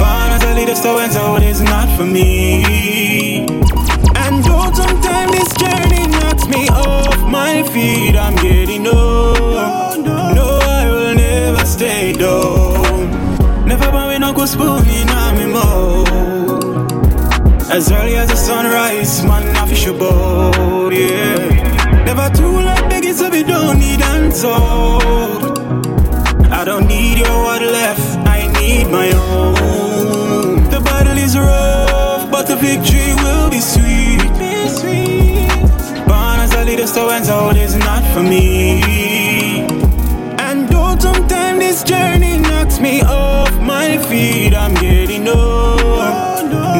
Born 0.00 0.30
as 0.36 0.42
a 0.44 0.54
leader, 0.54 0.74
so 0.74 0.98
and 0.98 1.12
so 1.12 1.36
it 1.36 1.42
is 1.42 1.60
not 1.60 1.88
for 1.96 2.06
me. 2.06 3.44
And 4.16 4.44
though 4.44 4.72
sometimes 4.72 5.32
this 5.32 5.52
journey 5.62 6.06
knocks 6.06 6.46
me 6.48 6.68
off 6.68 7.18
my 7.28 7.62
feet, 7.72 8.16
I'm 8.16 8.36
getting 8.36 8.86
old. 8.86 9.19
Me. 14.60 15.00
As 17.70 17.90
early 17.92 18.16
as 18.16 18.28
the 18.28 18.36
sunrise, 18.36 19.22
man, 19.24 19.56
I 19.56 19.66
fish 19.68 19.86
a 19.86 19.92
boat, 19.92 20.92
yeah. 20.92 22.04
Never 22.04 22.28
too 22.34 22.58
late, 22.60 22.88
begging, 22.90 23.14
so 23.14 23.30
we 23.30 23.44
don't 23.44 23.78
need 23.78 24.02
answer. 24.02 24.48
I 26.50 26.64
don't 26.64 26.86
need 26.88 27.18
your 27.18 27.44
word 27.44 27.62
left, 27.62 28.18
I 28.26 28.48
need 28.60 28.90
my 28.90 29.10
own. 29.12 30.68
The 30.68 30.80
battle 30.80 31.16
is 31.16 31.36
rough, 31.38 32.28
but 32.30 32.48
the 32.48 32.56
victory 32.56 33.14
will 33.22 33.48
be 33.50 33.60
sweet. 33.60 34.18
Born 36.08 36.40
as 36.40 36.52
a 36.54 36.64
leader, 36.64 36.88
so 36.88 37.08
and 37.10 37.24
so 37.24 37.50
is 37.50 37.76
not 37.76 38.02
for 38.12 38.22
me. 38.22 38.99
I'm 44.20 44.74
getting 44.74 45.26
old. 45.28 45.80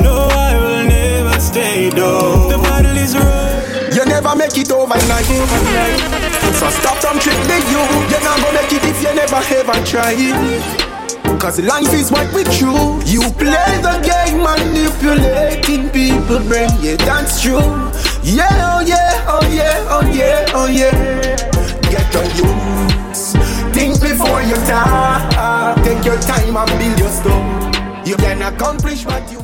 No, 0.05 0.29
I 0.31 0.57
will 0.61 0.85
never 0.87 1.41
stay 1.41 1.89
though. 1.89 2.51
The 2.51 2.59
battle 2.59 2.97
is 2.99 3.17
rough. 3.17 3.95
You 3.97 4.05
never 4.05 4.37
make 4.37 4.57
it 4.59 4.71
overnight. 4.71 5.25
So 6.61 6.69
stop 6.69 6.99
from 7.01 7.19
tricking 7.19 7.65
you. 7.73 7.81
You're 8.13 8.21
not 8.21 8.37
gonna 8.45 8.61
make 8.61 8.73
it 8.73 8.85
if 8.85 9.03
you 9.03 9.15
never 9.15 9.41
ever 9.57 9.87
try 9.87 10.13
it. 10.17 11.41
Cause 11.41 11.61
life 11.61 11.93
is 11.95 12.11
what 12.13 12.31
we 12.35 12.45
choose. 12.45 13.11
You 13.11 13.23
play 13.41 13.73
the 13.81 13.97
game 14.05 14.43
manipulating 14.45 15.89
people 15.89 16.41
brain. 16.45 16.69
Yeah, 16.83 16.97
that's 16.97 17.41
true. 17.41 17.57
Yeah, 18.23 18.77
oh 18.77 18.85
yeah, 18.85 19.25
oh 19.29 19.49
yeah, 19.51 19.87
oh 19.89 20.05
yeah, 20.13 20.45
oh 20.53 20.67
yeah. 20.67 20.93
Get 21.89 22.15
on 22.17 22.27
use. 22.37 22.80
Before 24.21 24.43
you 24.43 24.55
die. 24.69 25.81
Take 25.83 26.05
your 26.05 26.19
time 26.21 26.55
and 26.55 26.71
build 26.79 26.99
your 26.99 27.09
stuff. 27.09 28.07
You 28.07 28.17
can 28.17 28.43
accomplish 28.43 29.07
what 29.07 29.33
you 29.33 29.40